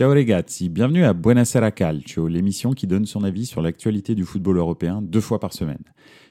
Ciao 0.00 0.14
ragazzi, 0.14 0.70
bienvenue 0.70 1.04
à 1.04 1.12
Buonasera 1.12 1.72
Calcio, 1.72 2.26
l'émission 2.26 2.72
qui 2.72 2.86
donne 2.86 3.04
son 3.04 3.22
avis 3.22 3.44
sur 3.44 3.60
l'actualité 3.60 4.14
du 4.14 4.24
football 4.24 4.56
européen 4.56 5.02
deux 5.02 5.20
fois 5.20 5.38
par 5.38 5.52
semaine. 5.52 5.84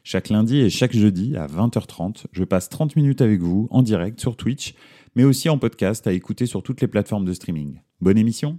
Chaque 0.03 0.29
lundi 0.29 0.57
et 0.59 0.71
chaque 0.71 0.93
jeudi 0.93 1.37
à 1.37 1.45
20h30, 1.45 2.23
je 2.31 2.43
passe 2.45 2.69
30 2.69 2.95
minutes 2.95 3.21
avec 3.21 3.41
vous 3.41 3.67
en 3.69 3.83
direct 3.83 4.19
sur 4.19 4.35
Twitch, 4.35 4.73
mais 5.15 5.23
aussi 5.23 5.49
en 5.49 5.59
podcast 5.59 6.07
à 6.07 6.13
écouter 6.13 6.47
sur 6.47 6.63
toutes 6.63 6.81
les 6.81 6.87
plateformes 6.87 7.25
de 7.25 7.33
streaming. 7.33 7.79
Bonne 8.01 8.17
émission 8.17 8.57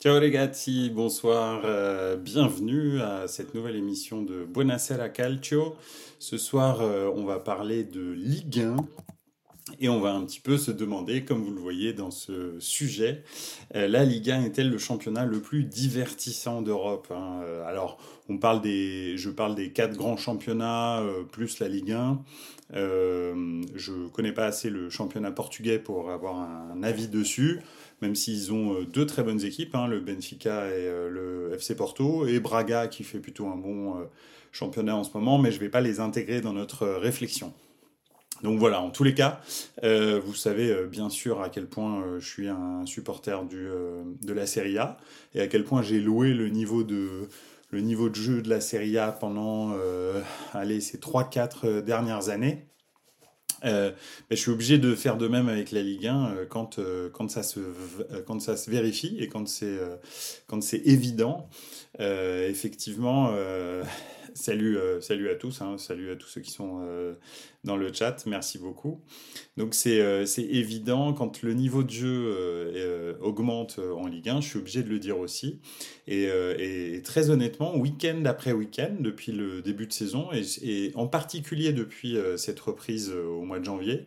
Ciao 0.00 0.14
ragazzi, 0.14 0.88
bonsoir, 0.94 1.62
euh, 1.64 2.16
bienvenue 2.16 3.00
à 3.00 3.26
cette 3.26 3.52
nouvelle 3.52 3.74
émission 3.74 4.22
de 4.22 4.44
Buonasera 4.44 5.08
Calcio. 5.08 5.74
Ce 6.20 6.38
soir, 6.38 6.82
euh, 6.82 7.10
on 7.16 7.24
va 7.24 7.40
parler 7.40 7.82
de 7.82 8.12
Ligue 8.12 8.60
1 8.60 8.76
et 9.80 9.88
on 9.88 10.00
va 10.00 10.12
un 10.12 10.24
petit 10.24 10.40
peu 10.40 10.56
se 10.56 10.70
demander, 10.70 11.24
comme 11.24 11.42
vous 11.42 11.52
le 11.52 11.60
voyez 11.60 11.92
dans 11.92 12.10
ce 12.10 12.58
sujet, 12.58 13.22
euh, 13.74 13.88
la 13.88 14.04
Ligue 14.04 14.30
1 14.30 14.44
est-elle 14.44 14.70
le 14.70 14.78
championnat 14.78 15.24
le 15.24 15.40
plus 15.40 15.64
divertissant 15.64 16.62
d'Europe 16.62 17.08
hein? 17.10 17.40
Euh, 17.44 17.66
Alors, 17.66 17.98
je 18.28 19.28
parle 19.30 19.54
des 19.54 19.72
quatre 19.74 19.96
grands 19.96 20.16
championnats 20.16 21.00
euh, 21.00 21.22
plus 21.24 21.58
la 21.58 21.68
Ligue 21.68 21.92
1. 21.92 22.22
je 22.72 23.92
ne 23.92 24.08
connais 24.08 24.32
pas 24.32 24.46
assez 24.46 24.70
le 24.70 24.90
championnat 24.90 25.30
portugais 25.30 25.78
pour 25.78 26.10
avoir 26.10 26.36
un, 26.36 26.82
avis 26.82 27.08
dessus, 27.08 27.60
même 28.00 28.14
s'ils 28.14 28.52
ont 28.52 28.82
deux 28.82 29.06
très 29.06 29.22
bonnes 29.22 29.44
équipes, 29.44 29.74
hein, 29.74 29.86
le 29.86 30.00
Benfica 30.00 30.68
et 30.68 30.88
le 31.10 31.52
FC 31.54 31.76
Porto, 31.76 32.26
et 32.26 32.40
Braga 32.40 32.88
qui 32.88 33.04
fait 33.04 33.18
plutôt 33.18 33.46
un 33.46 33.56
bon 33.56 33.96
championnat 34.50 34.96
en 34.96 35.04
ce 35.04 35.10
moment, 35.14 35.38
mais 35.38 35.50
je 35.50 35.56
ne 35.56 35.60
vais 35.60 35.68
pas 35.68 35.80
les 35.80 36.00
intégrer 36.00 36.40
dans 36.40 36.52
notre 36.52 36.86
réflexion. 36.86 37.52
Donc 38.42 38.58
voilà, 38.58 38.82
en 38.82 38.90
tous 38.90 39.04
les 39.04 39.14
cas, 39.14 39.40
euh, 39.84 40.20
vous 40.24 40.34
savez 40.34 40.70
euh, 40.70 40.86
bien 40.86 41.08
sûr 41.10 41.40
à 41.40 41.48
quel 41.48 41.66
point 41.66 42.02
euh, 42.02 42.18
je 42.18 42.28
suis 42.28 42.48
un 42.48 42.84
supporter 42.86 43.44
du, 43.44 43.68
de 44.22 44.32
la 44.32 44.46
Serie 44.46 44.78
A 44.78 44.98
et 45.34 45.40
à 45.40 45.46
quel 45.46 45.64
point 45.64 45.82
j'ai 45.82 46.00
loué 46.00 46.34
le 46.34 46.48
niveau 46.48 46.82
de 46.82 47.28
le 47.70 47.80
niveau 47.80 48.10
de 48.10 48.14
jeu 48.14 48.42
de 48.42 48.50
la 48.50 48.60
Serie 48.60 48.98
A 48.98 49.12
pendant 49.12 49.74
allez, 50.52 50.82
ces 50.82 50.98
3-4 50.98 51.80
dernières 51.80 52.28
années. 52.28 52.66
mais 53.62 53.94
je 54.30 54.36
suis 54.36 54.50
obligé 54.50 54.76
de 54.76 54.94
faire 54.94 55.16
de 55.16 55.26
même 55.26 55.48
avec 55.48 55.70
la 55.70 55.80
Ligue 55.80 56.06
1 56.06 56.34
quand, 56.50 56.78
quand, 57.14 57.30
ça 57.30 57.42
se, 57.42 57.60
quand 58.26 58.42
ça 58.42 58.58
se 58.58 58.70
vérifie 58.70 59.16
et 59.18 59.28
quand 59.28 59.48
c'est 59.48 59.78
quand 60.48 60.62
c'est 60.62 60.82
évident. 60.84 61.48
effectivement, 61.98 63.32
salut, 64.34 64.78
salut 65.00 65.30
à 65.30 65.34
tous, 65.34 65.60
hein, 65.62 65.78
salut 65.78 66.10
à 66.10 66.16
tous 66.16 66.28
ceux 66.28 66.40
qui 66.40 66.50
sont 66.50 66.80
dans 67.64 67.76
le 67.76 67.92
chat. 67.92 68.24
Merci 68.26 68.58
beaucoup. 68.58 69.00
Donc 69.56 69.74
c'est 69.74 70.00
euh, 70.00 70.24
évident, 70.38 71.12
quand 71.12 71.42
le 71.42 71.54
niveau 71.54 71.82
de 71.82 71.90
jeu 71.90 72.08
euh, 72.08 72.72
euh, 72.74 73.14
augmente 73.20 73.78
en 73.78 74.06
Ligue 74.06 74.28
1, 74.28 74.40
je 74.40 74.48
suis 74.48 74.58
obligé 74.58 74.82
de 74.82 74.88
le 74.88 74.98
dire 74.98 75.18
aussi. 75.18 75.60
Et, 76.06 76.24
et 76.24 77.00
très 77.02 77.30
honnêtement, 77.30 77.76
week-end 77.76 78.24
après 78.24 78.52
week-end, 78.52 78.96
depuis 78.98 79.32
le 79.32 79.62
début 79.62 79.86
de 79.86 79.92
saison, 79.92 80.28
et, 80.32 80.90
en 80.94 81.06
particulier 81.06 81.72
depuis 81.72 82.16
cette 82.36 82.58
reprise 82.58 83.10
au 83.10 83.42
mois 83.42 83.60
de 83.60 83.64
janvier, 83.64 84.04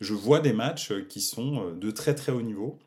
je 0.00 0.14
vois 0.14 0.40
des 0.40 0.52
matchs 0.52 0.92
qui 1.08 1.20
sont 1.20 1.72
de 1.72 1.90
très 1.90 2.14
très 2.14 2.30
haut 2.30 2.42
niveau 2.42 2.78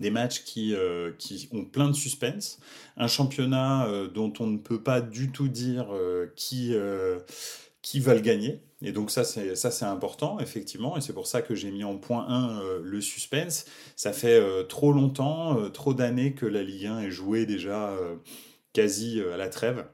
des 0.00 0.10
matchs 0.10 0.42
qui, 0.44 0.74
qui 1.18 1.48
ont 1.52 1.64
plein 1.64 1.88
de 1.88 1.94
suspense, 1.94 2.58
un 2.96 3.08
championnat 3.08 3.86
dont 4.14 4.32
on 4.40 4.46
ne 4.46 4.58
peut 4.58 4.82
pas 4.82 5.00
du 5.00 5.30
tout 5.30 5.48
dire 5.48 5.88
qui, 6.34 6.74
qui 7.82 8.00
va 8.00 8.14
le 8.14 8.20
gagner. 8.20 8.60
Et 8.80 8.92
donc 8.92 9.10
ça, 9.10 9.24
c'est 9.24 9.54
ça, 9.54 9.70
c'est 9.70 9.84
important 9.84 10.40
effectivement, 10.40 10.96
et 10.96 11.00
c'est 11.00 11.12
pour 11.12 11.26
ça 11.26 11.42
que 11.42 11.54
j'ai 11.54 11.70
mis 11.70 11.84
en 11.84 11.98
point 11.98 12.26
1 12.28 12.60
euh, 12.60 12.80
le 12.82 13.00
suspense. 13.00 13.66
Ça 13.96 14.12
fait 14.12 14.40
euh, 14.40 14.64
trop 14.64 14.92
longtemps, 14.92 15.58
euh, 15.58 15.68
trop 15.68 15.94
d'années 15.94 16.34
que 16.34 16.46
la 16.46 16.62
Ligue 16.62 16.86
1 16.86 17.00
est 17.00 17.10
jouée 17.10 17.46
déjà 17.46 17.94
quasi 18.72 19.20
à 19.20 19.36
la 19.36 19.48
trêve 19.48 19.84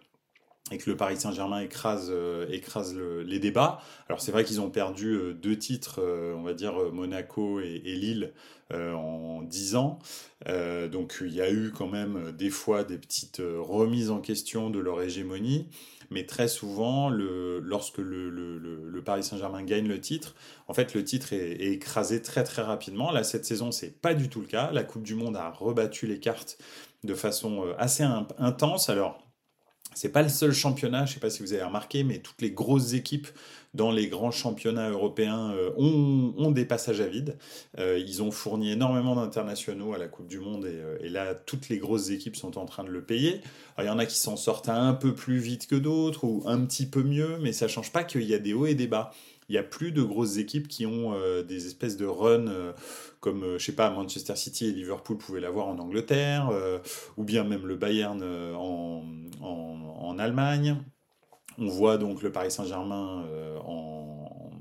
et 0.71 0.79
que 0.79 0.91
le 0.91 0.97
Paris 0.97 1.17
Saint-Germain 1.17 1.61
écrase, 1.61 2.13
écrase 2.51 2.95
les 2.95 3.39
débats. 3.39 3.81
Alors 4.09 4.21
c'est 4.21 4.33
vrai 4.33 4.45
qu'ils 4.45 4.61
ont 4.61 4.69
perdu 4.69 5.35
deux 5.35 5.57
titres, 5.57 6.03
on 6.37 6.43
va 6.43 6.53
dire 6.53 6.75
Monaco 6.93 7.61
et, 7.61 7.79
Lille 7.79 8.35
en 8.71 9.41
10 9.43 9.77
ans. 9.77 9.99
donc 10.45 11.21
il 11.23 11.35
y 11.35 11.41
a 11.41 11.51
eu 11.51 11.73
quand 11.75 11.89
même 11.89 12.33
des 12.33 12.51
fois 12.51 12.85
des 12.85 12.99
petites 12.99 13.41
remises 13.41 14.11
en 14.11 14.21
question 14.21 14.69
de 14.69 14.79
leur 14.79 15.01
hégémonie 15.01 15.71
mais 16.11 16.25
très 16.25 16.49
souvent, 16.49 17.11
lorsque 17.11 17.99
le, 17.99 19.03
Paris 19.05 19.23
Saint-Germain 19.23 19.63
gagne 19.63 19.87
le 19.87 20.01
titre, 20.01 20.35
en 20.67 20.75
fait, 20.75 20.95
le 20.95 21.05
titre 21.05 21.33
est, 21.33 21.73
écrasé 21.73 22.23
très 22.23 22.45
très 22.45 22.63
rapidement. 22.63 23.11
Là, 23.11 23.25
cette 23.25 23.45
saison, 23.45 23.71
c'est 23.71 24.01
pas 24.01 24.15
du 24.15 24.29
tout 24.29 24.41
le 24.41 24.47
cas. 24.47 24.71
La 24.73 24.85
Coupe 24.85 25.03
du 25.03 25.15
Monde 25.15 25.37
a 25.37 25.51
rebattu 25.51 26.07
les 26.07 26.19
cartes 26.19 26.59
de 27.05 27.15
façon 27.15 27.67
euh, 27.67 27.75
assez 27.79 28.03
intense. 28.03 28.89
Alors, 28.89 29.19
c'est 29.99 30.11
pas 30.11 30.23
le 30.23 30.29
seul 30.29 30.53
championnat, 30.53 31.07
je 31.07 31.15
sais 31.15 31.21
pas 31.21 31.29
si 31.29 31.43
vous 31.43 31.53
avez 31.55 31.65
remarqué, 31.65 32.05
mais 32.05 32.19
toutes 32.19 32.41
les 32.41 32.53
grosses 32.53 32.93
équipes 32.93 33.27
dans 33.75 33.91
les 33.91 34.07
grands 34.07 34.31
championnats 34.31 34.91
européens 34.91 35.51
euh, 35.51 35.73
ont, 35.77 36.53
des 36.53 36.65
passages 36.65 37.01
à 37.01 37.09
vide. 37.09 37.37
Euh, 37.81 37.99
ils 37.99 38.23
ont 38.23 38.31
fourni 38.31 38.71
énormément 38.71 39.17
d'internationaux 39.17 39.95
à 39.95 39.99
la 39.99 40.07
Coupe 40.07 40.29
du 40.29 40.39
Monde 40.39 40.67
et, 40.67 40.69
euh, 40.69 40.99
et, 41.01 41.09
là, 41.09 41.35
toutes 41.35 41.69
les 41.69 41.79
grosses 41.79 42.11
équipes 42.11 42.37
sont 42.37 42.59
en 42.59 42.65
train 42.65 42.85
de 42.85 42.91
le 42.91 43.03
payer. 43.03 43.41
il 43.81 43.87
y 43.87 43.89
en 43.89 43.99
a 43.99 44.07
qui 44.07 44.17
s'en 44.17 44.37
sortent 44.37 44.69
un 44.69 44.95
peu 44.95 45.15
plus 45.15 45.39
vite 45.39 45.67
que 45.67 45.75
d'autres 45.75 46.23
ou 46.23 46.45
un 46.47 46.65
petit 46.65 46.87
peu 46.87 47.03
mieux, 47.03 47.37
mais 47.41 47.53
ça 47.53 47.67
change 47.67 47.91
pas 47.91 48.05
qu'il 48.05 48.23
y 48.23 48.35
a 48.35 48.39
des 48.39 48.55
hauts 48.55 48.67
et 48.67 48.77
des 48.77 48.87
bas 48.87 49.11
il 49.49 49.53
n'y 49.53 49.59
a 49.59 49.63
plus 49.63 49.93
de 49.93 50.03
grosses 50.03 50.37
équipes 50.37 50.69
qui 50.69 50.87
ont 50.87 51.15
des 51.43 51.67
espèces 51.67 51.97
de 51.97 52.07
runs 52.07 52.75
comme, 53.21 53.59
je 53.59 53.65
sais 53.65 53.73
pas, 53.73 53.91
Manchester 53.91 54.37
City 54.37 54.67
et 54.67 54.73
Liverpool 54.73 55.17
pouvaient 55.19 55.41
l'avoir 55.41 55.69
en 55.69 55.79
Angleterre, 55.79 56.51
ou 57.17 57.25
bien 57.25 57.45
même 57.45 57.67
le 57.67 57.77
Bayern 57.77 58.23
en, 58.23 59.05
en, 59.41 59.97
en, 60.01 60.19
Allemagne. 60.19 60.77
On 61.59 61.67
voit 61.67 61.99
donc 61.99 62.23
le 62.23 62.31
Paris 62.31 62.53
Saint-Germain 62.53 63.25
euh, 63.27 63.59
en, 63.67 64.53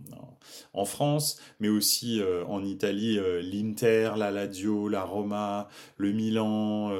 en, 0.73 0.85
France, 0.85 1.39
mais 1.59 1.69
aussi 1.69 2.19
euh, 2.19 2.43
en 2.45 2.63
Italie, 2.63 3.19
euh, 3.19 3.39
l'Inter, 3.39 4.13
la 4.17 4.31
Lazio, 4.31 4.89
la 4.89 5.03
Roma, 5.03 5.67
le 5.97 6.11
Milan, 6.11 6.91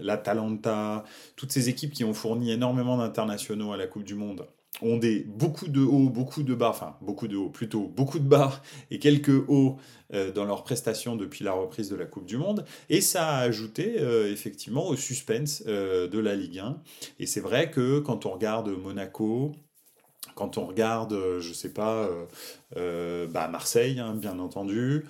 l'Atalanta, 0.00 1.04
toutes 1.36 1.52
ces 1.52 1.68
équipes 1.68 1.92
qui 1.92 2.04
ont 2.04 2.14
fourni 2.14 2.50
énormément 2.50 2.96
d'internationaux 2.96 3.72
à 3.72 3.76
la 3.76 3.86
Coupe 3.86 4.04
du 4.04 4.14
Monde 4.14 4.46
ont 4.82 4.96
des, 4.96 5.24
beaucoup 5.24 5.68
de 5.68 5.80
hauts, 5.80 6.08
beaucoup 6.08 6.42
de 6.42 6.54
bas, 6.54 6.70
enfin 6.70 6.96
beaucoup 7.02 7.28
de 7.28 7.36
hauts, 7.36 7.50
plutôt 7.50 7.88
beaucoup 7.88 8.18
de 8.18 8.28
bas 8.28 8.62
et 8.90 8.98
quelques 8.98 9.48
hauts 9.48 9.76
euh, 10.14 10.32
dans 10.32 10.44
leurs 10.44 10.64
prestations 10.64 11.16
depuis 11.16 11.44
la 11.44 11.52
reprise 11.52 11.90
de 11.90 11.96
la 11.96 12.06
Coupe 12.06 12.26
du 12.26 12.36
Monde. 12.36 12.64
Et 12.88 13.00
ça 13.00 13.28
a 13.28 13.40
ajouté 13.40 13.96
euh, 13.98 14.32
effectivement 14.32 14.86
au 14.86 14.96
suspense 14.96 15.62
euh, 15.66 16.08
de 16.08 16.18
la 16.18 16.34
Ligue 16.34 16.58
1. 16.58 16.82
Et 17.18 17.26
c'est 17.26 17.40
vrai 17.40 17.70
que 17.70 18.00
quand 18.00 18.26
on 18.26 18.30
regarde 18.30 18.68
Monaco, 18.68 19.52
quand 20.34 20.58
on 20.58 20.66
regarde, 20.66 21.12
euh, 21.12 21.40
je 21.40 21.52
sais 21.52 21.68
pas, 21.68 22.04
euh, 22.04 22.24
euh, 22.76 23.26
bah 23.26 23.48
Marseille, 23.48 23.98
hein, 24.00 24.14
bien 24.14 24.38
entendu, 24.38 25.04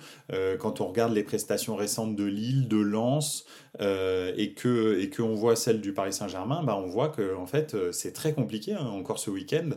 quand 0.59 0.81
on 0.81 0.87
regarde 0.87 1.13
les 1.13 1.23
prestations 1.23 1.75
récentes 1.75 2.15
de 2.15 2.23
Lille, 2.23 2.67
de 2.67 2.77
Lens, 2.77 3.45
et 3.79 4.53
que 4.53 4.99
et 4.99 5.09
qu'on 5.09 5.33
voit 5.33 5.55
celles 5.55 5.81
du 5.81 5.93
Paris 5.93 6.13
Saint-Germain, 6.13 6.63
bah 6.63 6.77
on 6.77 6.87
voit 6.87 7.09
que 7.09 7.35
en 7.35 7.45
fait 7.45 7.75
c'est 7.91 8.13
très 8.13 8.33
compliqué. 8.33 8.73
Hein, 8.73 8.85
encore 8.85 9.19
ce 9.19 9.29
week-end, 9.29 9.69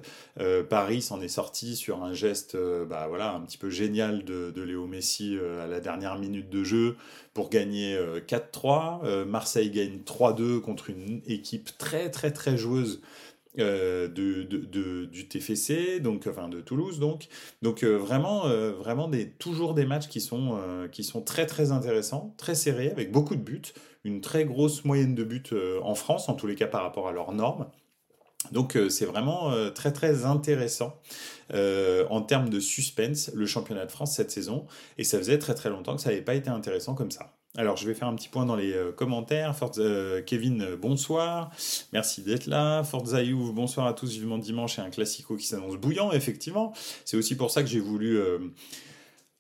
Paris 0.69 1.03
s'en 1.03 1.21
est 1.21 1.29
sorti 1.29 1.77
sur 1.77 2.03
un 2.03 2.13
geste, 2.13 2.57
bah 2.89 3.07
voilà, 3.09 3.33
un 3.33 3.41
petit 3.41 3.59
peu 3.59 3.71
génial 3.71 4.25
de, 4.25 4.51
de 4.51 4.63
Léo 4.63 4.87
Messi 4.87 5.37
à 5.63 5.67
la 5.67 5.81
dernière 5.81 6.19
minute 6.19 6.49
de 6.49 6.65
jeu 6.65 6.97
pour 7.35 7.51
gagner 7.51 7.99
4-3. 8.27 9.25
Marseille 9.25 9.71
gagne 9.71 9.99
3-2 10.07 10.61
contre 10.61 10.91
une 10.91 11.21
équipe 11.27 11.77
très 11.79 12.11
très 12.11 12.31
très 12.31 12.57
joueuse 12.57 13.01
euh, 13.61 14.09
de, 14.09 15.05
du 15.05 15.29
TFC, 15.29 16.01
donc 16.01 16.27
enfin 16.29 16.49
de 16.49 16.61
Toulouse 16.61 16.99
donc. 16.99 17.29
Donc 17.63 17.85
euh, 17.85 17.97
vraiment, 17.97 18.47
euh, 18.47 18.73
vraiment 18.73 19.07
des, 19.07 19.31
toujours 19.31 19.75
des 19.75 19.87
matchs 19.87 20.09
qui 20.09 20.21
sont, 20.21 20.59
qui 20.91 21.05
sont 21.05 21.23
très 21.23 21.47
très 21.47 21.71
intéressants, 21.71 22.35
très 22.37 22.57
serrés, 22.57 22.91
avec 22.91 23.13
beaucoup 23.13 23.37
de 23.37 23.41
buts, 23.41 23.73
une 24.03 24.21
très 24.21 24.45
grosse 24.45 24.85
moyenne 24.85 25.15
de 25.15 25.23
buts 25.23 25.55
en 25.83 25.95
France, 25.95 26.29
en 26.29 26.35
tous 26.35 26.49
les 26.49 26.57
cas 26.57 26.67
par 26.67 26.83
rapport 26.83 27.07
à 27.07 27.13
leurs 27.13 27.33
normes. 27.33 27.67
Donc 28.51 28.77
c'est 28.91 29.07
vraiment 29.07 29.53
très 29.71 29.93
très 29.93 30.25
intéressant 30.25 31.01
en 31.53 32.23
termes 32.23 32.51
de 32.51 32.61
suspense 32.61 33.31
le 33.35 33.47
championnat 33.47 33.87
de 33.87 33.93
France 33.93 34.17
cette 34.17 34.31
saison 34.31 34.67
et 34.99 35.05
ça 35.05 35.19
faisait 35.19 35.39
très 35.39 35.55
très 35.55 35.71
longtemps 35.71 35.95
que 35.95 36.03
ça 36.03 36.11
n'avait 36.11 36.23
pas 36.23 36.35
été 36.35 36.51
intéressant 36.51 36.95
comme 36.95 37.11
ça. 37.11 37.34
Alors, 37.57 37.77
je 37.77 37.87
vais 37.87 37.95
faire 37.95 38.09
un 38.09 38.17
petit 38.17 38.29
point 38.29 38.47
dans 38.47 38.57
les 38.57 38.73
euh, 38.73 38.91
commentaires. 38.91 39.55
Euh, 39.79 40.21
Kevin, 40.23 40.63
euh, 40.63 40.77
bonsoir. 40.77 41.53
Merci 41.93 42.23
d'être 42.23 42.47
là. 42.47 42.83
Forza 42.83 43.23
bonsoir 43.23 43.87
à 43.87 43.93
tous. 43.95 44.11
Vivement 44.11 44.39
dimanche 44.39 44.81
et 44.81 44.83
un 44.83 44.91
classico 44.91 45.37
qui 45.37 45.47
s'annonce 45.47 45.77
bouillant, 45.77 46.11
effectivement. 46.11 46.73
C'est 47.05 47.17
aussi 47.17 47.37
pour 47.37 47.53
ça 47.53 47.63
que 47.63 47.69
j'ai 47.69 47.79
voulu 47.79 48.19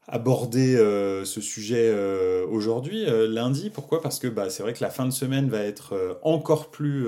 aborder 0.07 0.77
ce 1.25 1.41
sujet 1.41 1.93
aujourd'hui, 2.49 3.05
lundi. 3.07 3.71
Pourquoi? 3.71 4.01
Parce 4.01 4.19
que 4.19 4.29
bah, 4.29 4.49
c'est 4.49 4.63
vrai 4.63 4.75
que 4.75 4.83
la 4.85 4.91
fin 4.91 5.07
de 5.07 5.11
semaine 5.11 5.49
va 5.49 5.63
être 5.63 6.19
encore 6.23 6.71
plus 6.71 7.07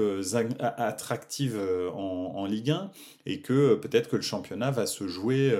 attractive 0.58 1.58
en, 1.94 2.32
en, 2.36 2.46
Ligue 2.46 2.70
1 2.70 2.90
et 3.26 3.40
que 3.40 3.74
peut-être 3.74 4.08
que 4.08 4.16
le 4.16 4.22
championnat 4.22 4.70
va 4.70 4.86
se 4.86 5.06
jouer, 5.06 5.52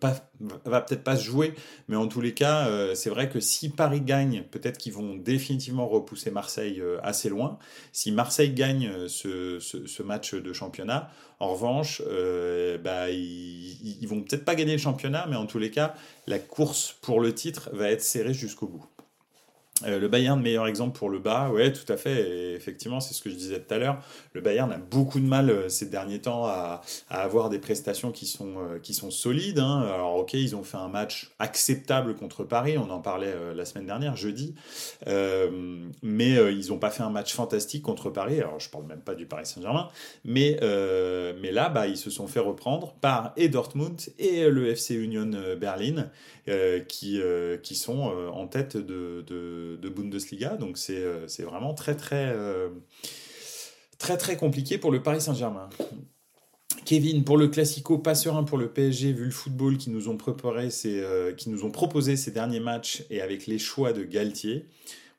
pas, 0.00 0.30
va 0.64 0.80
peut-être 0.80 1.04
pas 1.04 1.16
se 1.16 1.24
jouer, 1.24 1.54
mais 1.88 1.96
en 1.96 2.08
tous 2.08 2.20
les 2.20 2.34
cas, 2.34 2.68
c'est 2.94 3.10
vrai 3.10 3.28
que 3.28 3.40
si 3.40 3.68
Paris 3.68 4.00
gagne, 4.00 4.44
peut-être 4.50 4.78
qu'ils 4.78 4.92
vont 4.92 5.14
définitivement 5.14 5.86
repousser 5.86 6.30
Marseille 6.30 6.82
assez 7.02 7.28
loin. 7.28 7.58
Si 7.92 8.12
Marseille 8.12 8.50
gagne 8.50 8.90
ce, 9.08 10.02
match 10.02 10.34
de 10.34 10.52
championnat, 10.52 11.10
en 11.40 11.48
revanche, 11.48 12.02
euh, 12.06 12.78
bah, 12.78 13.10
ils, 13.10 13.98
ils 14.00 14.08
vont 14.08 14.22
peut-être 14.22 14.44
pas 14.44 14.54
gagner 14.54 14.72
le 14.72 14.78
championnat, 14.78 15.26
mais 15.28 15.36
en 15.36 15.46
tous 15.46 15.58
les 15.58 15.70
cas, 15.70 15.94
la 16.26 16.38
course 16.38 16.96
pour 17.02 17.20
le 17.20 17.34
titre 17.34 17.70
va 17.72 17.90
être 17.90 18.02
serrée 18.02 18.34
jusqu'au 18.34 18.66
bout. 18.66 18.86
Euh, 19.82 19.98
le 19.98 20.06
Bayern, 20.06 20.40
meilleur 20.40 20.68
exemple 20.68 20.96
pour 20.96 21.10
le 21.10 21.18
bas, 21.18 21.50
ouais, 21.50 21.72
tout 21.72 21.92
à 21.92 21.96
fait. 21.96 22.30
Et 22.30 22.54
effectivement, 22.54 23.00
c'est 23.00 23.12
ce 23.12 23.20
que 23.20 23.28
je 23.28 23.34
disais 23.34 23.58
tout 23.58 23.74
à 23.74 23.78
l'heure. 23.78 23.98
Le 24.32 24.40
Bayern 24.40 24.70
a 24.70 24.78
beaucoup 24.78 25.18
de 25.18 25.26
mal 25.26 25.50
euh, 25.50 25.68
ces 25.68 25.86
derniers 25.86 26.20
temps 26.20 26.46
à, 26.46 26.82
avoir 27.10 27.50
des 27.50 27.58
prestations 27.58 28.12
qui 28.12 28.26
sont, 28.26 28.54
euh, 28.58 28.78
qui 28.78 28.94
sont 28.94 29.10
solides. 29.10 29.58
Hein. 29.58 29.80
Alors, 29.92 30.14
ok, 30.16 30.34
ils 30.34 30.54
ont 30.54 30.62
fait 30.62 30.76
un 30.76 30.86
match 30.86 31.32
acceptable 31.40 32.14
contre 32.14 32.44
Paris. 32.44 32.78
On 32.78 32.88
en 32.90 33.00
parlait 33.00 33.34
la 33.54 33.64
semaine 33.64 33.86
dernière, 33.86 34.16
jeudi. 34.16 34.54
mais 35.06 36.52
ils 36.52 36.68
n'ont 36.68 36.78
pas 36.78 36.90
fait 36.90 37.02
un 37.02 37.10
match 37.10 37.34
fantastique 37.34 37.82
contre 37.82 38.10
Paris. 38.10 38.40
Alors, 38.40 38.60
je 38.60 38.70
parle 38.70 38.86
même 38.86 39.00
pas 39.00 39.14
du 39.14 39.26
Paris 39.26 39.46
Saint-Germain. 39.46 39.88
Mais, 40.24 40.58
mais 40.60 41.50
là, 41.50 41.68
bah, 41.68 41.88
ils 41.88 41.96
se 41.96 42.10
sont 42.10 42.28
fait 42.28 42.40
reprendre 42.40 42.94
par 43.00 43.32
et 43.36 43.48
Dortmund 43.48 44.00
et 44.18 44.48
le 44.48 44.68
FC 44.68 44.94
Union 44.94 45.30
Berlin, 45.58 46.10
qui, 46.88 47.20
qui 47.62 47.74
sont 47.74 48.12
en 48.32 48.46
tête 48.46 48.76
de 48.76 49.24
de, 49.76 49.88
Bundesliga. 49.88 50.56
Donc 50.56 50.78
euh, 50.90 51.24
c'est 51.26 51.42
vraiment 51.42 51.74
très 51.74 51.96
très, 51.96 52.32
euh, 52.34 52.68
très 53.98 54.16
très 54.16 54.36
compliqué 54.36 54.78
pour 54.78 54.90
le 54.90 55.02
Paris 55.02 55.20
Saint-Germain. 55.20 55.68
Kevin, 56.84 57.24
pour 57.24 57.38
le 57.38 57.48
Classico, 57.48 57.98
pas 57.98 58.14
serein 58.14 58.44
pour 58.44 58.58
le 58.58 58.68
PSG, 58.68 59.12
vu 59.12 59.24
le 59.24 59.30
football 59.30 59.78
qui 59.78 59.90
nous 59.90 60.08
ont 60.08 60.18
préparé, 60.18 60.68
euh, 60.84 61.32
qui 61.32 61.48
nous 61.48 61.64
ont 61.64 61.70
proposé 61.70 62.16
ces 62.16 62.30
derniers 62.30 62.60
matchs 62.60 63.04
et 63.08 63.22
avec 63.22 63.46
les 63.46 63.58
choix 63.58 63.92
de 63.92 64.04
Galtier. 64.04 64.66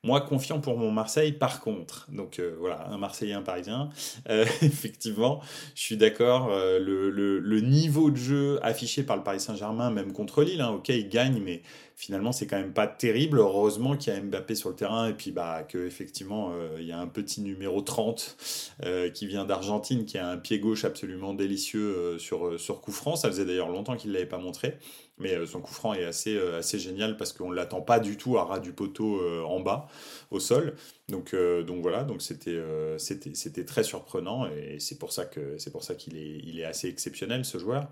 Moi, 0.06 0.22
confiant 0.22 0.60
pour 0.60 0.78
mon 0.78 0.92
Marseille, 0.92 1.34
par 1.34 1.60
contre. 1.60 2.08
Donc 2.12 2.42
voilà, 2.60 2.88
un 2.90 2.98
Marseillais, 2.98 3.34
un 3.34 3.42
Parisien. 3.42 3.90
effectivement, 4.62 5.42
je 5.76 5.82
suis 5.82 5.98
d'accord. 5.98 6.50
le, 6.50 7.10
le, 7.10 7.60
niveau 7.62 8.12
de 8.12 8.16
jeu 8.16 8.60
affiché 8.64 9.04
par 9.04 9.18
le 9.18 9.24
Paris 9.24 9.40
Saint-Germain, 9.40 9.90
même 9.90 10.14
contre 10.14 10.44
Lille, 10.44 10.62
hein, 10.62 10.70
ok, 10.70 10.90
il 10.90 11.10
gagne, 11.10 11.42
mais 11.44 11.62
finalement 11.96 12.32
c'est 12.32 12.46
quand 12.46 12.58
même 12.58 12.74
pas 12.74 12.88
terrible. 12.88 13.40
Heureusement 13.40 13.96
qu'il 13.96 14.14
y 14.14 14.16
a 14.16 14.22
Mbappé 14.22 14.56
sur 14.56 14.70
le 14.70 14.76
terrain 14.76 15.08
et 15.08 15.14
puis 15.14 15.32
bah 15.32 15.64
que 15.64 15.90
euh, 15.90 16.78
il 16.80 16.86
y 16.86 16.92
a 16.92 17.00
un 17.00 17.08
petit 17.08 17.42
numéro 17.42 17.82
30 17.82 18.38
euh, 18.84 19.10
qui 19.10 19.28
vient 19.28 19.46
d'Argentine 19.46 20.06
qui 20.06 20.18
a 20.18 20.30
un 20.30 20.38
pied 20.38 20.60
gauche 20.60 20.86
absolument 20.86 21.34
délicieux 21.34 21.96
euh, 21.96 22.20
sur 22.20 22.60
sur 22.60 22.82
coup 22.82 22.92
franc. 22.92 23.16
Ça 23.16 23.30
faisait 23.30 23.46
d'ailleurs 23.46 23.70
longtemps 23.70 23.96
qu'il 23.96 24.12
l'avait 24.12 24.26
pas 24.26 24.38
montré, 24.38 24.78
mais 25.18 25.46
son 25.46 25.62
coup 25.62 25.74
franc 25.74 25.94
est 25.94 26.06
assez 26.06 26.38
assez 26.38 26.80
génial 26.80 27.18
parce 27.18 27.34
qu'on 27.34 27.52
l'attend 27.52 27.82
pas 27.82 28.00
du 28.00 28.18
tout 28.18 28.38
à 28.38 28.44
ras 28.44 28.60
du 28.60 28.74
poteau 28.74 29.22
en 29.46 29.60
bas 29.60 29.88
au 30.32 30.40
sol. 30.40 30.76
Donc, 31.08 31.36
donc 31.68 31.82
voilà, 31.82 32.04
donc 32.04 32.22
c'était 32.22 32.60
c'était 32.98 33.66
très 33.66 33.84
surprenant 33.84 34.48
et 34.48 34.80
c'est 34.80 34.98
pour 34.98 35.14
ça 35.14 35.26
que 35.26 35.58
c'est 35.58 35.72
pour 35.72 35.82
qu'il 35.82 36.18
est 36.18 36.42
il 36.44 36.60
est 36.60 36.66
assez 36.66 36.90
exceptionnel 36.90 37.46
ce 37.46 37.60
joueur. 37.60 37.88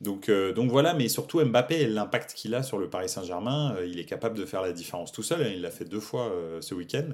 Donc 0.00 0.30
donc 0.30 0.70
voilà, 0.70 0.92
mais 0.94 1.08
surtout 1.08 1.42
Mbappé 1.42 1.86
l'impact 1.86 2.34
qu'il 2.34 2.54
a 2.54 2.62
sur 2.62 2.78
le 2.78 2.90
Paris 2.90 3.08
Saint-Germain 3.08 3.76
euh, 3.76 3.86
il 3.86 3.98
est 3.98 4.04
capable 4.04 4.36
de 4.36 4.44
faire 4.44 4.62
la 4.62 4.72
différence 4.72 5.12
tout 5.12 5.22
seul. 5.22 5.52
Il 5.52 5.62
l'a 5.62 5.70
fait 5.70 5.84
deux 5.84 6.00
fois 6.00 6.28
euh, 6.28 6.60
ce 6.60 6.74
week-end. 6.74 7.08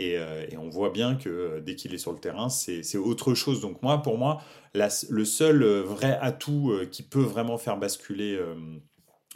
Euh, 0.00 0.46
et, 0.50 0.56
on 0.56 0.68
voit 0.68 0.90
bien 0.90 1.16
que 1.16 1.60
dès 1.60 1.74
qu'il 1.74 1.94
est 1.94 1.98
sur 1.98 2.12
le 2.12 2.18
terrain, 2.18 2.48
c'est 2.48 2.96
autre 2.96 3.34
chose. 3.34 3.60
Donc 3.60 3.82
moi, 3.82 4.02
pour 4.02 4.18
moi, 4.18 4.40
le 4.74 5.24
seul 5.24 5.64
vrai 5.64 6.18
atout 6.20 6.72
qui 6.90 7.02
peut 7.02 7.20
vraiment 7.22 7.58
faire 7.58 7.76
basculer 7.76 8.38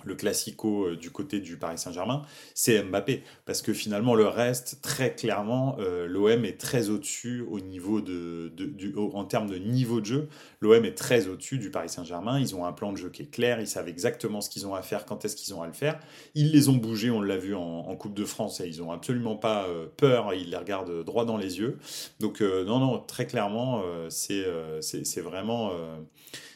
le 0.05 0.15
classico 0.15 0.87
euh, 0.87 0.97
du 0.97 1.11
côté 1.11 1.41
du 1.41 1.57
Paris 1.57 1.79
Saint-Germain, 1.79 2.23
c'est 2.55 2.83
Mbappé. 2.83 3.23
Parce 3.45 3.63
que 3.63 3.73
finalement, 3.73 4.15
le 4.15 4.27
reste, 4.27 4.81
très 4.83 5.15
clairement, 5.15 5.77
euh, 5.81 6.07
l'OM 6.07 6.45
est 6.45 6.59
très 6.59 6.91
au-dessus 6.91 7.45
au 7.49 7.61
de, 8.01 8.53
en 8.97 9.25
termes 9.25 9.49
de 9.49 9.57
niveau 9.57 10.01
de 10.01 10.07
jeu. 10.07 10.29
L'OM 10.61 10.85
est 10.85 10.95
très 10.95 11.29
au-dessus 11.29 11.59
du 11.59 11.71
Paris 11.71 11.89
Saint-Germain. 11.89 12.41
Ils 12.41 12.55
ont 12.57 12.65
un 12.65 12.73
plan 12.73 12.93
de 12.93 12.97
jeu 12.97 13.11
qui 13.11 13.23
est 13.23 13.31
clair. 13.31 13.61
Ils 13.61 13.67
savent 13.67 13.89
exactement 13.89 14.41
ce 14.41 14.51
qu'ils 14.51 14.67
ont 14.67 14.75
à 14.75 14.83
faire, 14.83 15.05
quand 15.05 15.25
est-ce 15.25 15.37
qu'ils 15.37 15.55
ont 15.55 15.63
à 15.63 15.67
le 15.67 15.73
faire. 15.73 15.99
Ils 16.35 16.51
les 16.53 16.69
ont 16.69 16.77
bougés, 16.77 17.11
on 17.11 17.21
l'a 17.21 17.37
vu 17.37 17.55
en, 17.55 17.97
Coupe 17.97 18.15
de 18.15 18.25
France, 18.25 18.63
ils 18.65 18.79
n'ont 18.79 18.93
absolument 18.93 19.37
pas 19.37 19.65
euh, 19.67 19.87
peur. 19.97 20.33
Ils 20.33 20.51
les 20.51 20.57
regardent 20.57 21.05
droit 21.05 21.25
dans 21.25 21.37
les 21.37 21.59
yeux. 21.59 21.79
Donc, 22.21 22.41
non, 22.41 22.79
non, 22.79 22.99
très 23.01 23.27
clairement, 23.27 23.83
c'est 24.09 24.45
c'est 24.81 25.21
vraiment 25.21 25.73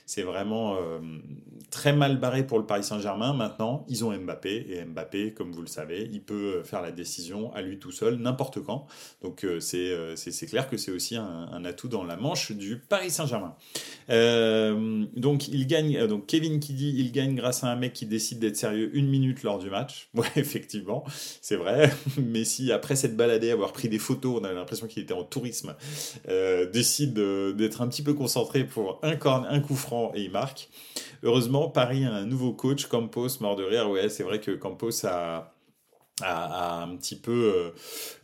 c'est 0.07 0.23
vraiment 0.23 0.77
euh, 0.77 0.99
très 1.71 1.95
mal 1.95 2.19
barré 2.19 2.47
pour 2.47 2.59
le 2.59 2.67
Paris 2.67 2.85
Saint-Germain. 2.85 3.33
Maintenant, 3.33 3.87
ils 3.89 4.05
ont 4.05 4.13
Mbappé, 4.13 4.67
et 4.69 4.85
Mbappé, 4.85 5.33
comme 5.33 5.53
vous 5.53 5.63
le 5.63 5.69
savez, 5.69 6.07
il 6.13 6.23
peut 6.23 6.57
euh, 6.57 6.65
faire 6.65 6.83
la 6.83 6.93
décision 6.93 7.51
à 7.55 7.63
lui 7.63 7.79
tout 7.79 7.93
seul, 7.93 8.17
n'importe 8.17 8.63
quand. 8.63 8.87
Donc 9.23 9.45
euh, 9.45 9.59
c'est 9.59 10.47
clair 10.47 10.69
que 10.69 10.77
c'est 10.77 10.91
aussi 10.91 11.17
un, 11.17 11.65
atout 11.65 11.89
dans 11.89 12.05
la 12.05 12.17
manche 12.17 12.53
du 12.53 12.77
Paris 12.77 13.11
Saint-Germain. 13.11 13.57
Donc 14.09 15.49
il 15.49 15.67
gagne, 15.67 16.07
donc 16.07 16.27
Kevin 16.27 16.61
qui 16.61 16.73
dit 16.73 16.95
il 16.97 17.13
gagne 17.13 17.35
grâce 17.35 17.65
à 17.65 17.69
un 17.69 17.77
mec 17.77 17.93
qui 17.93 18.07
décide 18.07 18.39
d'être 18.39 18.57
sérieux 18.57 18.91
une 18.95 19.09
minute 19.09 19.43
lors 19.43 19.59
du 19.59 19.71
match. 19.71 20.09
Ouais, 20.23 20.29
effectivement, 20.37 21.05
c'est 21.41 21.57
vrai. 21.57 21.91
Messi, 22.17 22.71
après 22.71 22.95
s'être 22.95 23.17
baladé, 23.17 23.51
avoir 23.51 23.73
pris 23.73 23.89
des 23.89 23.99
photos, 23.99 24.41
on 24.41 24.45
a 24.45 24.53
l'impression 24.53 24.87
qu'il 24.87 25.03
était 25.03 25.15
en 25.15 25.25
tourisme, 25.25 25.75
décide 26.73 27.15
d'être 27.57 27.83
un 27.83 27.89
petit 27.89 28.03
peu 28.03 28.15
concentré 28.15 28.65
pour 28.65 29.01
un, 29.03 29.17
corn, 29.17 29.47
un 29.49 29.59
coup 29.61 29.75
franc 29.75 30.13
et 30.15 30.23
il 30.23 30.31
marque. 30.31 30.69
Heureusement, 31.25 31.69
Paris 31.69 32.05
a 32.05 32.13
un 32.13 32.25
nouveau 32.25 32.53
coach, 32.53 32.87
Campos, 32.87 33.29
mort 33.41 33.55
de 33.57 33.63
rire. 33.63 33.89
Ouais, 33.89 34.09
c'est 34.09 34.25
vrai 34.25 34.41
que 34.41 34.51
Campos 34.51 35.05
a, 35.05 35.52
a, 36.23 36.83
un 36.83 36.97
petit 36.97 37.17
peu 37.17 37.33
euh, 37.33 37.71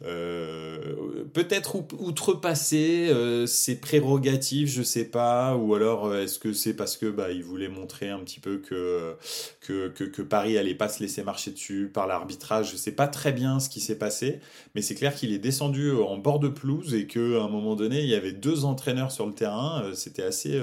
euh, 0.05 1.25
peut-être 1.33 1.77
outrepassé 1.99 3.09
euh, 3.11 3.47
ses 3.47 3.81
prérogatives, 3.81 4.69
je 4.69 4.83
sais 4.83 5.05
pas, 5.05 5.57
ou 5.57 5.75
alors 5.75 6.15
est-ce 6.15 6.39
que 6.39 6.53
c'est 6.53 6.75
parce 6.75 6.97
que 6.97 7.07
bah, 7.07 7.31
il 7.31 7.45
voulait 7.45 7.69
montrer 7.69 8.09
un 8.11 8.21
petit 8.21 8.41
peu 8.41 8.59
que 8.59 9.17
que, 9.61 9.89
que, 9.89 10.23
Paris 10.23 10.57
allait 10.57 10.75
pas 10.75 10.89
se 10.89 11.03
laisser 11.03 11.23
marcher 11.23 11.51
dessus 11.51 11.91
par 11.93 12.07
l'arbitrage, 12.07 12.73
je 12.73 12.77
sais 12.77 12.93
pas 12.93 13.07
très 13.07 13.33
bien 13.33 13.61
ce 13.61 13.69
qui 13.69 13.81
s'est 13.81 13.99
passé, 13.99 14.41
mais 14.75 14.83
c'est 14.83 14.95
clair 14.95 15.15
qu'il 15.15 15.33
est 15.33 15.39
descendu 15.39 15.93
en 15.93 16.17
bord 16.17 16.39
de 16.39 16.49
pelouse 16.49 16.95
et 16.95 17.07
qu'à 17.07 17.21
un 17.21 17.49
moment 17.49 17.77
donné 17.77 18.01
il 18.01 18.09
y 18.09 18.15
avait 18.15 18.33
deux 18.33 18.65
entraîneurs 18.65 19.13
sur 19.13 19.27
le 19.27 19.35
terrain, 19.35 19.91
c'était 19.95 20.23
assez 20.23 20.61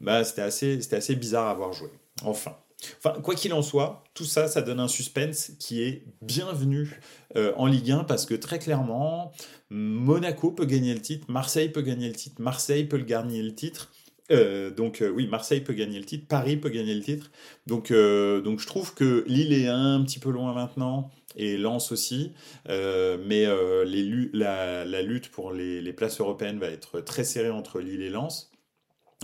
bah, 0.00 0.24
c'était 0.24 0.42
assez 0.42 0.80
c'était 0.82 0.96
assez 0.96 1.14
bizarre 1.14 1.46
à 1.46 1.50
avoir 1.50 1.72
joué. 1.72 1.88
Enfin. 2.22 2.56
Enfin, 2.98 3.20
quoi 3.20 3.34
qu'il 3.34 3.52
en 3.52 3.62
soit, 3.62 4.04
tout 4.14 4.24
ça, 4.24 4.46
ça 4.46 4.62
donne 4.62 4.78
un 4.78 4.88
suspense 4.88 5.52
qui 5.58 5.82
est 5.82 6.04
bienvenu 6.22 7.00
euh, 7.36 7.52
en 7.56 7.66
Ligue 7.66 7.90
1 7.90 8.04
parce 8.04 8.24
que 8.24 8.34
très 8.34 8.58
clairement, 8.58 9.32
Monaco 9.70 10.52
peut 10.52 10.64
gagner 10.64 10.94
le 10.94 11.00
titre, 11.00 11.26
Marseille 11.28 11.70
peut 11.70 11.82
gagner 11.82 12.08
le 12.08 12.14
titre, 12.14 12.40
Marseille 12.40 12.84
peut 12.84 12.98
gagner 12.98 13.42
le 13.42 13.54
titre. 13.54 13.90
Euh, 14.30 14.70
donc 14.70 15.00
euh, 15.00 15.08
oui, 15.08 15.26
Marseille 15.26 15.62
peut 15.62 15.72
gagner 15.72 15.98
le 15.98 16.04
titre, 16.04 16.26
Paris 16.28 16.56
peut 16.56 16.68
gagner 16.68 16.94
le 16.94 17.02
titre. 17.02 17.30
Donc, 17.66 17.92
donc 17.92 18.60
je 18.60 18.66
trouve 18.66 18.94
que 18.94 19.24
Lille 19.26 19.52
est 19.52 19.66
un 19.66 20.02
petit 20.04 20.20
peu 20.20 20.30
loin 20.30 20.54
maintenant 20.54 21.10
et 21.34 21.56
Lens 21.56 21.90
aussi. 21.90 22.32
mais 22.68 23.46
la, 24.32 25.02
lutte 25.02 25.30
pour 25.30 25.52
les, 25.52 25.92
places 25.92 26.20
européennes 26.20 26.60
va 26.60 26.68
être 26.68 27.00
très 27.00 27.24
serrée 27.24 27.50
entre 27.50 27.80
Lille 27.80 28.02
et 28.02 28.10
Lens 28.10 28.52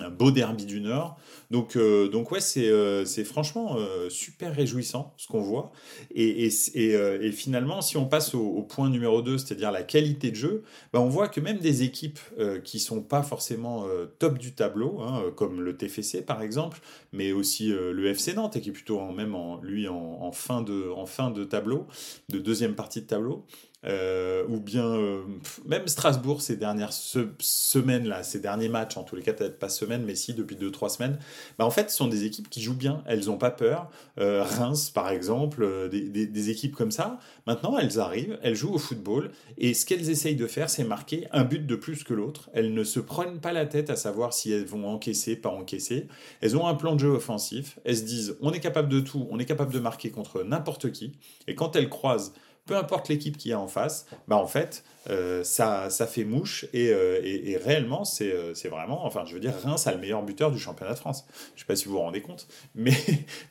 un 0.03 0.11
beau 0.11 0.31
derby 0.31 0.65
du 0.65 0.81
Nord. 0.81 1.17
Donc, 1.51 1.77
euh, 1.77 2.09
donc 2.09 2.33
ouais, 2.33 2.41
c'est 2.41 2.69
euh, 2.69 3.05
franchement 3.25 3.77
euh, 3.77 4.11
super 4.11 4.55
réjouissant 4.55 5.15
ce 5.17 5.29
qu'on 5.29 5.41
voit. 5.41 5.71
Et, 6.15 6.47
et, 6.47 6.91
et, 6.95 7.33
finalement, 7.33 7.81
si 7.81 7.97
on 7.97 8.07
passe 8.07 8.35
au, 8.35 8.63
point 8.63 8.91
numéro 8.91 9.23
2, 9.23 9.39
c'est-à-dire 9.39 9.71
la 9.71 9.83
qualité 9.83 10.31
de 10.31 10.37
jeu, 10.37 10.65
bah, 10.93 11.01
on 11.01 11.09
voit 11.09 11.29
que 11.29 11.41
même 11.41 11.59
des 11.59 11.83
équipes 11.83 12.19
qui 12.65 12.81
sont 12.81 13.03
pas 13.03 13.23
forcément 13.23 13.87
top 14.19 14.39
du 14.39 14.55
tableau, 14.55 15.01
hein, 15.01 15.23
comme 15.37 15.61
le 15.61 15.77
TFC 15.77 16.23
par 16.23 16.43
exemple, 16.43 16.81
mais 17.13 17.33
aussi 17.33 17.69
le 17.69 18.07
FC 18.07 18.35
Nantes, 18.35 18.61
qui 18.61 18.71
est 18.71 18.73
plutôt 18.73 19.01
même 19.13 19.35
en, 19.35 19.61
lui 19.61 19.87
en, 19.89 20.33
fin 20.33 20.63
de, 20.63 20.91
en 20.91 21.07
fin 21.07 21.31
de 21.31 21.45
tableau, 21.45 21.87
de 22.29 22.39
deuxième 22.39 22.75
partie 22.75 23.03
de 23.03 23.07
tableau, 23.07 23.45
euh, 23.87 24.45
ou 24.49 24.61
bien 24.61 24.87
euh, 24.87 25.23
même 25.67 25.89
Strasbourg 25.89 26.41
ces 26.43 26.57
dernières 26.57 26.93
semaines 26.93 28.07
là, 28.07 28.23
ces 28.23 28.41
derniers 28.41 28.69
matchs, 28.69 28.97
en 28.97 29.03
tous 29.03 29.17
les 29.17 29.23
cas 29.23 29.33
peut-être 29.33 29.59
pas 29.59 29.69
semaines, 29.69 30.05
mais 30.05 30.15
si 30.15 30.33
depuis 30.33 30.57
2-3 30.57 30.97
semaines, 30.97 31.19
bah 31.59 31.67
en 31.67 31.71
fait 31.71 31.91
ce 31.91 31.97
sont 31.97 32.09
des 32.09 32.25
équipes 32.25 32.49
qui 32.49 32.63
jouent 32.63 32.77
bien, 32.77 33.03
elles 33.07 33.27
n'ont 33.27 33.39
pas 33.39 33.51
peur. 33.51 33.91
Euh, 34.19 34.43
Reims 34.43 34.91
par 34.91 35.11
exemple, 35.11 35.89
des, 35.91 36.03
des, 36.09 36.27
des, 36.27 36.51
équipes 36.51 36.75
comme 36.75 36.91
ça, 36.91 37.19
maintenant 37.47 37.79
elles 37.79 37.99
arrivent, 37.99 38.39
elles 38.43 38.55
jouent 38.55 38.75
au 38.75 38.79
football 38.79 39.31
et 39.59 39.75
ce 39.75 39.85
qu'elles 39.85 40.11
essayent 40.11 40.37
de 40.37 40.47
faire 40.47 40.71
c'est 40.71 40.85
marquer 40.85 41.27
un 41.33 41.45
but 41.45 41.67
de 41.67 41.77
plus 41.77 42.05
que 42.05 42.15
l'autre. 42.15 42.49
Elles 42.55 42.73
ne 42.73 42.85
se 42.85 43.01
prennent 43.01 43.41
pas 43.41 43.53
la 43.53 43.67
tête 43.67 43.91
à 43.91 43.97
savoir 43.97 44.33
si 44.33 44.53
elles 44.53 44.67
vont 44.67 44.87
encaisser, 44.89 45.37
pas 45.37 45.51
encaisser. 45.51 46.09
Elles 46.41 46.57
ont 46.57 46.67
un 46.67 46.75
plan 46.75 46.95
de 46.95 47.01
jeu 47.01 47.11
offensif, 47.11 47.79
elles 47.85 47.99
se 47.99 48.05
disent 48.05 48.37
on 48.41 48.53
est 48.53 48.61
capable 48.61 48.89
de 48.89 49.01
tout, 49.01 49.27
on 49.31 49.39
est 49.39 49.45
capable 49.45 49.73
de 49.73 49.79
marquer 49.79 50.11
contre 50.11 50.43
n'importe 50.43 50.91
qui 50.91 51.13
et 51.47 51.55
quand 51.55 51.77
elles 51.77 51.89
croisent 51.89 52.33
peu 52.67 52.77
importe 52.77 53.09
l'équipe 53.09 53.37
qui 53.37 53.53
a 53.53 53.61
en 53.61 53.69
face, 53.69 54.07
bah 54.27 54.37
en 54.37 54.47
fait, 54.47 54.85
euh, 55.11 55.45
ça, 55.45 55.89
fait 56.07 56.25
mouche 56.25 56.67
et, 56.73 56.91
euh, 56.91 57.21
réellement, 57.63 58.05
euh, 58.23 58.55
c'est 58.55 58.69
vraiment, 58.69 59.05
enfin, 59.05 59.25
je 59.27 59.35
veux 59.35 59.41
dire, 59.41 59.55
Reims 59.63 59.87
a 59.87 59.93
le 59.93 59.99
meilleur 59.99 60.23
buteur 60.23 60.51
du 60.51 60.59
championnat 60.59 60.95
de 60.95 60.99
France. 60.99 61.27
Je 61.51 61.55
ne 61.55 61.59
sais 61.61 61.67
pas 61.67 61.77
si 61.77 61.87
vous 61.87 61.93
vous 61.93 61.99
rendez 61.99 62.23
compte, 62.23 62.49
mais, 62.75 62.97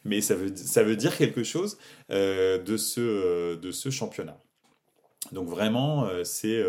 mais 0.04 0.22
ça, 0.22 0.36
veut, 0.36 0.96
dire 0.96 1.16
quelque 1.16 1.44
chose 1.44 1.78
de 2.10 2.76
ce 2.76 3.90
championnat. 3.90 4.38
Donc 5.34 5.48
vraiment, 5.48 6.08
c'est 6.24 6.64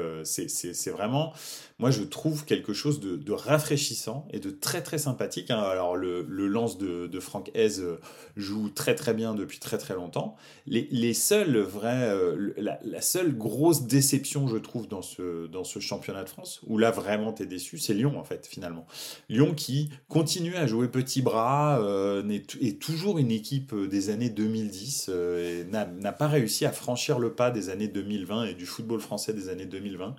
vraiment 0.91 1.33
moi 1.79 1.91
je 1.91 2.03
trouve 2.03 2.45
quelque 2.45 2.73
chose 2.73 3.01
de, 3.01 3.33
rafraîchissant 3.33 4.29
et 4.31 4.39
de 4.39 4.51
très 4.51 4.83
très 4.83 4.99
sympathique. 4.99 5.51
Hein. 5.51 5.59
Alors 5.59 5.97
le, 5.97 6.23
lance 6.47 6.79
de, 6.79 7.07
de 7.09 7.21
Franck 7.21 7.51
Hez 7.55 7.81
euh, 7.81 7.99
joue 8.37 8.69
très 8.69 8.95
très 8.95 9.13
bien 9.13 9.35
depuis 9.35 9.59
très 9.59 9.77
très 9.77 9.95
longtemps. 9.95 10.37
Les, 10.67 10.89
les 10.93 11.15
seuls 11.15 11.59
vrais, 11.59 12.09
euh, 12.09 12.53
la, 12.57 13.01
seule 13.01 13.37
grosse 13.37 13.83
déception 13.83 14.47
je 14.47 14.57
trouve 14.57 14.87
dans 14.87 15.03
ce, 15.03 15.47
dans 15.49 15.65
ce 15.65 15.81
championnat 15.81 16.23
de 16.23 16.29
France, 16.29 16.61
où 16.67 16.79
là 16.79 16.91
vraiment 16.93 17.33
t'es 17.33 17.47
déçu, 17.47 17.79
c'est 17.79 17.95
Lyon 17.95 18.19
en 18.19 18.25
fait 18.25 18.47
finalement. 18.47 18.87
Lyon 19.29 19.53
qui 19.55 19.91
continue 20.09 20.55
à 20.55 20.67
jouer 20.67 20.89
petit 20.89 21.23
bras, 21.23 21.81
euh, 21.81 22.23
est, 22.29 22.81
toujours 22.81 23.19
une 23.19 23.31
équipe 23.31 23.75
des 23.75 24.11
années 24.11 24.31
2010 24.31 25.09
et 25.09 25.65
n'a 25.65 26.13
pas 26.13 26.29
réussi 26.29 26.67
à 26.67 26.73
franchir 26.73 27.19
le 27.19 27.33
pas 27.33 27.51
des 27.51 27.69
années 27.69 27.89
2020 27.89 28.45
et 28.45 28.54
du 28.55 28.67
football 28.67 29.01
français 29.01 29.33
des 29.33 29.49
années 29.49 29.67
2020. 29.67 30.15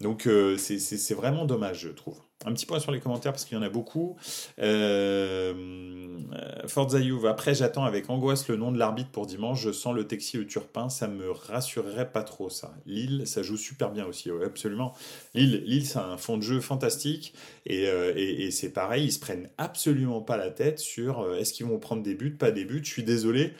Donc 0.00 0.26
euh, 0.26 0.56
c'est 0.56 1.14
vraiment 1.14 1.44
dommage, 1.44 1.80
je 1.80 1.88
trouve. 1.88 2.16
Un 2.46 2.54
petit 2.54 2.64
point 2.64 2.80
sur 2.80 2.90
les 2.90 3.00
commentaires 3.00 3.32
parce 3.32 3.44
qu'il 3.44 3.58
y 3.58 3.60
en 3.60 3.62
a 3.62 3.68
beaucoup. 3.68 4.16
Euh, 4.60 6.18
Forza 6.66 6.98
Après, 7.28 7.54
j'attends 7.54 7.84
avec 7.84 8.08
angoisse 8.08 8.48
le 8.48 8.56
nom 8.56 8.72
de 8.72 8.78
l'arbitre 8.78 9.10
pour 9.10 9.26
dimanche. 9.26 9.60
Je 9.60 9.72
sens 9.72 9.94
le 9.94 10.06
Texi 10.06 10.38
au 10.38 10.44
Turpin. 10.44 10.88
Ça 10.88 11.06
me 11.06 11.30
rassurerait 11.30 12.10
pas 12.10 12.22
trop, 12.22 12.48
ça. 12.48 12.72
Lille, 12.86 13.26
ça 13.26 13.42
joue 13.42 13.58
super 13.58 13.90
bien 13.90 14.06
aussi. 14.06 14.30
absolument. 14.42 14.94
Lille, 15.34 15.62
Lille 15.66 15.84
c'est 15.86 15.98
un 15.98 16.16
fond 16.16 16.38
de 16.38 16.42
jeu 16.42 16.60
fantastique. 16.60 17.34
Euh, 17.70 18.14
et, 18.16 18.46
et 18.46 18.50
c'est 18.50 18.70
pareil, 18.70 19.04
ils 19.04 19.12
se 19.12 19.20
prennent 19.20 19.50
absolument 19.58 20.22
pas 20.22 20.38
la 20.38 20.50
tête 20.50 20.78
sur 20.78 21.20
euh, 21.20 21.36
est-ce 21.36 21.52
qu'ils 21.52 21.66
vont 21.66 21.78
prendre 21.78 22.02
des 22.02 22.14
buts, 22.14 22.30
pas 22.30 22.50
des 22.50 22.64
buts? 22.64 22.80
Je 22.82 22.90
suis 22.90 23.04
désolé 23.04 23.52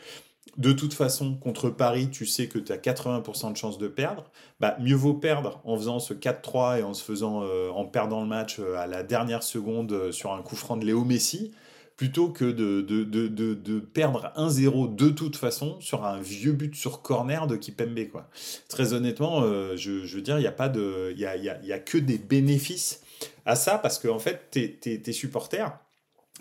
de 0.57 0.73
toute 0.73 0.93
façon, 0.93 1.35
contre 1.35 1.69
Paris, 1.69 2.09
tu 2.09 2.25
sais 2.25 2.47
que 2.47 2.59
tu 2.59 2.71
as 2.71 2.77
80% 2.77 3.51
de 3.51 3.57
chances 3.57 3.77
de 3.77 3.87
perdre. 3.87 4.29
Bah, 4.59 4.75
mieux 4.79 4.95
vaut 4.95 5.13
perdre 5.13 5.61
en 5.63 5.77
faisant 5.77 5.99
ce 5.99 6.13
4-3 6.13 6.79
et 6.79 6.83
en 6.83 6.93
se 6.93 7.03
faisant, 7.03 7.43
euh, 7.43 7.69
en 7.69 7.85
perdant 7.85 8.21
le 8.21 8.27
match 8.27 8.59
euh, 8.59 8.75
à 8.75 8.85
la 8.85 9.03
dernière 9.03 9.43
seconde 9.43 9.91
euh, 9.93 10.11
sur 10.11 10.33
un 10.33 10.41
coup 10.41 10.55
franc 10.55 10.75
de 10.75 10.85
Léo 10.85 11.05
Messi, 11.05 11.53
plutôt 11.95 12.29
que 12.29 12.45
de, 12.45 12.81
de, 12.81 13.79
perdre 13.79 14.33
1-0 14.35 14.95
de 14.95 15.09
toute 15.09 15.35
façon 15.35 15.79
sur 15.79 16.03
un 16.03 16.19
vieux 16.19 16.53
but 16.53 16.75
sur 16.75 17.01
corner 17.01 17.47
de 17.47 17.55
Kipembe. 17.55 18.09
Quoi. 18.11 18.27
Très 18.67 18.93
honnêtement, 18.93 19.43
je, 19.75 20.15
veux 20.15 20.21
dire, 20.21 20.37
il 20.37 20.41
n'y 20.41 20.47
a, 20.47 20.51
pas 20.51 20.67
de, 20.67 21.13
y 21.15 21.25
a, 21.25 21.35
y 21.35 21.71
a, 21.71 21.79
que 21.79 21.99
des 21.99 22.17
bénéfices 22.17 23.03
à 23.45 23.55
ça 23.55 23.77
parce 23.77 23.99
qu'en 23.99 24.15
en 24.15 24.19
fait, 24.19 24.49
tes 24.49 25.13
supporters, 25.13 25.77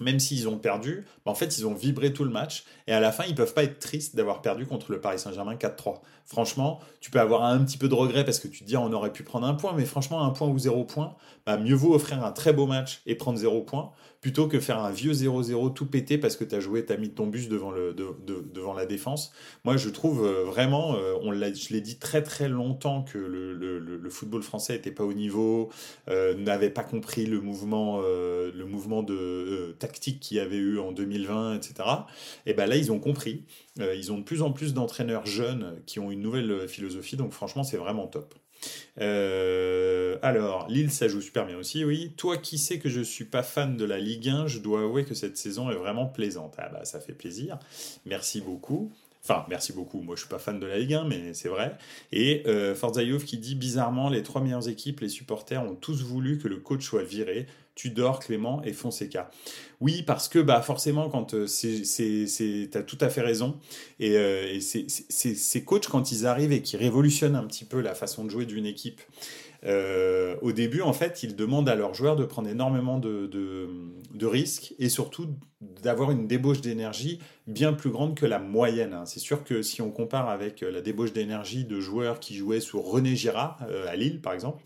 même 0.01 0.21
s'ils 0.21 0.49
ont 0.49 0.59
perdu, 0.59 1.05
bah, 1.25 1.33
en 1.33 1.35
fait, 1.35 1.59
ils 1.59 1.67
ont 1.67 1.75
vibré 1.75 2.13
tout 2.13 2.25
le 2.25 2.31
match. 2.31 2.65
Et 2.87 2.93
à 2.93 3.01
la 3.01 3.13
fin, 3.13 3.25
ils 3.25 3.35
peuvent 3.35 3.53
pas 3.53 3.65
être 3.65 3.79
tristes 3.79 4.17
d'avoir 4.17 4.41
perdu 4.43 4.67
contre 4.67 4.93
le 4.93 5.01
Paris 5.01 5.19
Saint-Germain 5.19 5.57
4-3. 5.57 6.01
Franchement, 6.25 6.81
tu 7.01 7.11
peux 7.11 7.21
avoir 7.21 7.45
un 7.45 7.59
petit 7.65 7.77
peu 7.77 7.89
de 7.89 7.95
regret 7.95 8.25
parce 8.25 8.39
que 8.39 8.49
tu 8.49 8.61
te 8.61 8.65
dis, 8.65 8.77
on 8.77 8.93
aurait 8.93 9.13
pu 9.13 9.23
prendre 9.25 9.47
un 9.47 9.55
point. 9.55 9.75
Mais 9.75 9.85
franchement, 9.85 10.23
un 10.23 10.31
point 10.31 10.49
ou 10.49 10.59
zéro 10.59 10.85
point, 10.85 11.17
bah, 11.45 11.57
mieux 11.59 11.75
vaut 11.75 11.95
offrir 11.95 12.25
un 12.25 12.33
très 12.33 12.53
beau 12.53 12.67
match 12.67 13.03
et 13.07 13.15
prendre 13.15 13.39
zéro 13.39 13.63
point 13.63 13.93
plutôt 14.21 14.49
que 14.49 14.61
faire 14.61 14.79
un 14.79 14.91
vieux 14.91 15.13
0-0 15.13 15.73
tout 15.73 15.87
pété 15.87 16.19
parce 16.19 16.37
que 16.37 16.45
tu 16.45 16.55
as 16.55 16.61
joué, 16.61 16.85
tu 16.85 16.93
as 16.93 16.97
mis 16.97 17.11
ton 17.11 17.27
bus 17.27 17.49
devant, 17.49 17.71
le, 17.71 17.95
devant 17.95 18.75
la 18.75 18.85
défense. 18.85 19.33
Moi, 19.65 19.77
je 19.77 19.89
trouve 19.89 20.27
euh, 20.27 20.45
vraiment, 20.45 20.95
euh, 20.95 21.15
on 21.23 21.33
je 21.33 21.73
l'ai 21.73 21.81
dit 21.81 21.99
très 21.99 22.23
très 22.23 22.49
longtemps 22.49 23.03
que 23.03 23.19
le, 23.19 24.11
football 24.11 24.43
français 24.43 24.75
n'était 24.75 24.91
pas 24.91 25.05
au 25.05 25.13
niveau, 25.13 25.71
euh, 26.09 26.35
n'avait 26.35 26.71
pas 26.71 26.83
compris 26.83 27.27
le 27.27 27.41
mouvement, 27.41 28.01
le 28.01 28.65
mouvement 28.65 29.03
de 29.03 29.77
tactique 29.79 30.19
qu'il 30.21 30.37
y 30.37 30.41
avait 30.41 30.57
eu 30.57 30.81
en 30.81 30.91
2020, 30.91 31.55
etc. 31.55 31.89
Et 32.45 32.55
ben 32.55 32.67
là, 32.67 32.77
ils 32.77 32.91
ont 32.91 32.99
compris. 32.99 33.45
ils 33.79 34.11
ont 34.11 34.19
de 34.19 34.25
plus 34.25 34.43
en 34.43 34.51
plus 34.51 34.75
d'entraîneurs 34.75 35.27
jeunes 35.27 35.81
qui 35.87 36.01
ont 36.01 36.11
une 36.11 36.21
nouvelle 36.21 36.69
philosophie, 36.69 37.17
donc 37.17 37.33
franchement, 37.33 37.63
c'est 37.63 37.77
vraiment 37.77 38.09
top. 38.09 38.35
Euh, 39.01 40.19
alors, 40.23 40.69
Lille, 40.69 40.91
ça 40.91 41.09
joue 41.09 41.21
super 41.21 41.47
bien 41.47 41.57
aussi, 41.57 41.85
oui. 41.85 42.13
Toi 42.17 42.37
qui 42.37 42.59
sais 42.59 42.79
que 42.79 42.89
je 42.89 43.01
suis 43.01 43.25
pas 43.25 43.43
fan 43.43 43.77
de 43.77 43.85
la 43.85 43.99
Ligue 43.99 44.29
1, 44.29 44.47
je 44.47 44.59
dois 44.59 44.83
avouer 44.83 45.05
que 45.05 45.15
cette 45.15 45.37
saison 45.37 45.71
est 45.71 45.77
vraiment 45.77 46.07
plaisante. 46.07 46.55
Ah 46.59 46.69
bah, 46.69 46.85
ça 46.85 47.01
fait 47.01 47.13
plaisir. 47.13 47.59
Merci 48.07 48.41
beaucoup. 48.41 48.93
Enfin, 49.23 49.45
merci 49.49 49.73
beaucoup. 49.73 50.01
Moi, 50.01 50.17
je 50.17 50.21
suis 50.21 50.29
pas 50.29 50.39
fan 50.39 50.59
de 50.59 50.67
la 50.67 50.79
Ligue 50.79 50.95
1, 50.95 51.05
mais 51.05 51.35
c'est 51.35 51.49
vrai. 51.49 51.77
Et 52.11 52.43
euh, 52.47 52.75
Forza 52.75 53.03
qui 53.27 53.39
dit 53.39 53.55
bizarrement, 53.55 54.09
les 54.09 54.23
trois 54.23 54.41
meilleures 54.41 54.69
équipes, 54.69 55.01
les 55.01 55.09
supporters 55.09 55.63
ont 55.63 55.75
tous 55.75 56.03
voulu 56.03 56.39
que 56.39 56.49
le 56.49 56.57
coach 56.57 56.85
soit 56.85 57.03
viré. 57.03 57.47
Tudor, 57.77 58.19
Clément 58.19 58.63
et 58.63 58.75
Fonseca. 58.75 59.31
Oui, 59.81 60.03
parce 60.03 60.29
que 60.29 60.39
bah 60.39 60.61
forcément, 60.61 61.09
quand 61.09 61.33
euh, 61.33 61.47
c'est, 61.47 62.69
t'as 62.71 62.83
tout 62.83 62.99
à 63.01 63.09
fait 63.09 63.23
raison. 63.23 63.59
Et, 63.99 64.17
euh, 64.17 64.59
ces 64.61 65.65
coachs, 65.65 65.87
quand 65.87 66.13
ils 66.13 66.27
arrivent 66.27 66.53
et 66.53 66.61
qui 66.61 66.77
révolutionnent 66.77 67.37
un 67.37 67.47
petit 67.47 67.65
peu 67.65 67.81
la 67.81 67.95
façon 67.95 68.25
de 68.25 68.31
jouer 68.31 68.45
d'une 68.45 68.67
équipe, 68.67 69.01
euh, 69.65 70.37
au 70.41 70.53
début, 70.53 70.83
en 70.83 70.93
fait, 70.93 71.23
ils 71.23 71.37
demandent 71.37 71.69
à 71.69 71.75
leurs 71.75 71.95
joueurs 71.95 72.17
de 72.17 72.25
prendre 72.25 72.49
énormément 72.49 72.99
de, 72.99 73.69
risques 74.23 74.75
et 74.79 74.89
surtout 74.89 75.29
d'avoir 75.61 76.11
une 76.11 76.27
débauche 76.27 76.61
d'énergie 76.61 77.21
bien 77.47 77.73
plus 77.73 77.91
grande 77.91 78.15
que 78.15 78.27
la 78.27 78.39
moyenne. 78.39 78.93
Hein. 78.93 79.07
C'est 79.07 79.21
sûr 79.21 79.45
que 79.45 79.63
si 79.63 79.83
on 79.83 79.91
compare 79.91 80.29
avec 80.29 80.61
la 80.61 80.81
débauche 80.81 81.13
d'énergie 81.13 81.65
de 81.65 81.81
joueurs 81.81 82.21
qui 82.21 82.35
jouaient 82.37 82.61
sous 82.61 82.81
René 82.81 83.17
Girard 83.17 83.59
à 83.89 83.97
Lille, 83.97 84.21
par 84.21 84.35
exemple, 84.35 84.63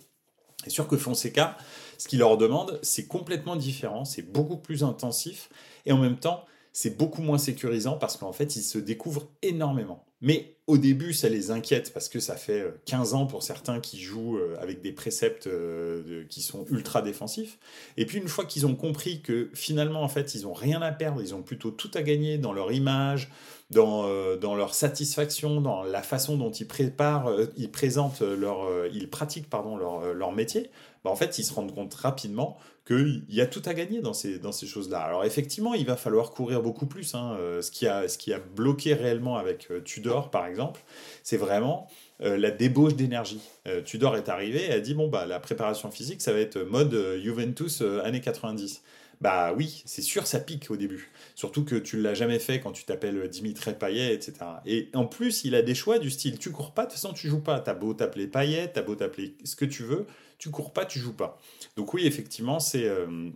c'est 0.65 0.71
sûr 0.71 0.89
que 0.89 0.97
Fonseca, 0.97 1.57
ce 1.99 2.09
qu'il 2.09 2.21
leur 2.21 2.37
demande, 2.37 2.79
c'est 2.83 3.07
complètement 3.07 3.55
différent, 3.55 4.05
c'est 4.05 4.23
beaucoup 4.23 4.57
plus 4.57 4.83
intensif 4.83 5.51
et 5.87 5.93
en 5.93 5.99
même 5.99 6.17
temps, 6.17 6.45
c'est 6.77 6.99
beaucoup 6.99 7.23
moins 7.23 7.39
sécurisant 7.39 7.97
parce 7.97 8.17
qu'en 8.17 8.33
fait, 8.33 8.57
ils 8.57 8.63
se 8.63 8.79
découvrent 8.79 9.29
énormément. 9.43 10.05
Mais 10.21 10.57
au 10.67 10.77
début, 10.77 11.13
ça 11.13 11.29
les 11.29 11.53
inquiète 11.53 11.93
parce 11.93 12.09
que 12.09 12.19
ça 12.19 12.35
fait 12.35 12.65
15 12.87 13.13
euh, 13.13 13.17
ans 13.17 13.27
pour 13.27 13.45
certains 13.45 13.79
qui 13.79 14.01
jouent 14.01 14.39
euh, 14.39 14.57
avec 14.59 14.83
des 14.83 14.91
préceptes 14.91 15.47
euh, 15.47 16.25
qui 16.29 16.43
sont 16.43 16.67
ultra 16.71 17.01
défensifs. 17.01 17.59
Et 17.97 18.07
puis 18.07 18.19
une 18.19 18.27
fois 18.27 18.45
qu'ils 18.45 18.67
ont 18.67 18.75
compris 18.75 19.21
que 19.21 19.51
finalement, 19.55 20.03
en 20.03 20.09
fait, 20.09 20.35
ils 20.35 20.49
ont 20.49 20.53
rien 20.53 20.83
à 20.83 20.91
perdre, 20.91 21.23
ils 21.23 21.33
ont 21.33 21.43
plutôt 21.43 21.71
tout 21.71 21.93
à 21.95 22.03
gagner 22.03 22.39
dans 22.39 22.53
leur 22.53 22.73
image, 22.73 23.31
dans, 23.71 24.37
dans 24.37 24.57
leur 24.57 24.75
satisfaction, 24.75 25.61
dans 25.61 25.83
la 25.83 26.03
façon 26.03 26.37
dont 26.37 26.51
ils 26.51 26.69
préparent, 26.69 27.31
ils 27.57 27.71
présentent 27.71 28.21
leur, 28.21 28.87
ils 28.93 29.09
pratiquent 29.09 29.49
pardon 29.49 29.77
leur, 29.77 30.13
leur 30.13 30.33
métier. 30.33 30.71
Bah, 31.05 31.11
en 31.11 31.17
fait, 31.17 31.39
ils 31.39 31.45
se 31.45 31.53
rendent 31.53 31.75
compte 31.75 31.95
rapidement 31.95 32.57
qu'il 32.87 33.25
y 33.29 33.41
a 33.41 33.47
tout 33.47 33.63
à 33.65 33.75
gagner 33.75 34.01
dans 34.01 34.13
ces, 34.13 34.39
dans 34.39 34.53
ces 34.53 34.67
choses-là. 34.67 35.01
Alors 35.01 35.25
effectivement, 35.25 35.75
il 35.75 35.87
va 35.87 35.97
falloir 35.97 36.31
courir 36.31 36.63
beaucoup 36.63 36.87
plus. 36.87 37.15
Hein. 37.15 37.37
Euh, 37.39 37.63
ce, 37.63 37.71
qui 37.71 37.87
a, 37.87 38.09
ce 38.09 38.19
qui 38.19 38.33
a 38.33 38.39
bloqué 38.39 38.95
réellement 38.95 39.37
avec 39.37 39.69
euh, 39.71 39.81
Tudor, 39.81 40.31
par 40.31 40.47
exemple, 40.47 40.81
c'est 41.23 41.37
vraiment 41.37 41.89
euh, 42.23 42.37
la 42.37 42.51
débauche 42.51 42.95
d'énergie. 42.95 43.41
Tudor 43.85 44.17
est 44.17 44.29
arrivé 44.29 44.67
et 44.67 44.73
a 44.73 44.81
dit, 44.81 44.95
bon, 44.95 45.09
bah, 45.09 45.25
la 45.27 45.41
préparation 45.41 45.91
physique, 45.91 46.21
ça 46.21 46.33
va 46.33 46.41
être 46.41 46.59
mode 46.59 46.95
Juventus 47.23 47.81
années 47.81 48.21
90. 48.21 48.83
Bah 49.25 49.55
oui, 49.57 49.83
c'est 49.87 50.03
sûr, 50.03 50.27
ça 50.27 50.39
pique 50.39 50.71
au 50.71 50.77
début. 50.77 51.11
Surtout 51.35 51.65
que 51.65 51.77
tu 51.77 51.99
l'as 51.99 52.13
jamais 52.13 52.39
fait 52.39 52.61
quand 52.61 52.73
tu 52.73 52.85
t'appelles 52.85 53.27
Dimitri 53.29 53.73
Payet, 53.73 54.13
etc. 54.13 54.35
Et 54.67 54.91
en 54.93 55.07
plus, 55.07 55.45
il 55.45 55.55
a 55.55 55.63
des 55.63 55.75
choix 55.75 55.99
du 55.99 56.11
style, 56.11 56.39
tu 56.39 56.53
cours 56.53 56.75
pas, 56.75 56.83
de 56.83 56.89
toute 56.91 57.01
façon, 57.01 57.15
tu 57.15 57.29
joues 57.29 57.41
pas. 57.41 57.59
T'as 57.61 57.73
beau 57.73 57.95
t'appeler 57.95 58.27
Payet, 58.27 58.71
t'as 58.71 58.83
beau 58.83 58.97
t'appeler 58.97 59.35
ce 59.43 59.57
que 59.57 59.65
tu 59.65 59.83
veux, 59.83 60.05
tu 60.37 60.51
cours 60.51 60.75
pas, 60.75 60.85
tu 60.85 60.99
joues 60.99 61.15
pas. 61.15 61.39
Donc 61.75 61.95
oui, 61.95 62.07
effectivement, 62.07 62.61
c'est 62.61 62.87
euh, 62.87 63.31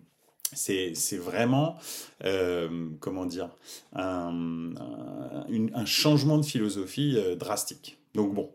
c'est 0.52 1.16
vraiment, 1.16 1.78
euh, 2.23 2.90
comment 3.00 3.25
dire, 3.25 3.49
un, 3.95 4.75
un, 4.76 5.87
changement 5.87 6.37
de 6.37 6.45
philosophie 6.45 7.14
euh, 7.16 7.35
drastique. 7.35 7.97
Donc 8.14 8.35
bon, 8.35 8.50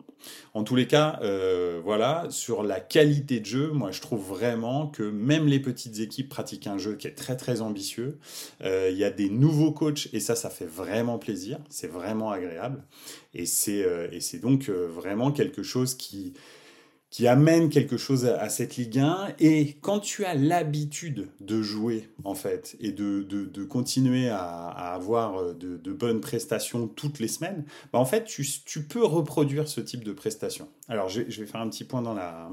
en 0.54 0.64
tous 0.64 0.76
les 0.76 0.88
cas, 0.88 1.20
euh, 1.22 1.82
voilà, 1.84 2.28
sur 2.30 2.64
la 2.64 2.80
qualité 2.80 3.40
de 3.40 3.46
jeu, 3.46 3.72
moi 3.72 3.92
je 3.92 4.02
trouve 4.02 4.24
vraiment 4.24 4.88
que 4.88 5.04
même 5.04 5.48
les 5.48 5.60
petites 5.60 6.00
équipes 6.00 6.30
pratiquent 6.30 6.68
un 6.68 6.78
jeu 6.78 6.96
qui 6.96 7.08
est 7.08 7.16
très 7.16 7.36
très 7.36 7.62
ambitieux. 7.62 8.18
Euh, 8.64 8.90
il 8.92 8.98
y 8.98 9.04
a 9.04 9.10
des 9.10 9.30
nouveaux 9.30 9.72
coachs 9.72 10.10
et 10.14 10.20
ça, 10.20 10.36
ça 10.36 10.50
fait 10.50 10.66
vraiment 10.66 11.18
plaisir, 11.18 11.60
c'est 11.70 11.92
vraiment 11.92 12.32
agréable. 12.32 12.84
Et 13.34 13.46
c'est 13.46 13.84
euh, 13.84 14.08
donc 14.42 14.70
vraiment 14.70 15.32
quelque 15.32 15.64
chose 15.64 15.96
qui, 15.96 16.34
qui 17.14 17.28
amène 17.28 17.70
quelque 17.70 17.96
chose 17.96 18.26
à, 18.26 18.50
cette 18.50 18.76
Ligue 18.76 18.98
1. 18.98 19.36
Et 19.38 19.78
quand 19.82 20.00
tu 20.00 20.26
as 20.26 20.34
l'habitude 20.34 21.28
de 21.42 21.62
jouer, 21.62 22.10
en 22.24 22.34
fait, 22.34 22.76
et 22.80 22.92
de, 22.92 23.64
continuer 23.66 24.30
à, 24.30 24.70
avoir 24.70 25.54
de, 25.54 25.94
bonnes 25.94 26.22
prestations 26.22 26.88
toutes 26.88 27.20
les 27.20 27.28
semaines, 27.28 27.66
bah 27.92 28.00
en 28.00 28.06
fait, 28.06 28.24
tu, 28.24 28.82
peux 28.82 29.06
reproduire 29.06 29.68
ce 29.68 29.80
type 29.80 30.04
de 30.04 30.12
prestations. 30.12 30.68
Alors, 30.88 31.08
je 31.08 31.22
vais 31.22 31.46
faire 31.46 31.62
un 31.62 31.70
petit 31.70 31.84
point 31.84 32.02
dans 32.02 32.16
la, 32.16 32.50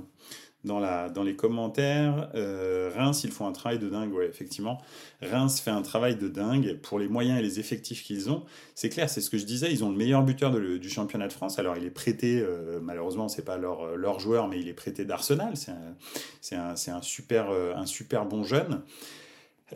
dans, 0.64 0.78
la, 0.78 1.08
dans 1.08 1.22
les 1.22 1.36
commentaires. 1.36 2.30
Euh, 2.34 2.90
Reims, 2.94 3.24
ils 3.24 3.30
font 3.30 3.46
un 3.46 3.52
travail 3.52 3.78
de 3.78 3.88
dingue, 3.88 4.12
ouais, 4.12 4.26
effectivement. 4.26 4.80
Reims 5.22 5.60
fait 5.60 5.70
un 5.70 5.82
travail 5.82 6.16
de 6.16 6.28
dingue 6.28 6.78
pour 6.82 6.98
les 6.98 7.08
moyens 7.08 7.38
et 7.38 7.42
les 7.42 7.60
effectifs 7.60 8.02
qu'ils 8.02 8.30
ont. 8.30 8.44
C'est 8.74 8.88
clair, 8.88 9.08
c'est 9.08 9.20
ce 9.20 9.30
que 9.30 9.38
je 9.38 9.44
disais, 9.44 9.72
ils 9.72 9.84
ont 9.84 9.90
le 9.90 9.96
meilleur 9.96 10.22
buteur 10.22 10.50
du 10.50 10.88
championnat 10.90 11.28
de 11.28 11.32
France. 11.32 11.58
Alors, 11.58 11.76
il 11.76 11.84
est 11.84 11.90
prêté, 11.90 12.40
euh, 12.40 12.78
malheureusement, 12.82 13.28
c'est 13.28 13.44
pas 13.44 13.56
leur, 13.56 13.96
leur 13.96 14.20
joueur, 14.20 14.48
mais 14.48 14.60
il 14.60 14.68
est 14.68 14.74
prêté 14.74 15.04
d'Arsenal. 15.04 15.54
C'est 15.56 16.56
un, 16.56 16.74
un, 16.74 16.94
un, 16.94 17.02
super, 17.02 17.50
euh, 17.50 17.74
un 17.74 17.86
super 17.86 18.26
bon 18.26 18.44
jeune. 18.44 18.82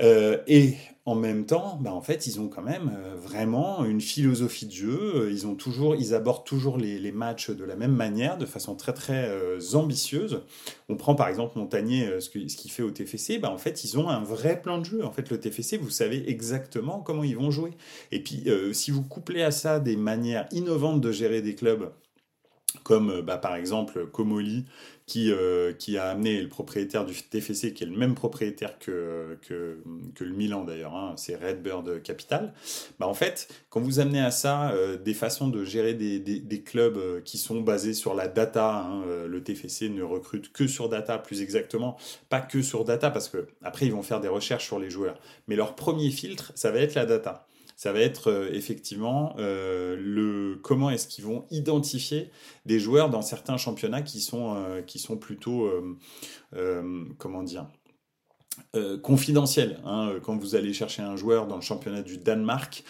Euh, 0.00 0.38
et 0.46 0.74
en 1.06 1.14
même 1.14 1.44
temps, 1.44 1.78
bah 1.80 1.92
en 1.92 2.00
fait, 2.00 2.26
ils 2.26 2.40
ont 2.40 2.48
quand 2.48 2.62
même 2.62 2.90
euh, 2.96 3.14
vraiment 3.14 3.84
une 3.84 4.00
philosophie 4.00 4.66
de 4.66 4.72
jeu. 4.72 5.28
Ils 5.30 5.46
ont 5.46 5.54
toujours, 5.54 5.94
ils 5.94 6.14
abordent 6.14 6.44
toujours 6.44 6.78
les, 6.78 7.12
matchs 7.12 7.50
de 7.50 7.64
la 7.64 7.76
même 7.76 7.94
manière, 7.94 8.38
de 8.38 8.46
façon 8.46 8.74
très 8.74 8.92
très 8.92 9.28
euh, 9.28 9.60
ambitieuse. 9.74 10.42
On 10.88 10.96
prend 10.96 11.14
par 11.14 11.28
exemple 11.28 11.58
Montagnier, 11.58 12.20
ce 12.20 12.30
qu'il 12.30 12.70
fait 12.70 12.82
au 12.82 12.90
TFC. 12.90 13.38
Bah 13.38 13.50
en 13.50 13.58
fait, 13.58 13.84
ils 13.84 13.98
ont 13.98 14.08
un 14.08 14.22
vrai 14.22 14.60
plan 14.60 14.78
de 14.78 14.84
jeu. 14.84 15.04
En 15.04 15.12
fait, 15.12 15.30
le 15.30 15.38
TFC, 15.38 15.76
vous 15.76 15.90
savez 15.90 16.28
exactement 16.30 17.00
comment 17.00 17.24
ils 17.24 17.36
vont 17.36 17.50
jouer. 17.50 17.72
Et 18.10 18.22
puis, 18.22 18.44
si 18.72 18.90
vous 18.90 19.02
couplez 19.02 19.42
à 19.42 19.50
ça 19.50 19.80
des 19.80 19.96
manières 19.96 20.48
innovantes 20.52 21.00
de 21.00 21.12
gérer 21.12 21.42
des 21.42 21.54
clubs 21.54 21.90
comme 22.82 23.20
bah, 23.22 23.38
par 23.38 23.54
exemple 23.54 24.06
Comoli, 24.06 24.64
qui, 25.06 25.30
euh, 25.30 25.72
qui 25.72 25.98
a 25.98 26.08
amené 26.08 26.40
le 26.40 26.48
propriétaire 26.48 27.04
du 27.04 27.14
TFC, 27.14 27.74
qui 27.74 27.84
est 27.84 27.86
le 27.86 27.96
même 27.96 28.14
propriétaire 28.14 28.78
que, 28.78 29.38
que, 29.46 29.78
le 30.18 30.32
Milan 30.32 30.64
d'ailleurs, 30.64 30.94
hein, 30.94 31.12
c'est 31.16 31.36
Redbird 31.36 32.02
Capital. 32.02 32.54
Bah, 32.98 33.06
en 33.06 33.12
fait, 33.12 33.48
quand 33.68 33.80
vous 33.80 34.00
amenez 34.00 34.20
à 34.20 34.30
ça 34.30 34.70
euh, 34.70 34.96
des 34.96 35.12
façons 35.12 35.48
de 35.48 35.62
gérer 35.64 35.92
des, 35.92 36.18
des, 36.18 36.40
des, 36.40 36.62
clubs 36.62 36.96
euh, 36.96 37.20
qui 37.20 37.36
sont 37.36 37.60
basés 37.60 37.92
sur 37.92 38.14
la 38.14 38.28
data, 38.28 38.86
hein, 38.86 39.04
le 39.26 39.42
TFC 39.42 39.90
ne 39.90 40.02
recrute 40.02 40.52
que 40.52 40.66
sur 40.66 40.88
data, 40.88 41.18
plus 41.18 41.42
exactement, 41.42 41.98
pas 42.30 42.40
que 42.40 42.62
sur 42.62 42.84
data, 42.84 43.10
parce 43.10 43.28
que 43.28 43.46
après 43.62 43.86
ils 43.86 43.92
vont 43.92 44.02
faire 44.02 44.20
des 44.20 44.28
recherches 44.28 44.64
sur 44.64 44.78
les 44.78 44.88
joueurs. 44.88 45.18
Mais 45.48 45.56
leur 45.56 45.74
premier 45.74 46.10
filtre, 46.10 46.52
ça 46.54 46.70
va 46.70 46.78
être 46.78 46.94
la 46.94 47.04
data 47.04 47.46
ça 47.76 47.92
va 47.92 48.00
être 48.00 48.30
euh, 48.30 48.50
effectivement 48.52 49.34
euh, 49.38 49.96
le 49.98 50.58
comment 50.62 50.90
est-ce 50.90 51.08
qu'ils 51.08 51.24
vont 51.24 51.44
identifier 51.50 52.30
des 52.66 52.78
joueurs 52.78 53.10
dans 53.10 53.22
certains 53.22 53.56
championnats 53.56 54.02
qui 54.02 54.20
sont, 54.20 54.54
euh, 54.56 54.82
qui 54.82 54.98
sont 54.98 55.16
plutôt, 55.16 55.70
comment 57.18 57.42
dire, 57.42 57.66
confidentiels. 59.02 59.80
Hein. 59.84 60.14
Quand 60.22 60.36
vous 60.36 60.54
allez 60.54 60.72
chercher 60.72 61.02
un 61.02 61.16
joueur 61.16 61.46
dans 61.46 61.56
le 61.56 61.62
championnat 61.62 62.02
du 62.02 62.18
Danemark, 62.18 62.84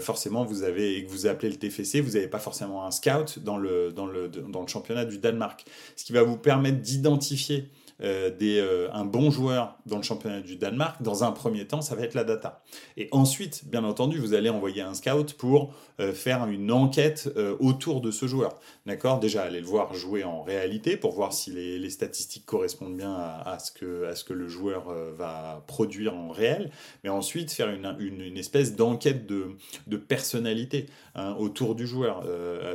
forcément 0.00 0.44
vous 0.44 0.62
avez 0.62 0.96
et 0.96 1.04
que 1.04 1.10
vous 1.10 1.26
appelez 1.26 1.50
le 1.50 1.56
TFC, 1.56 2.00
vous 2.00 2.12
n'avez 2.12 2.28
pas 2.28 2.38
forcément 2.38 2.84
un 2.84 2.90
scout 2.90 3.38
dans 3.40 3.58
le, 3.58 3.92
dans, 3.92 4.06
le, 4.06 4.28
dans 4.28 4.62
le 4.62 4.68
championnat 4.68 5.04
du 5.04 5.18
Danemark. 5.18 5.64
Ce 5.96 6.04
qui 6.04 6.12
va 6.12 6.22
vous 6.22 6.36
permettre 6.36 6.80
d'identifier 6.80 7.68
euh, 8.02 8.30
euh, 8.40 8.88
un 8.92 9.04
bon 9.04 9.30
joueur 9.30 9.76
dans 9.86 9.96
le 9.96 10.02
championnat 10.02 10.40
du 10.40 10.56
Danemark, 10.56 11.02
dans 11.02 11.24
un 11.24 11.32
premier 11.32 11.66
temps, 11.66 11.80
ça 11.80 11.94
va 11.94 12.02
être 12.02 12.14
la 12.14 12.24
data. 12.24 12.62
Et 12.96 13.08
ensuite, 13.10 13.68
bien 13.68 13.84
entendu, 13.84 14.18
vous 14.18 14.34
allez 14.34 14.50
envoyer 14.50 14.82
un 14.82 14.94
scout 14.94 15.34
pour 15.34 15.74
euh, 16.00 16.12
faire 16.12 16.46
une 16.46 16.70
enquête 16.70 17.28
autour 17.58 18.00
de 18.00 18.10
ce 18.10 18.26
joueur. 18.26 18.58
D'accord? 18.86 19.18
Déjà, 19.18 19.42
aller 19.42 19.60
le 19.60 19.66
voir 19.66 19.94
jouer 19.94 20.24
en 20.24 20.42
réalité 20.42 20.96
pour 20.96 21.12
voir 21.12 21.32
si 21.32 21.50
les, 21.50 21.88
statistiques 21.88 22.44
correspondent 22.44 22.96
bien 22.96 23.14
à, 23.14 23.58
ce 23.58 23.72
que, 23.72 24.04
à 24.04 24.14
ce 24.14 24.22
que 24.22 24.34
le 24.34 24.46
joueur 24.46 24.92
va 25.16 25.64
produire 25.66 26.14
en 26.14 26.28
réel. 26.28 26.70
Mais 27.02 27.10
ensuite, 27.10 27.50
faire 27.50 27.70
une, 27.70 27.96
une, 27.98 28.36
espèce 28.36 28.76
d'enquête 28.76 29.26
de, 29.26 29.56
de 29.86 29.96
personnalité 29.96 30.86
hein, 31.14 31.34
autour 31.38 31.74
du 31.74 31.86
joueur, 31.86 32.24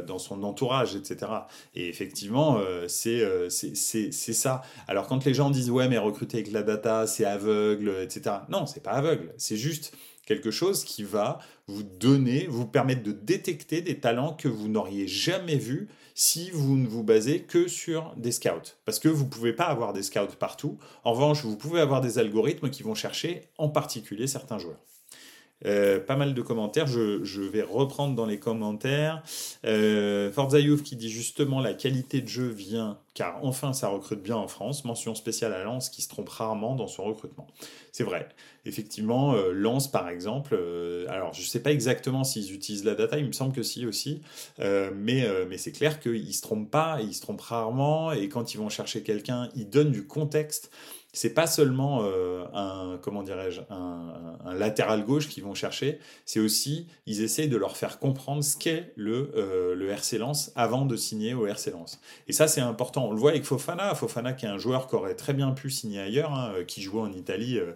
dans 0.07 0.17
son 0.17 0.43
entourage, 0.43 0.95
etc. 0.95 1.31
Et 1.75 1.87
effectivement, 1.87 2.59
c'est 2.87 3.23
c'est 3.49 4.11
ça. 4.11 4.63
Alors, 4.87 5.07
quand 5.13 5.25
les 5.25 5.33
gens 5.35 5.51
disent 5.51 5.69
ouais 5.69 5.87
mais 5.87 5.99
recruter 5.99 6.37
avec 6.37 6.51
la 6.51 6.63
data 6.63 7.05
c'est 7.05 7.25
aveugle, 7.25 7.95
etc. 8.01 8.37
Non, 8.49 8.65
c'est 8.65 8.81
pas 8.81 8.93
aveugle, 8.93 9.31
c'est 9.37 9.57
juste 9.57 9.95
quelque 10.25 10.49
chose 10.49 10.83
qui 10.83 11.03
va 11.03 11.37
vous 11.67 11.83
donner, 11.83 12.47
vous 12.49 12.65
permettre 12.65 13.03
de 13.03 13.11
détecter 13.11 13.81
des 13.81 13.99
talents 13.99 14.33
que 14.33 14.47
vous 14.47 14.69
n'auriez 14.69 15.07
jamais 15.07 15.57
vus 15.57 15.87
si 16.15 16.49
vous 16.49 16.77
ne 16.77 16.87
vous 16.87 17.03
basez 17.03 17.43
que 17.43 17.67
sur 17.67 18.13
des 18.17 18.31
scouts. 18.31 18.73
Parce 18.85 18.97
que 18.97 19.07
vous 19.07 19.25
ne 19.25 19.29
pouvez 19.29 19.53
pas 19.53 19.65
avoir 19.65 19.93
des 19.93 20.03
scouts 20.03 20.35
partout. 20.39 20.79
En 21.03 21.13
revanche, 21.13 21.43
vous 21.43 21.57
pouvez 21.57 21.79
avoir 21.79 22.01
des 22.01 22.17
algorithmes 22.17 22.69
qui 22.69 22.81
vont 22.81 22.95
chercher 22.95 23.49
en 23.57 23.69
particulier 23.69 24.25
certains 24.25 24.57
joueurs. 24.57 24.81
Euh, 25.65 25.99
pas 25.99 26.15
mal 26.15 26.33
de 26.33 26.41
commentaires. 26.41 26.87
Je, 26.87 27.41
vais 27.41 27.61
reprendre 27.61 28.15
dans 28.15 28.25
les 28.25 28.39
commentaires. 28.39 29.23
Euh, 29.65 30.31
qui 30.83 30.95
dit 30.95 31.09
justement 31.09 31.59
la 31.59 31.73
qualité 31.73 32.21
de 32.21 32.27
jeu 32.27 32.47
vient 32.47 32.97
car 33.13 33.43
enfin 33.43 33.73
ça 33.73 33.87
recrute 33.89 34.21
bien 34.21 34.35
en 34.35 34.47
France. 34.47 34.85
Mention 34.85 35.15
spéciale 35.15 35.53
à 35.53 35.63
Lens 35.63 35.89
qui 35.89 36.01
se 36.01 36.09
trompe 36.09 36.29
rarement 36.29 36.75
dans 36.75 36.87
son 36.87 37.03
recrutement. 37.03 37.47
C'est 37.91 38.03
vrai. 38.03 38.27
Effectivement, 38.65 39.33
euh, 39.33 39.51
Lens 39.51 39.89
par 39.89 40.09
exemple, 40.09 40.55
euh, 40.55 41.05
alors 41.09 41.33
je 41.33 41.41
ne 41.41 41.45
sais 41.45 41.59
pas 41.59 41.71
exactement 41.71 42.23
s'ils 42.23 42.53
utilisent 42.53 42.85
la 42.85 42.95
data, 42.95 43.17
il 43.17 43.27
me 43.27 43.31
semble 43.31 43.53
que 43.53 43.63
si 43.63 43.85
aussi, 43.85 44.21
mais, 44.59 45.27
mais 45.49 45.57
c'est 45.57 45.71
clair 45.71 45.99
qu'ils 45.99 46.25
ne 46.25 46.31
se 46.31 46.41
trompent 46.41 46.71
pas, 46.71 46.99
ils 47.01 47.13
se 47.13 47.21
trompent 47.21 47.41
rarement 47.41 48.11
et 48.11 48.29
quand 48.29 48.53
ils 48.53 48.57
vont 48.57 48.69
chercher 48.69 49.03
quelqu'un, 49.03 49.49
ils 49.55 49.69
donnent 49.69 49.91
du 49.91 50.07
contexte 50.07 50.71
c'est 51.13 51.35
pas 51.35 51.45
seulement 51.45 52.01
euh, 52.03 52.43
un 52.53 52.97
comment 53.01 53.21
dirais-je 53.21 53.61
un, 53.69 54.53
latéral 54.55 55.05
gauche 55.05 55.29
qu'ils 55.29 55.43
vont 55.43 55.53
chercher, 55.53 55.99
c'est 56.25 56.39
aussi 56.39 56.87
ils 57.05 57.21
essayent 57.21 57.47
de 57.47 57.57
leur 57.57 57.77
faire 57.77 57.99
comprendre 57.99 58.43
ce 58.43 58.57
qu'est 58.57 58.91
le 58.95 59.31
euh, 59.35 59.75
le 59.75 59.89
RC 59.89 60.17
Lens 60.17 60.51
avant 60.55 60.85
de 60.85 60.95
signer 60.95 61.33
au 61.33 61.45
RC 61.45 61.71
Lens. 61.71 62.01
Et 62.27 62.33
ça 62.33 62.47
c'est 62.47 62.61
important. 62.61 63.07
On 63.07 63.11
le 63.11 63.19
voit 63.19 63.31
avec 63.31 63.45
Fofana, 63.45 63.93
Fofana 63.95 64.33
qui 64.33 64.45
est 64.45 64.49
un 64.49 64.57
joueur 64.57 64.87
qui 64.87 64.95
aurait 64.95 65.15
très 65.15 65.33
bien 65.33 65.51
pu 65.51 65.69
signer 65.69 66.01
ailleurs, 66.01 66.33
hein, 66.33 66.53
qui 66.67 66.81
jouait 66.81 67.01
en 67.01 67.13
Italie. 67.13 67.59
Euh, 67.59 67.73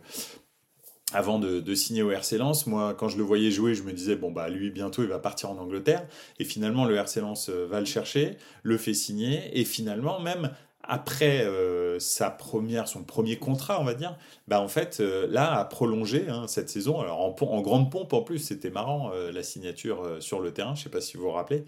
avant 1.13 1.39
de, 1.39 1.61
de, 1.61 1.73
signer 1.73 2.01
au 2.01 2.11
RC 2.11 2.37
Lens, 2.37 2.67
moi, 2.67 2.93
quand 2.93 3.07
je 3.07 3.15
le 3.15 3.23
voyais 3.23 3.49
jouer, 3.49 3.73
je 3.73 3.83
me 3.83 3.93
disais, 3.93 4.17
bon, 4.17 4.29
bah, 4.29 4.49
lui, 4.49 4.71
bientôt, 4.71 5.03
il 5.03 5.07
va 5.07 5.19
partir 5.19 5.49
en 5.49 5.57
Angleterre. 5.57 6.05
Et 6.37 6.43
finalement, 6.43 6.83
le 6.83 6.95
RC 6.97 7.21
Lens 7.21 7.47
va 7.47 7.79
le 7.79 7.85
chercher, 7.85 8.35
le 8.61 8.77
fait 8.77 8.93
signer. 8.93 9.57
Et 9.57 9.63
finalement, 9.63 10.19
même 10.19 10.51
après 10.87 11.45
euh, 11.45 11.99
sa 11.99 12.29
première, 12.29 12.87
son 12.87 13.03
premier 13.03 13.37
contrat, 13.37 13.79
on 13.81 13.83
va 13.83 13.93
dire, 13.93 14.17
bah 14.47 14.61
en 14.61 14.67
fait, 14.67 14.99
euh, 14.99 15.27
là, 15.29 15.59
a 15.59 15.65
prolongé 15.65 16.27
hein, 16.29 16.47
cette 16.47 16.69
saison. 16.69 16.99
Alors 16.99 17.19
en, 17.19 17.61
grande 17.61 17.91
pompe 17.91 18.13
en 18.13 18.21
plus, 18.21 18.39
c'était 18.39 18.69
marrant 18.69 19.11
euh, 19.13 19.31
la 19.31 19.43
signature 19.43 20.17
sur 20.19 20.39
le 20.39 20.53
terrain. 20.53 20.75
Je 20.75 20.81
ne 20.81 20.83
sais 20.85 20.89
pas 20.89 21.01
si 21.01 21.17
vous 21.17 21.23
vous 21.23 21.31
rappelez, 21.31 21.65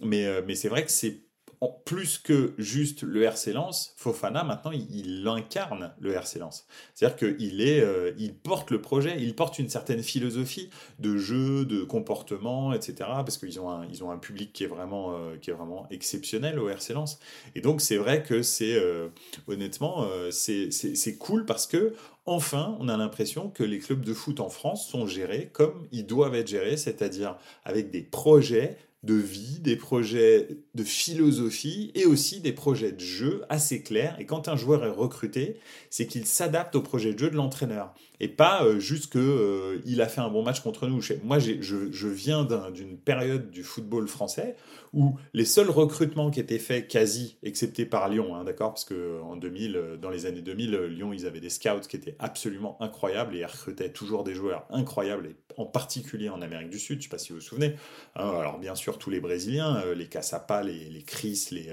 mais, 0.00 0.26
mais 0.42 0.54
c'est 0.54 0.68
vrai 0.68 0.84
que 0.84 0.90
c'est 0.90 1.20
plus 1.68 2.18
que 2.18 2.52
juste 2.58 3.02
le 3.02 3.22
RC 3.22 3.52
Lens, 3.52 3.94
Fofana 3.96 4.44
maintenant 4.44 4.72
il, 4.72 5.26
incarne 5.26 5.92
le 6.00 6.12
RC 6.12 6.38
Lens. 6.38 6.66
C'est-à-dire 6.94 7.16
qu'il 7.16 7.60
est, 7.60 7.80
euh, 7.80 8.12
il 8.18 8.34
porte 8.34 8.70
le 8.70 8.80
projet, 8.80 9.16
il 9.18 9.34
porte 9.34 9.58
une 9.58 9.68
certaine 9.68 10.02
philosophie 10.02 10.70
de 10.98 11.16
jeu, 11.16 11.64
de 11.64 11.82
comportement, 11.82 12.72
etc. 12.72 12.94
Parce 12.98 13.38
qu'ils 13.38 13.58
ont 13.60 13.70
un, 13.70 13.86
ils 13.86 14.04
ont 14.04 14.10
un 14.10 14.18
public 14.18 14.52
qui 14.52 14.64
est 14.64 14.68
vraiment, 14.68 15.16
euh, 15.16 15.36
qui 15.36 15.50
est 15.50 15.54
vraiment 15.54 15.86
exceptionnel 15.90 16.58
au 16.58 16.68
RC 16.68 16.94
Lens. 16.94 17.18
Et 17.54 17.60
donc 17.60 17.80
c'est 17.80 17.96
vrai 17.96 18.22
que 18.22 18.42
c'est 18.42 18.74
euh, 18.74 19.08
honnêtement 19.46 20.06
c'est 20.30 21.16
cool 21.18 21.44
parce 21.44 21.66
que 21.66 21.94
Enfin, 22.26 22.74
on 22.80 22.88
a 22.88 22.96
l'impression 22.96 23.50
que 23.50 23.62
les 23.62 23.78
clubs 23.78 24.02
de 24.02 24.14
foot 24.14 24.40
en 24.40 24.48
France 24.48 24.88
sont 24.88 25.06
gérés 25.06 25.50
comme 25.52 25.86
ils 25.92 26.06
doivent 26.06 26.34
être 26.34 26.48
gérés, 26.48 26.78
c'est-à-dire 26.78 27.36
avec 27.64 27.90
des 27.90 28.00
projets 28.00 28.78
de 29.04 29.14
vie, 29.14 29.58
des 29.60 29.76
projets 29.76 30.48
de 30.74 30.82
philosophie 30.82 31.92
et 31.94 32.06
aussi 32.06 32.40
des 32.40 32.52
projets 32.52 32.92
de 32.92 33.00
jeu 33.00 33.42
assez 33.48 33.82
clairs. 33.82 34.16
Et 34.18 34.26
quand 34.26 34.48
un 34.48 34.56
joueur 34.56 34.84
est 34.84 34.90
recruté, 34.90 35.58
c'est 35.90 36.06
qu'il 36.06 36.26
s'adapte 36.26 36.74
au 36.74 36.82
projet 36.82 37.12
de 37.12 37.18
jeu 37.18 37.30
de 37.30 37.36
l'entraîneur 37.36 37.94
et 38.20 38.28
pas 38.28 38.64
euh, 38.64 38.78
juste 38.78 39.12
que 39.12 39.18
euh, 39.18 39.82
il 39.84 40.00
a 40.00 40.08
fait 40.08 40.20
un 40.20 40.30
bon 40.30 40.42
match 40.42 40.60
contre 40.60 40.86
nous. 40.86 41.00
Moi, 41.24 41.38
je, 41.38 41.60
je, 41.60 42.08
viens 42.08 42.46
d'une 42.72 42.96
période 42.96 43.50
du 43.50 43.62
football 43.62 44.08
français 44.08 44.56
où 44.94 45.16
les 45.32 45.44
seuls 45.44 45.70
recrutements 45.70 46.30
qui 46.30 46.40
étaient 46.40 46.58
faits 46.58 46.88
quasi, 46.88 47.36
excepté 47.42 47.84
par 47.84 48.08
Lyon, 48.08 48.34
hein, 48.34 48.44
d'accord 48.44 48.70
Parce 48.70 48.84
que 48.84 49.20
en 49.22 49.36
2000, 49.36 49.76
euh, 49.76 49.96
dans 49.96 50.10
les 50.10 50.26
années 50.26 50.40
2000, 50.40 50.74
euh, 50.74 50.86
Lyon, 50.86 51.12
ils 51.12 51.26
avaient 51.26 51.40
des 51.40 51.50
scouts 51.50 51.80
qui 51.88 51.96
étaient 51.96 52.14
absolument 52.20 52.76
incroyables 52.80 53.34
et 53.34 53.40
ils 53.40 53.44
recrutaient 53.44 53.90
toujours 53.90 54.22
des 54.22 54.34
joueurs 54.34 54.66
incroyables, 54.70 55.26
et 55.26 55.36
en 55.56 55.66
particulier 55.66 56.28
en 56.28 56.40
Amérique 56.42 56.70
du 56.70 56.78
Sud, 56.78 56.96
je 56.96 56.98
ne 56.98 57.02
sais 57.02 57.08
pas 57.08 57.18
si 57.18 57.30
vous 57.30 57.40
vous 57.40 57.44
souvenez. 57.44 57.74
Hein, 58.14 58.30
alors 58.38 58.58
bien 58.58 58.76
sûr, 58.76 58.98
tous 58.98 59.10
les 59.10 59.20
Brésiliens, 59.20 59.82
euh, 59.84 59.94
les 59.94 60.06
Caçapa, 60.06 60.62
les, 60.62 61.02
Chris, 61.02 61.48
les, 61.50 61.70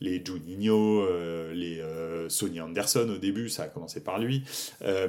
les 0.00 0.22
Juninho, 0.24 1.06
les 1.52 1.82
Sonny 2.28 2.60
Anderson 2.60 3.08
au 3.14 3.18
début, 3.18 3.48
ça 3.48 3.64
a 3.64 3.68
commencé 3.68 4.02
par 4.02 4.18
lui, 4.18 4.42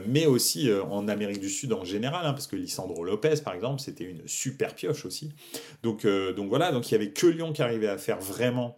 mais 0.08 0.26
aussi 0.26 0.70
en 0.72 1.08
Amérique 1.08 1.40
du 1.40 1.50
Sud 1.50 1.74
en 1.74 1.84
général, 1.84 2.26
hein, 2.26 2.34
parce 2.34 2.48
que 2.48 2.56
Lisandro 2.56 3.04
Lopez, 3.04 3.42
par 3.44 3.54
exemple, 3.54 3.82
c'était 3.82 4.04
une 4.04 4.22
super 4.28 4.76
pioche 4.76 5.06
aussi. 5.06 5.32
Donc, 5.84 6.06
donc 6.06 6.50
voilà, 6.50 6.72
donc 6.72 6.90
il 6.90 6.94
y 6.94 6.96
avait 6.96 7.12
que 7.12 7.28
Lyon 7.28 7.47
qui 7.54 7.62
arrivait 7.62 7.88
à 7.88 7.98
faire 7.98 8.20
vraiment 8.20 8.76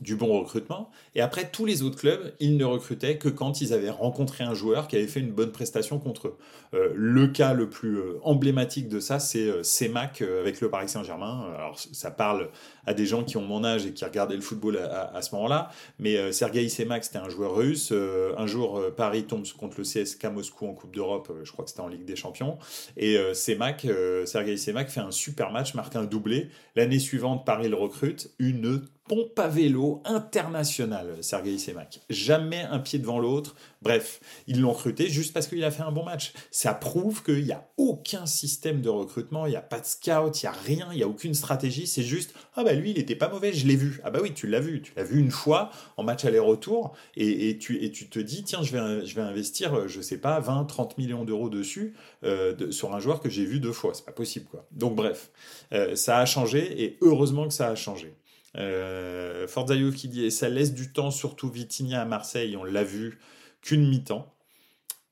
du 0.00 0.16
bon 0.16 0.38
recrutement. 0.38 0.90
Et 1.14 1.20
après, 1.20 1.50
tous 1.50 1.64
les 1.64 1.82
autres 1.82 1.98
clubs, 1.98 2.32
ils 2.40 2.56
ne 2.56 2.64
recrutaient 2.64 3.18
que 3.18 3.28
quand 3.28 3.60
ils 3.60 3.72
avaient 3.72 3.90
rencontré 3.90 4.44
un 4.44 4.54
joueur 4.54 4.88
qui 4.88 4.96
avait 4.96 5.06
fait 5.06 5.20
une 5.20 5.32
bonne 5.32 5.52
prestation 5.52 5.98
contre 5.98 6.28
eux. 6.28 6.38
Euh, 6.74 6.92
le 6.94 7.28
cas 7.28 7.52
le 7.52 7.68
plus 7.68 7.98
euh, 7.98 8.18
emblématique 8.22 8.88
de 8.88 8.98
ça, 8.98 9.18
c'est 9.18 9.46
euh, 9.46 9.62
CEMAC 9.62 10.22
avec 10.22 10.60
le 10.60 10.70
Paris 10.70 10.88
Saint-Germain. 10.88 11.52
Alors, 11.56 11.78
ça 11.78 12.10
parle 12.10 12.48
à 12.86 12.94
des 12.94 13.06
gens 13.06 13.24
qui 13.24 13.36
ont 13.36 13.42
mon 13.42 13.64
âge 13.64 13.86
et 13.86 13.92
qui 13.92 14.04
regardaient 14.04 14.36
le 14.36 14.40
football 14.40 14.78
à, 14.78 15.22
ce 15.22 15.34
moment-là. 15.34 15.70
Mais 15.98 16.32
Sergei 16.32 16.68
CEMAC, 16.68 17.04
c'était 17.04 17.18
un 17.18 17.28
joueur 17.28 17.54
russe. 17.54 17.92
un 17.92 18.46
jour, 18.46 18.82
Paris 18.96 19.24
tombe 19.24 19.46
contre 19.58 19.76
le 19.78 19.84
CSK 19.84 20.24
Moscou 20.26 20.66
en 20.66 20.74
Coupe 20.74 20.92
d'Europe. 20.92 21.32
je 21.44 21.52
crois 21.52 21.64
que 21.64 21.70
c'était 21.70 21.82
en 21.82 21.88
Ligue 21.88 22.04
des 22.04 22.16
Champions. 22.16 22.58
Et 22.96 23.16
Sergei 23.34 24.56
CEMAC 24.56 24.90
fait 24.90 25.00
un 25.00 25.12
super 25.12 25.52
match, 25.52 25.74
marque 25.74 25.94
un 25.94 26.04
doublé. 26.04 26.48
L'année 26.74 26.98
suivante, 26.98 27.46
Paris 27.46 27.68
le 27.68 27.76
recrute. 27.76 28.30
Une 28.40 28.82
pompe 29.08 29.38
à 29.38 29.48
vélo 29.48 30.00
international, 30.04 31.16
Sergei 31.20 31.58
Semak. 31.58 32.00
Jamais 32.08 32.62
un 32.62 32.78
pied 32.78 32.98
devant 32.98 33.18
l'autre. 33.18 33.54
Bref, 33.82 34.20
ils 34.46 34.60
l'ont 34.60 34.72
recruté 34.72 35.08
juste 35.08 35.32
parce 35.32 35.48
qu'il 35.48 35.62
a 35.64 35.70
fait 35.70 35.82
un 35.82 35.90
bon 35.90 36.04
match. 36.04 36.32
Ça 36.50 36.72
prouve 36.72 37.22
qu'il 37.22 37.44
n'y 37.44 37.52
a 37.52 37.68
aucun 37.76 38.26
système 38.26 38.80
de 38.80 38.88
recrutement, 38.88 39.46
il 39.46 39.50
n'y 39.50 39.56
a 39.56 39.62
pas 39.62 39.80
de 39.80 39.86
scout, 39.86 40.42
il 40.42 40.46
n'y 40.46 40.48
a 40.48 40.52
rien, 40.52 40.88
il 40.92 40.96
n'y 40.98 41.02
a 41.02 41.08
aucune 41.08 41.34
stratégie. 41.34 41.86
C'est 41.86 42.02
juste, 42.02 42.32
ah 42.54 42.62
bah 42.62 42.74
lui, 42.74 42.92
il 42.92 42.96
n'était 42.96 43.16
pas 43.16 43.28
mauvais, 43.28 43.52
je 43.52 43.66
l'ai 43.66 43.76
vu. 43.76 44.00
Ah 44.04 44.10
bah 44.10 44.20
oui, 44.22 44.32
tu 44.34 44.46
l'as 44.46 44.60
vu. 44.60 44.82
Tu 44.82 44.92
l'as 44.96 45.04
vu 45.04 45.18
une 45.18 45.32
fois 45.32 45.70
en 45.96 46.04
match 46.04 46.24
aller-retour 46.24 46.92
et, 47.16 47.58
tu, 47.58 47.82
et 47.84 47.90
tu 47.90 48.08
te 48.08 48.18
dis, 48.18 48.44
tiens, 48.44 48.62
je 48.62 48.76
vais, 48.76 49.04
je 49.04 49.14
vais 49.14 49.22
investir, 49.22 49.88
je 49.88 50.00
sais 50.00 50.18
pas, 50.18 50.38
20, 50.38 50.64
30 50.64 50.98
millions 50.98 51.24
d'euros 51.24 51.48
dessus 51.48 51.94
euh, 52.24 52.70
sur 52.70 52.94
un 52.94 53.00
joueur 53.00 53.20
que 53.20 53.28
j'ai 53.28 53.44
vu 53.44 53.58
deux 53.58 53.72
fois. 53.72 53.94
C'est 53.94 54.04
pas 54.04 54.12
possible, 54.12 54.46
quoi. 54.46 54.66
Donc 54.70 54.94
bref, 54.94 55.30
euh, 55.72 55.96
ça 55.96 56.18
a 56.18 56.26
changé 56.26 56.82
et 56.82 56.98
heureusement 57.00 57.48
que 57.48 57.54
ça 57.54 57.68
a 57.68 57.74
changé. 57.74 58.14
Euh, 58.56 59.46
qui 59.94 60.08
dit 60.08 60.30
ça 60.30 60.48
laisse 60.48 60.74
du 60.74 60.92
temps, 60.92 61.10
surtout 61.10 61.48
Vitinha 61.48 62.02
à 62.02 62.04
Marseille, 62.04 62.56
on 62.56 62.64
l'a 62.64 62.84
vu 62.84 63.18
qu'une 63.62 63.88
mi-temps. 63.88 64.32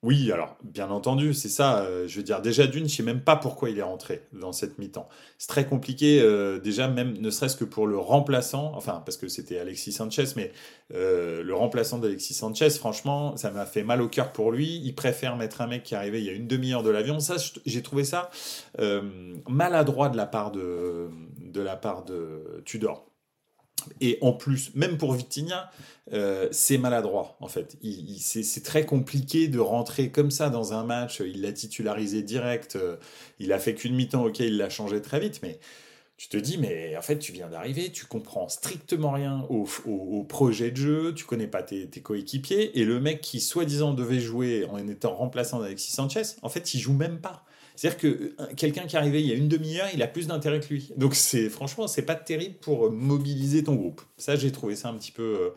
Oui, 0.03 0.33
alors 0.33 0.57
bien 0.64 0.88
entendu, 0.90 1.35
c'est 1.35 1.50
ça. 1.50 1.81
Euh, 1.81 2.09
je 2.09 2.16
veux 2.16 2.22
dire, 2.22 2.40
déjà 2.40 2.66
d'une, 2.66 2.88
je 2.88 2.96
sais 2.96 3.03
même 3.03 3.20
pas 3.20 3.37
pourquoi 3.37 3.68
il 3.68 3.79
est 3.79 3.83
rentré 3.83 4.22
dans 4.33 4.50
cette 4.50 4.79
mi-temps. 4.79 5.07
C'est 5.37 5.48
très 5.48 5.66
compliqué, 5.66 6.22
euh, 6.22 6.59
déjà 6.59 6.88
même 6.88 7.18
ne 7.18 7.29
serait-ce 7.29 7.55
que 7.55 7.66
pour 7.66 7.87
le 7.87 7.98
remplaçant, 7.98 8.72
enfin 8.74 9.03
parce 9.05 9.18
que 9.18 9.29
c'était 9.29 9.59
Alexis 9.59 9.92
Sanchez, 9.92 10.24
mais 10.37 10.53
euh, 10.94 11.42
le 11.42 11.55
remplaçant 11.55 11.98
d'Alexis 11.98 12.33
Sanchez, 12.33 12.70
franchement, 12.70 13.37
ça 13.37 13.50
m'a 13.50 13.66
fait 13.66 13.83
mal 13.83 14.00
au 14.00 14.09
cœur 14.09 14.33
pour 14.33 14.53
lui. 14.53 14.81
Il 14.83 14.94
préfère 14.94 15.37
mettre 15.37 15.61
un 15.61 15.66
mec 15.66 15.83
qui 15.83 15.92
est 15.92 15.98
arrivé 15.98 16.20
il 16.20 16.26
y 16.26 16.31
a 16.31 16.33
une 16.33 16.46
demi-heure 16.46 16.83
de 16.83 16.90
l'avion. 16.90 17.20
Ça, 17.20 17.37
j'ai 17.66 17.83
trouvé 17.83 18.05
ça 18.05 18.31
maladroit 19.48 20.09
de 20.09 20.16
la 20.16 20.26
part 20.26 20.50
de 20.50 21.09
de 21.38 21.61
la 21.61 21.76
part 21.76 22.05
de 22.05 22.62
Tudor. 22.64 23.10
Et 24.01 24.19
en 24.21 24.33
plus, 24.33 24.75
même 24.75 24.99
pour 24.99 25.12
Vitinha, 25.12 25.71
euh, 26.12 26.49
c'est 26.51 26.79
maladroit 26.79 27.37
en 27.40 27.47
fait. 27.47 27.77
c'est 28.19 28.64
très 28.64 28.85
compliqué 28.85 29.47
de 29.47 29.61
rentrer 29.61 30.11
comme 30.11 30.31
ça 30.31 30.51
dans 30.51 30.73
un 30.73 30.85
match. 30.85 31.21
Il 31.21 31.43
l'a 31.43 31.53
titularisé 31.53 32.23
direct. 32.23 32.77
Euh, 32.77 32.97
il 33.38 33.53
a 33.53 33.59
fait 33.59 33.75
qu'une 33.75 33.95
mi-temps, 33.95 34.25
ok, 34.25 34.40
il 34.40 34.57
l'a 34.57 34.71
changé 34.71 35.01
très 35.01 35.21
vite, 35.21 35.40
mais 35.43 35.59
tu 36.21 36.29
te 36.29 36.37
dis, 36.37 36.59
mais 36.59 36.95
en 36.99 37.03
fait, 37.03 37.19
tu 37.19 37.33
viens 37.33 37.49
d'arriver, 37.49 37.90
tu 37.90 38.05
comprends 38.05 38.51
strictement 38.51 39.12
rien 39.12 39.47
au, 39.49 40.25
projet 40.25 40.71
de 40.71 40.77
jeu, 40.77 41.14
tu 41.14 41.25
connais 41.25 41.47
pas 41.47 41.62
tes, 41.62 41.88
tes 41.88 42.03
coéquipiers, 42.03 42.79
et 42.79 42.85
le 42.85 43.01
mec 43.01 43.23
qui 43.23 43.40
soi-disant 43.40 43.95
devait 43.95 44.21
jouer 44.21 44.66
en 44.66 44.87
étant 44.87 45.14
remplaçant 45.14 45.61
d'Alexis 45.61 45.93
Sanchez, 45.93 46.37
en 46.43 46.51
fait, 46.51 46.75
il 46.75 46.79
joue 46.79 46.93
même 46.93 47.21
pas. 47.23 47.47
C'est-à-dire 47.81 47.99
que 47.99 48.35
euh, 48.38 48.47
quelqu'un 48.59 48.85
qui 48.85 48.95
est 48.95 48.99
arrivé 48.99 49.23
il 49.23 49.27
y 49.27 49.33
a 49.33 49.35
une 49.35 49.49
demi-heure, 49.49 49.88
il 49.95 50.03
a 50.03 50.07
plus 50.07 50.27
d'intérêt 50.27 50.61
que 50.61 50.69
lui. 50.69 50.93
Donc 50.99 51.14
c'est 51.14 51.49
franchement, 51.49 51.88
c'est 51.88 52.03
pas 52.03 52.14
terrible 52.14 52.57
pour 52.57 52.93
mobiliser 52.93 53.64
ton 53.64 53.75
groupe. 53.75 54.03
Ça, 54.19 54.37
j'ai 54.37 54.53
trouvé 54.53 54.77
ça 54.77 54.90
un 54.90 54.95
petit 54.99 55.12
peu, 55.12 55.23
euh, 55.23 55.51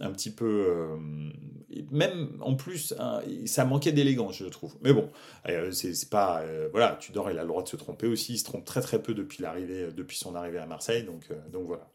un 0.00 0.10
petit 0.10 0.30
peu, 0.30 0.46
euh, 0.46 0.96
même 1.90 2.30
en 2.40 2.54
plus, 2.54 2.94
ça 3.44 3.64
manquait 3.66 3.92
d'élégance, 3.92 4.38
je 4.38 4.46
trouve. 4.46 4.76
Mais 4.80 4.94
bon, 4.94 5.10
c'est 5.70 6.08
pas, 6.08 6.42
voilà, 6.70 6.96
Tudor, 6.98 7.30
il 7.30 7.38
a 7.38 7.42
le 7.42 7.48
droit 7.48 7.62
de 7.62 7.68
se 7.68 7.76
tromper 7.76 8.06
aussi. 8.06 8.32
Il 8.32 8.38
se 8.38 8.44
trompe 8.44 8.64
très 8.64 8.80
très 8.80 9.02
peu 9.02 9.12
depuis 9.12 9.44
depuis 9.94 10.16
son 10.16 10.34
arrivée 10.34 10.58
à 10.58 10.66
Marseille. 10.66 11.02
Donc, 11.02 11.28
donc 11.52 11.66
voilà. 11.66 11.90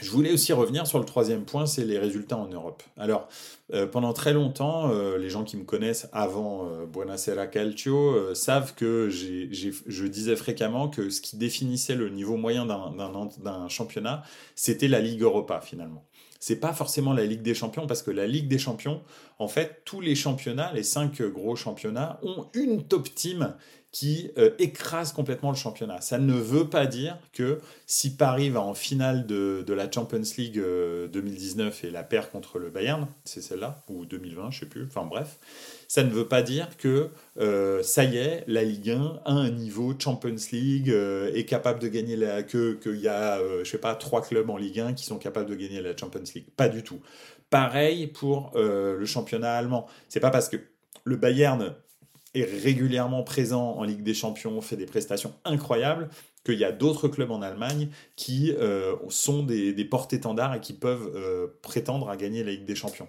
Je 0.00 0.10
voulais 0.10 0.32
aussi 0.32 0.54
revenir 0.54 0.86
sur 0.86 0.98
le 0.98 1.04
troisième 1.04 1.44
point, 1.44 1.66
c'est 1.66 1.84
les 1.84 1.98
résultats 1.98 2.38
en 2.38 2.48
Europe. 2.48 2.82
Alors, 2.96 3.28
euh, 3.74 3.86
pendant 3.86 4.14
très 4.14 4.32
longtemps, 4.32 4.90
euh, 4.90 5.18
les 5.18 5.28
gens 5.28 5.44
qui 5.44 5.58
me 5.58 5.64
connaissent 5.64 6.08
avant 6.12 6.66
euh, 6.66 6.86
Buonasera 6.86 7.46
Calcio 7.46 8.34
savent 8.34 8.74
que 8.74 9.10
je 9.10 10.06
disais 10.06 10.36
fréquemment 10.36 10.88
que 10.88 11.10
ce 11.10 11.20
qui 11.20 11.36
définissait 11.36 11.94
le 11.94 12.08
niveau 12.08 12.36
moyen 12.36 12.64
d'un 12.64 13.68
championnat, 13.68 14.22
c'était 14.54 14.88
la 14.88 15.00
Ligue 15.00 15.22
Europa 15.22 15.60
finalement. 15.60 16.06
C'est 16.40 16.56
pas 16.56 16.72
forcément 16.72 17.12
la 17.12 17.24
Ligue 17.24 17.42
des 17.42 17.54
Champions 17.54 17.86
parce 17.86 18.02
que 18.02 18.10
la 18.10 18.26
Ligue 18.26 18.48
des 18.48 18.58
Champions, 18.58 19.02
en 19.38 19.46
fait, 19.46 19.82
tous 19.84 20.00
les 20.00 20.16
championnats, 20.16 20.72
les 20.72 20.82
cinq 20.82 21.22
gros 21.22 21.54
championnats, 21.54 22.18
ont 22.22 22.48
une 22.54 22.82
top 22.82 23.14
team 23.14 23.54
qui 23.92 24.30
euh, 24.38 24.50
écrase 24.58 25.12
complètement 25.12 25.50
le 25.50 25.56
championnat. 25.56 26.00
Ça 26.00 26.18
ne 26.18 26.32
veut 26.32 26.68
pas 26.68 26.86
dire 26.86 27.18
que 27.34 27.60
si 27.86 28.16
Paris 28.16 28.48
va 28.48 28.62
en 28.62 28.72
finale 28.72 29.26
de, 29.26 29.64
la 29.68 29.90
Champions 29.90 30.22
League 30.38 30.60
2019 31.12 31.84
euh, 31.84 31.88
et 31.88 31.90
la 31.90 32.02
perd 32.02 32.30
contre 32.30 32.58
le 32.58 32.70
Bayern, 32.70 33.06
c'est 33.24 33.42
celle-là, 33.42 33.82
ou 33.88 34.06
2020, 34.06 34.50
je 34.50 34.60
sais 34.60 34.66
plus, 34.66 34.84
enfin 34.84 35.04
bref, 35.04 35.38
ça 35.88 36.04
ne 36.04 36.10
veut 36.10 36.26
pas 36.26 36.40
dire 36.40 36.74
que 36.78 37.10
euh, 37.38 37.82
ça 37.82 38.04
y 38.04 38.16
est, 38.16 38.44
la 38.46 38.64
Ligue 38.64 38.90
1 38.90 39.20
a 39.26 39.30
un 39.30 39.50
niveau 39.50 39.94
Champions 39.98 40.36
League, 40.52 40.88
est 40.88 41.44
capable 41.44 41.78
de 41.78 41.88
gagner 41.88 42.16
la... 42.16 42.42
que 42.42 42.72
qu'il 42.74 43.00
y 43.00 43.08
a, 43.08 43.38
je 43.62 43.68
sais 43.68 43.76
pas, 43.76 43.94
trois 43.94 44.22
clubs 44.22 44.48
en 44.48 44.56
Ligue 44.56 44.80
1 44.80 44.94
qui 44.94 45.04
sont 45.04 45.18
capables 45.18 45.50
de 45.50 45.54
gagner 45.54 45.82
la 45.82 45.94
Champions 45.94 46.24
League. 46.34 46.46
Pas 46.56 46.70
du 46.70 46.82
tout. 46.82 47.00
Pareil 47.50 48.06
pour 48.06 48.52
le 48.54 49.04
championnat 49.04 49.52
allemand. 49.52 49.86
C'est 50.08 50.20
pas 50.20 50.30
parce 50.30 50.48
que 50.48 50.56
le 51.04 51.16
Bayern 51.16 51.74
est 52.34 52.44
régulièrement 52.44 53.22
présent 53.22 53.72
en 53.72 53.84
Ligue 53.84 54.02
des 54.02 54.14
Champions, 54.14 54.60
fait 54.60 54.76
des 54.76 54.86
prestations 54.86 55.34
incroyables, 55.44 56.08
qu'il 56.44 56.58
y 56.58 56.64
a 56.64 56.72
d'autres 56.72 57.08
clubs 57.08 57.30
en 57.30 57.40
Allemagne 57.40 57.88
qui 58.16 58.52
euh, 58.52 58.96
sont 59.10 59.44
des, 59.44 59.72
des 59.72 59.84
porte-étendards 59.84 60.54
et 60.54 60.60
qui 60.60 60.72
peuvent 60.72 61.12
euh, 61.14 61.46
prétendre 61.62 62.08
à 62.08 62.16
gagner 62.16 62.42
la 62.42 62.50
Ligue 62.50 62.64
des 62.64 62.74
Champions. 62.74 63.08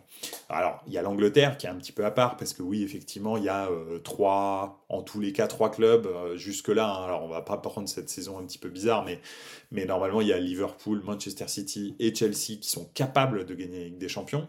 Alors, 0.50 0.84
il 0.86 0.94
y 0.94 0.98
a 0.98 1.02
l'Angleterre 1.02 1.58
qui 1.58 1.66
est 1.66 1.70
un 1.70 1.76
petit 1.76 1.92
peu 1.92 2.06
à 2.06 2.12
part, 2.12 2.38
parce 2.38 2.54
que 2.54 2.62
oui, 2.62 2.84
effectivement, 2.84 3.38
il 3.38 3.46
y 3.46 3.50
a 3.50 3.70
euh, 3.70 3.98
trois, 4.00 4.86
en 4.90 5.02
tous 5.02 5.20
les 5.20 5.34
cas, 5.34 5.48
trois 5.48 5.72
clubs 5.72 6.08
jusque-là. 6.36 6.88
Hein. 6.88 7.06
alors, 7.06 7.24
on 7.24 7.28
va 7.28 7.42
pas 7.42 7.58
prendre 7.58 7.90
cette 7.90 8.10
saison 8.10 8.38
un 8.38 8.46
petit 8.46 8.60
peu 8.60 8.70
bizarre, 8.70 9.04
mais, 9.04 9.20
mais 9.72 9.86
normalement, 9.86 10.22
il 10.22 10.28
y 10.28 10.34
a 10.34 10.40
Liverpool, 10.40 11.02
Manchester 11.04 11.48
City 11.48 11.96
et 12.00 12.14
Chelsea 12.14 12.60
qui 12.62 12.70
sont 12.70 12.86
capables 12.94 13.46
de 13.46 13.56
gagner 13.56 13.80
la 13.80 13.86
Ligue 13.86 13.98
des 13.98 14.10
Champions. 14.10 14.48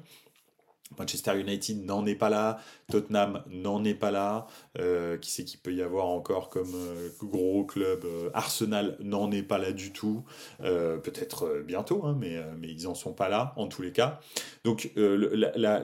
Manchester 0.98 1.38
United 1.38 1.84
n'en 1.84 2.06
est 2.06 2.14
pas 2.14 2.28
là, 2.28 2.58
Tottenham 2.90 3.42
n'en 3.49 3.85
est 3.85 3.94
pas 3.94 4.11
là, 4.11 4.47
euh, 4.79 5.16
qui 5.16 5.31
sait 5.31 5.44
qu'il 5.44 5.61
peut 5.61 5.73
y 5.73 5.83
avoir 5.83 6.07
encore 6.07 6.51
comme 6.51 6.75
euh, 6.75 7.09
gros 7.20 7.64
club, 7.64 8.05
euh, 8.05 8.31
Arsenal 8.35 8.97
n'en 9.01 9.31
est 9.31 9.42
pas 9.42 9.59
là 9.59 9.73
du 9.73 9.92
tout, 9.92 10.25
peut-être 10.61 11.62
bientôt, 11.66 12.05
hein, 12.05 12.16
mais, 12.18 12.37
mais 12.59 12.68
ils 12.68 12.85
n'en 12.85 12.94
sont 12.94 13.12
pas 13.12 13.29
là 13.29 13.53
en 13.57 13.66
tous 13.66 13.83
les 13.83 13.92
cas. 13.92 14.20
Donc 14.64 14.90
la, 14.97 15.81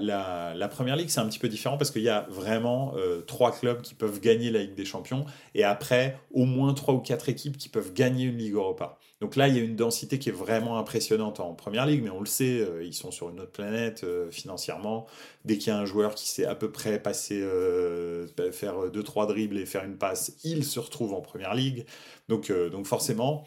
la, 0.55 0.69
première 0.69 0.97
ligue 0.97 1.09
c'est 1.09 1.21
un 1.21 1.29
petit 1.29 1.39
peu 1.39 1.49
différent 1.49 1.77
parce 1.77 1.91
qu'il 1.91 2.03
y 2.03 2.09
a 2.09 2.27
vraiment 2.31 2.95
trois 3.27 3.53
clubs 3.53 3.83
qui 3.83 3.95
peuvent 3.95 4.21
gagner 4.21 4.51
la 4.51 4.61
Ligue 4.61 4.75
des 4.75 4.85
Champions 4.85 5.25
et 5.55 5.65
après 5.65 6.19
au 6.33 6.45
moins 6.45 6.75
trois 6.75 6.95
ou 6.95 7.01
quatre 7.01 7.29
équipes 7.29 7.57
qui 7.57 7.69
peuvent 7.69 7.93
gagner 7.93 8.25
une 8.25 8.39
Ligue 8.39 8.55
Europa. 8.55 8.99
Donc 9.21 9.37
là, 9.37 9.49
il 9.49 9.57
y 9.57 9.59
a 9.59 9.63
une 9.63 9.77
densité 9.77 10.19
qui 10.19 10.31
est 10.31 10.33
vraiment 10.33 10.79
impressionnante 10.79 11.41
en 11.41 11.53
première 11.53 11.85
ligue, 11.85 12.03
mais 12.03 12.11
on 12.11 12.21
le 12.21 12.27
sait, 12.27 12.67
ils 12.83 12.95
sont 12.95 13.11
sur 13.11 13.29
une 13.29 13.41
autre 13.41 13.53
planète 13.53 14.07
financièrement. 14.31 15.07
Dès 15.45 15.59
qu'il 15.59 15.69
y 15.69 15.77
a 15.77 15.79
un 15.79 15.85
joueur 15.85 16.15
qui 16.15 16.29
sait 16.29 16.47
à 16.47 16.55
peu 16.55 16.71
près 16.71 16.89
passer, 16.98 17.40
euh, 17.40 18.26
faire 18.53 18.90
deux 18.90 19.03
trois 19.03 19.26
dribbles 19.26 19.59
et 19.59 19.66
faire 19.66 19.85
une 19.85 19.96
passe, 19.96 20.33
il 20.44 20.64
se 20.64 20.81
retrouve 20.81 21.14
en 21.14 21.20
première 21.20 21.55
ligue. 21.55 21.87
Donc, 22.29 22.53
donc 22.53 22.87
forcément, 22.87 23.44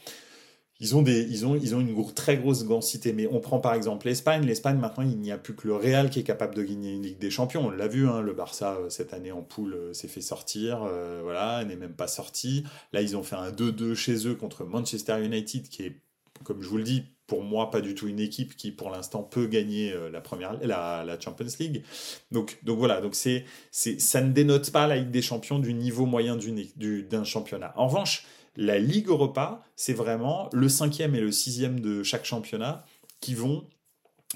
ils 0.83 0.97
ont, 0.97 1.01
des, 1.01 1.21
ils, 1.21 1.45
ont, 1.45 1.55
ils 1.55 1.75
ont 1.75 1.79
une 1.79 2.13
très 2.13 2.35
grosse 2.35 2.65
densité. 2.65 3.13
Mais 3.13 3.25
on 3.31 3.39
prend 3.39 3.59
par 3.59 3.73
exemple 3.73 4.05
l'Espagne. 4.05 4.45
L'Espagne, 4.45 4.77
maintenant, 4.77 5.05
il 5.05 5.17
n'y 5.17 5.31
a 5.31 5.37
plus 5.37 5.55
que 5.55 5.65
le 5.65 5.75
Real 5.75 6.09
qui 6.09 6.19
est 6.19 6.23
capable 6.23 6.55
de 6.55 6.61
gagner 6.61 6.91
une 6.91 7.03
Ligue 7.03 7.19
des 7.19 7.29
Champions. 7.29 7.67
On 7.67 7.69
l'a 7.69 7.87
vu, 7.87 8.05
hein, 8.05 8.19
le 8.19 8.33
Barça, 8.33 8.73
euh, 8.73 8.89
cette 8.89 9.13
année 9.13 9.31
en 9.31 9.43
poule, 9.43 9.75
euh, 9.75 9.93
s'est 9.93 10.09
fait 10.09 10.19
sortir. 10.19 10.83
Euh, 10.83 11.21
voilà, 11.23 11.63
n'est 11.63 11.77
même 11.77 11.93
pas 11.93 12.07
sorti. 12.07 12.65
Là, 12.91 13.01
ils 13.01 13.15
ont 13.15 13.23
fait 13.23 13.37
un 13.37 13.51
2-2 13.51 13.93
chez 13.93 14.27
eux 14.27 14.35
contre 14.35 14.65
Manchester 14.65 15.23
United, 15.23 15.69
qui 15.69 15.83
est 15.83 16.01
comme 16.43 16.61
je 16.61 16.67
vous 16.67 16.77
le 16.77 16.83
dis, 16.83 17.03
pour 17.27 17.43
moi, 17.43 17.71
pas 17.71 17.81
du 17.81 17.95
tout 17.95 18.07
une 18.07 18.19
équipe 18.19 18.55
qui, 18.55 18.71
pour 18.71 18.89
l'instant, 18.89 19.23
peut 19.23 19.47
gagner 19.47 19.95
la 20.11 20.19
première, 20.19 20.53
la, 20.61 21.03
la, 21.05 21.19
Champions 21.19 21.47
League. 21.59 21.83
Donc, 22.31 22.59
donc 22.63 22.77
voilà, 22.77 22.99
donc 22.99 23.15
c'est, 23.15 23.45
c'est, 23.71 23.99
ça 23.99 24.19
ne 24.19 24.31
dénote 24.31 24.71
pas 24.71 24.87
la 24.87 24.97
Ligue 24.97 25.11
des 25.11 25.21
Champions 25.21 25.59
du 25.59 25.73
niveau 25.73 26.05
moyen 26.05 26.37
d'un 26.37 27.23
championnat. 27.23 27.73
En 27.77 27.87
revanche, 27.87 28.25
la 28.55 28.77
Ligue 28.77 29.07
Europa, 29.07 29.63
c'est 29.75 29.93
vraiment 29.93 30.49
le 30.51 30.69
cinquième 30.69 31.15
et 31.15 31.21
le 31.21 31.31
sixième 31.31 31.79
de 31.79 32.03
chaque 32.03 32.25
championnat 32.25 32.85
qui 33.19 33.35
vont 33.35 33.67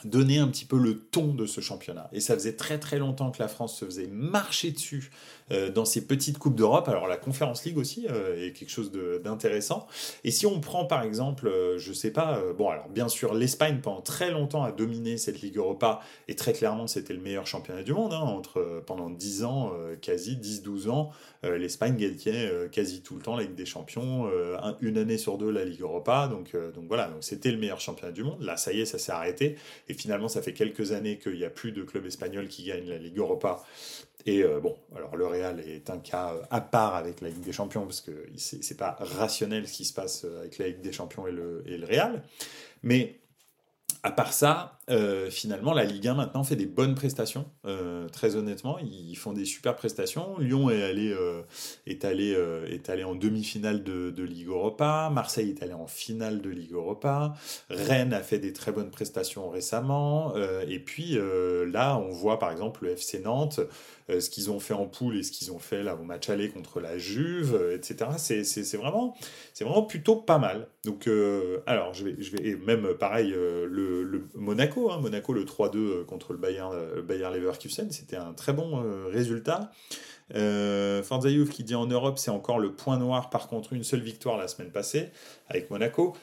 donner 0.03 0.37
un 0.37 0.47
petit 0.47 0.65
peu 0.65 0.77
le 0.77 0.99
ton 0.99 1.33
de 1.33 1.45
ce 1.45 1.61
championnat. 1.61 2.09
Et 2.13 2.19
ça 2.19 2.35
faisait 2.35 2.55
très 2.55 2.79
très 2.79 2.99
longtemps 2.99 3.31
que 3.31 3.39
la 3.39 3.47
France 3.47 3.79
se 3.79 3.85
faisait 3.85 4.07
marcher 4.07 4.71
dessus 4.71 5.09
euh, 5.09 5.13
dans 5.73 5.85
ces 5.85 6.05
petites 6.05 6.37
coupes 6.37 6.55
d'Europe. 6.55 6.87
Alors 6.89 7.07
la 7.07 7.17
Conférence 7.17 7.63
League 7.65 7.77
aussi 7.77 8.07
euh, 8.09 8.45
est 8.47 8.51
quelque 8.51 8.69
chose 8.69 8.91
d'intéressant. 9.23 9.87
Et 10.23 10.31
si 10.31 10.45
on 10.45 10.59
prend 10.59 10.85
par 10.85 11.03
exemple, 11.03 11.47
euh, 11.47 11.77
je 11.77 11.93
sais 11.93 12.11
pas, 12.11 12.41
bon 12.57 12.69
alors 12.69 12.89
bien 12.89 13.07
sûr 13.07 13.33
l'Espagne 13.33 13.79
pendant 13.81 14.01
très 14.01 14.31
longtemps 14.31 14.63
a 14.63 14.71
dominé 14.71 15.17
cette 15.17 15.41
Ligue 15.41 15.57
Europa 15.57 16.01
et 16.27 16.35
très 16.35 16.53
clairement 16.53 16.87
c'était 16.87 17.13
le 17.13 17.21
meilleur 17.21 17.47
championnat 17.47 17.83
du 17.83 17.93
monde. 17.93 18.13
Hein, 18.13 18.19
entre 18.19 18.83
pendant 18.85 19.09
10 19.09 19.43
ans, 19.43 19.71
quasi 20.01 20.37
10-12 20.37 20.89
ans, 20.89 21.11
l'Espagne 21.43 21.95
gagnait 21.95 22.51
quasi 22.71 23.01
tout 23.01 23.15
le 23.15 23.21
temps 23.21 23.35
la 23.35 23.43
Ligue 23.43 23.55
des 23.55 23.65
Champions, 23.65 24.29
une 24.81 24.97
année 24.97 25.17
sur 25.17 25.37
deux 25.37 25.49
la 25.49 25.65
Ligue 25.65 25.81
Europa. 25.81 26.27
Donc, 26.27 26.55
donc 26.73 26.85
voilà, 26.87 27.07
donc 27.07 27.23
c'était 27.23 27.51
le 27.51 27.57
meilleur 27.57 27.79
championnat 27.79 28.11
du 28.11 28.23
monde. 28.23 28.41
Là 28.41 28.57
ça 28.57 28.73
y 28.73 28.81
est, 28.81 28.85
ça 28.85 28.97
s'est 28.97 29.11
arrêté. 29.11 29.55
Et 29.87 29.93
finalement, 29.93 30.27
ça 30.27 30.41
fait 30.41 30.53
quelques 30.53 30.91
années 30.91 31.17
qu'il 31.17 31.35
n'y 31.35 31.45
a 31.45 31.49
plus 31.49 31.71
de 31.71 31.83
club 31.83 32.05
espagnol 32.05 32.47
qui 32.47 32.63
gagne 32.63 32.87
la 32.87 32.97
Ligue 32.97 33.17
Europa. 33.17 33.63
Et 34.25 34.43
euh, 34.43 34.59
bon, 34.59 34.75
alors 34.95 35.15
le 35.15 35.25
Est 35.37 35.89
un 35.89 35.99
cas 35.99 36.33
euh, 36.33 36.41
à 36.49 36.61
part 36.61 36.95
avec 36.95 37.21
la 37.21 37.29
Ligue 37.29 37.43
des 37.43 37.51
Champions, 37.51 37.83
parce 37.83 38.01
que 38.01 38.11
c'est 38.37 38.77
pas 38.77 38.97
rationnel 38.99 39.67
ce 39.67 39.73
qui 39.73 39.85
se 39.85 39.93
passe 39.93 40.25
euh, 40.25 40.41
avec 40.41 40.57
la 40.57 40.67
Ligue 40.67 40.81
des 40.81 40.91
Champions 40.91 41.27
et 41.27 41.31
le, 41.31 41.63
et 41.65 41.77
le 41.77 41.85
Real. 41.85 42.23
Mais 42.83 43.19
à 44.03 44.11
part 44.11 44.31
ça, 44.31 44.79
euh, 44.89 45.29
finalement, 45.29 45.73
la 45.73 45.83
Ligue 45.83 46.07
1 46.07 46.13
maintenant 46.13 46.43
fait 46.43 46.55
des 46.55 46.65
bonnes 46.65 46.95
prestations. 46.95 47.45
Très 48.13 48.35
honnêtement, 48.35 48.77
ils 48.79 49.15
font 49.15 49.33
des 49.33 49.43
super 49.43 49.75
prestations. 49.75 50.37
Lyon 50.37 50.69
est 50.69 50.83
allé, 50.83 51.15
est 51.87 52.05
allé, 52.05 52.31
est 52.69 52.89
allé 52.89 53.03
en 53.03 53.15
demi-finale 53.15 53.83
de, 53.83 54.11
de, 54.11 54.23
Ligue 54.23 54.47
Europa. 54.47 55.09
Marseille 55.11 55.49
est 55.49 55.63
allé 55.63 55.73
en 55.73 55.87
finale 55.87 56.41
de 56.41 56.49
Ligue 56.49 56.73
Europa. 56.73 57.33
Rennes 57.69 58.13
a 58.13 58.21
fait 58.21 58.39
des 58.39 58.53
très 58.53 58.71
bonnes 58.71 58.91
prestations 58.91 59.49
récemment. 59.49 60.33
et 60.67 60.79
puis 60.79 61.17
là, 61.65 61.97
on 61.97 62.11
voit 62.11 62.39
par 62.39 62.51
exemple 62.51 62.85
le 62.85 62.91
FC 62.91 63.19
Nantes, 63.19 63.59
ce 64.09 64.29
qu'ils 64.29 64.49
ont 64.49 64.59
fait 64.59 64.73
en 64.73 64.85
poule 64.85 65.17
et 65.17 65.23
ce 65.23 65.31
qu'ils 65.31 65.51
ont 65.51 65.59
fait 65.59 65.83
là 65.83 65.95
au 65.95 66.03
match 66.03 66.29
aller 66.29 66.49
contre 66.49 66.79
la 66.79 66.97
Juve, 66.97 67.71
etc. 67.73 68.11
C'est 68.17 68.77
vraiment, 68.77 69.15
c'est 69.53 69.63
vraiment 69.63 69.83
plutôt 69.83 70.15
pas 70.15 70.37
mal. 70.37 70.67
Donc, 70.85 71.09
alors, 71.65 71.93
je 71.93 72.05
vais, 72.05 72.15
je 72.19 72.31
vais, 72.31 72.47
et 72.47 72.55
même 72.55 72.93
pareil, 72.93 73.31
le, 73.31 74.27
Monaco 74.35 74.87
Hein. 74.91 74.99
Monaco. 74.99 75.33
le 75.33 75.43
3-2 75.43 75.77
euh, 75.77 76.03
contre 76.03 76.33
le 76.33 76.39
Bayern, 76.39 76.71
euh, 76.73 77.01
Bayern 77.01 77.33
Leverkusen, 77.33 77.91
c'était 77.91 78.15
un 78.15 78.33
très 78.33 78.53
bon 78.53 78.83
euh, 78.83 79.07
résultat. 79.07 79.71
Euh, 80.35 81.03
Forza 81.03 81.29
qui 81.49 81.63
dit 81.63 81.75
en 81.75 81.85
Europe, 81.85 82.19
c'est 82.19 82.31
encore 82.31 82.59
le 82.59 82.73
point 82.73 82.97
noir. 82.97 83.29
Par 83.29 83.47
contre, 83.47 83.73
une 83.73 83.83
seule 83.83 84.01
victoire 84.01 84.37
la 84.37 84.47
semaine 84.47 84.71
passée 84.71 85.09
avec 85.47 85.69
Monaco. 85.71 86.15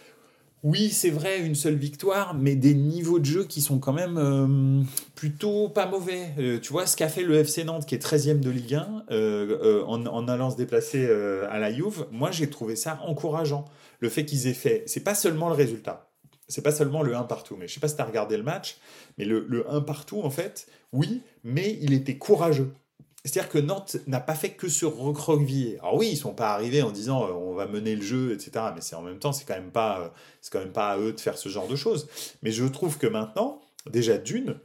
Oui, 0.64 0.88
c'est 0.90 1.10
vrai, 1.10 1.40
une 1.40 1.54
seule 1.54 1.74
victoire, 1.74 2.34
mais 2.34 2.56
des 2.56 2.74
niveaux 2.74 3.18
de 3.18 3.24
jeu 3.26 3.44
qui 3.44 3.60
sont 3.60 3.78
quand 3.78 3.92
même 3.92 4.86
plutôt 5.14 5.68
pas 5.68 5.86
mauvais. 5.86 6.30
tu 6.62 6.72
vois, 6.72 6.86
ce 6.86 6.96
qu'a 6.96 7.08
fait 7.08 7.22
le 7.22 7.36
FC 7.36 7.64
Nantes, 7.64 7.84
qui 7.84 7.94
est 7.94 8.02
13e 8.02 8.40
de 8.40 8.48
Ligue 8.50 8.74
1, 8.74 9.04
en, 9.86 10.06
en, 10.06 10.28
allant 10.28 10.50
se 10.50 10.56
déplacer 10.56 11.06
à 11.50 11.58
la 11.58 11.70
Juve, 11.70 12.06
moi 12.10 12.30
j'ai 12.30 12.48
trouvé 12.48 12.76
ça 12.76 12.98
encourageant. 13.06 13.66
Le 14.00 14.08
fait 14.08 14.24
qu'ils 14.24 14.46
aient 14.46 14.54
fait, 14.54 14.84
c'est 14.86 15.04
pas 15.04 15.14
seulement 15.14 15.48
le 15.48 15.54
résultat 15.54 16.10
c'est 16.48 16.62
pas 16.62 16.72
seulement 16.72 17.02
le 17.02 17.16
1 17.16 17.24
partout. 17.24 17.56
Mais 17.56 17.68
je 17.68 17.74
sais 17.74 17.80
pas 17.80 17.88
si 17.88 17.96
tu 17.96 18.02
as 18.02 18.04
regardé 18.04 18.36
le 18.36 18.42
match, 18.42 18.76
mais 19.18 19.24
le, 19.24 19.46
le 19.48 19.70
1 19.70 19.80
partout, 19.82 20.20
en 20.22 20.30
fait, 20.30 20.66
oui, 20.92 21.22
mais 21.42 21.78
il 21.80 21.92
était 21.92 22.16
courageux. 22.16 22.72
C'est-à-dire 23.24 23.50
que 23.50 23.58
Nantes 23.58 23.96
n'a 24.06 24.20
pas 24.20 24.34
fait 24.34 24.50
que 24.50 24.68
se 24.68 24.84
recroqueviller. 24.84 25.78
Alors 25.80 25.96
oui, 25.96 26.10
ils 26.12 26.16
sont 26.16 26.34
pas 26.34 26.52
arrivés 26.52 26.82
en 26.82 26.90
disant 26.90 27.24
euh, 27.24 27.32
on 27.32 27.54
va 27.54 27.66
mener 27.66 27.96
le 27.96 28.02
jeu, 28.02 28.32
etc. 28.32 28.66
Mais 28.74 28.82
c'est 28.82 28.96
en 28.96 29.02
même 29.02 29.18
temps, 29.18 29.32
c'est 29.32 29.46
quand 29.46 29.54
même 29.54 29.70
pas, 29.70 30.00
euh, 30.00 30.08
c'est 30.42 30.52
quand 30.52 30.58
même 30.58 30.72
pas 30.72 30.90
à 30.90 30.98
eux 30.98 31.12
de 31.12 31.20
faire 31.20 31.38
ce 31.38 31.48
genre 31.48 31.66
de 31.66 31.76
choses. 31.76 32.06
Mais 32.42 32.52
je 32.52 32.64
trouve 32.66 32.98
que 32.98 33.06
maintenant, 33.06 33.62
déjà 33.90 34.18
d'une, 34.18 34.56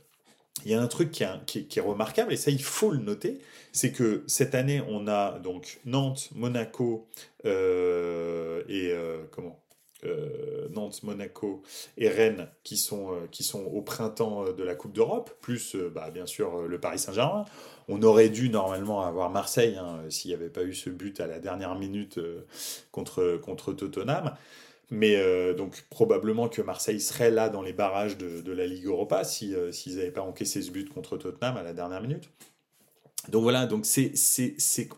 il 0.65 0.71
y 0.71 0.73
a 0.73 0.81
un 0.81 0.87
truc 0.87 1.11
qui 1.11 1.23
est, 1.23 1.81
remarquable 1.81 2.33
et 2.33 2.35
ça 2.35 2.51
il 2.51 2.61
faut 2.61 2.91
le 2.91 2.97
noter, 2.97 3.39
c'est 3.71 3.93
que 3.93 4.23
cette 4.27 4.55
année 4.55 4.83
on 4.89 5.07
a 5.07 5.39
donc 5.39 5.79
Nantes, 5.85 6.29
Monaco 6.35 7.07
euh, 7.45 8.61
et 8.67 8.93
comment? 9.31 9.57
Euh, 10.05 10.67
Nantes, 10.69 11.03
Monaco 11.03 11.61
et 11.97 12.07
Rennes 12.07 12.47
qui 12.63 12.77
sont, 12.77 13.11
euh, 13.11 13.27
qui 13.31 13.43
sont 13.43 13.65
au 13.65 13.81
printemps 13.81 14.45
euh, 14.45 14.53
de 14.53 14.63
la 14.63 14.75
Coupe 14.75 14.93
d'Europe, 14.93 15.31
plus 15.41 15.75
bah, 15.75 16.09
bien 16.09 16.25
sûr 16.25 16.61
le 16.61 16.79
Paris 16.79 16.99
Saint-Germain. 16.99 17.45
On 17.87 18.01
aurait 18.03 18.29
dû 18.29 18.49
normalement 18.49 19.01
avoir 19.01 19.29
Marseille 19.29 19.77
hein, 19.77 19.99
s'il 20.09 20.29
n'y 20.29 20.35
avait 20.35 20.49
pas 20.49 20.63
eu 20.63 20.73
ce 20.73 20.89
but 20.89 21.19
à 21.19 21.27
la 21.27 21.39
dernière 21.39 21.75
minute 21.75 22.19
contre, 22.91 23.39
contre 23.43 23.73
Tottenham. 23.73 24.35
Mais 24.91 25.53
donc 25.53 25.85
probablement 25.89 26.49
que 26.49 26.61
Marseille 26.61 26.99
serait 26.99 27.29
là 27.29 27.49
dans 27.49 27.61
les 27.61 27.73
barrages 27.73 28.17
de, 28.17 28.51
la 28.51 28.65
Ligue 28.65 28.85
Europa 28.85 29.23
s'ils 29.23 29.57
si, 29.71 29.95
n'avaient 29.95 30.11
pas 30.11 30.21
encaissé 30.21 30.61
ce 30.61 30.71
but 30.71 30.91
contre 30.91 31.17
Tottenham 31.17 31.57
à 31.57 31.63
la 31.63 31.73
dernière 31.73 32.01
minute. 32.01 32.29
Donc 33.27 33.43
voilà, 33.43 33.65
donc 33.65 33.85
c'est, 33.85 34.13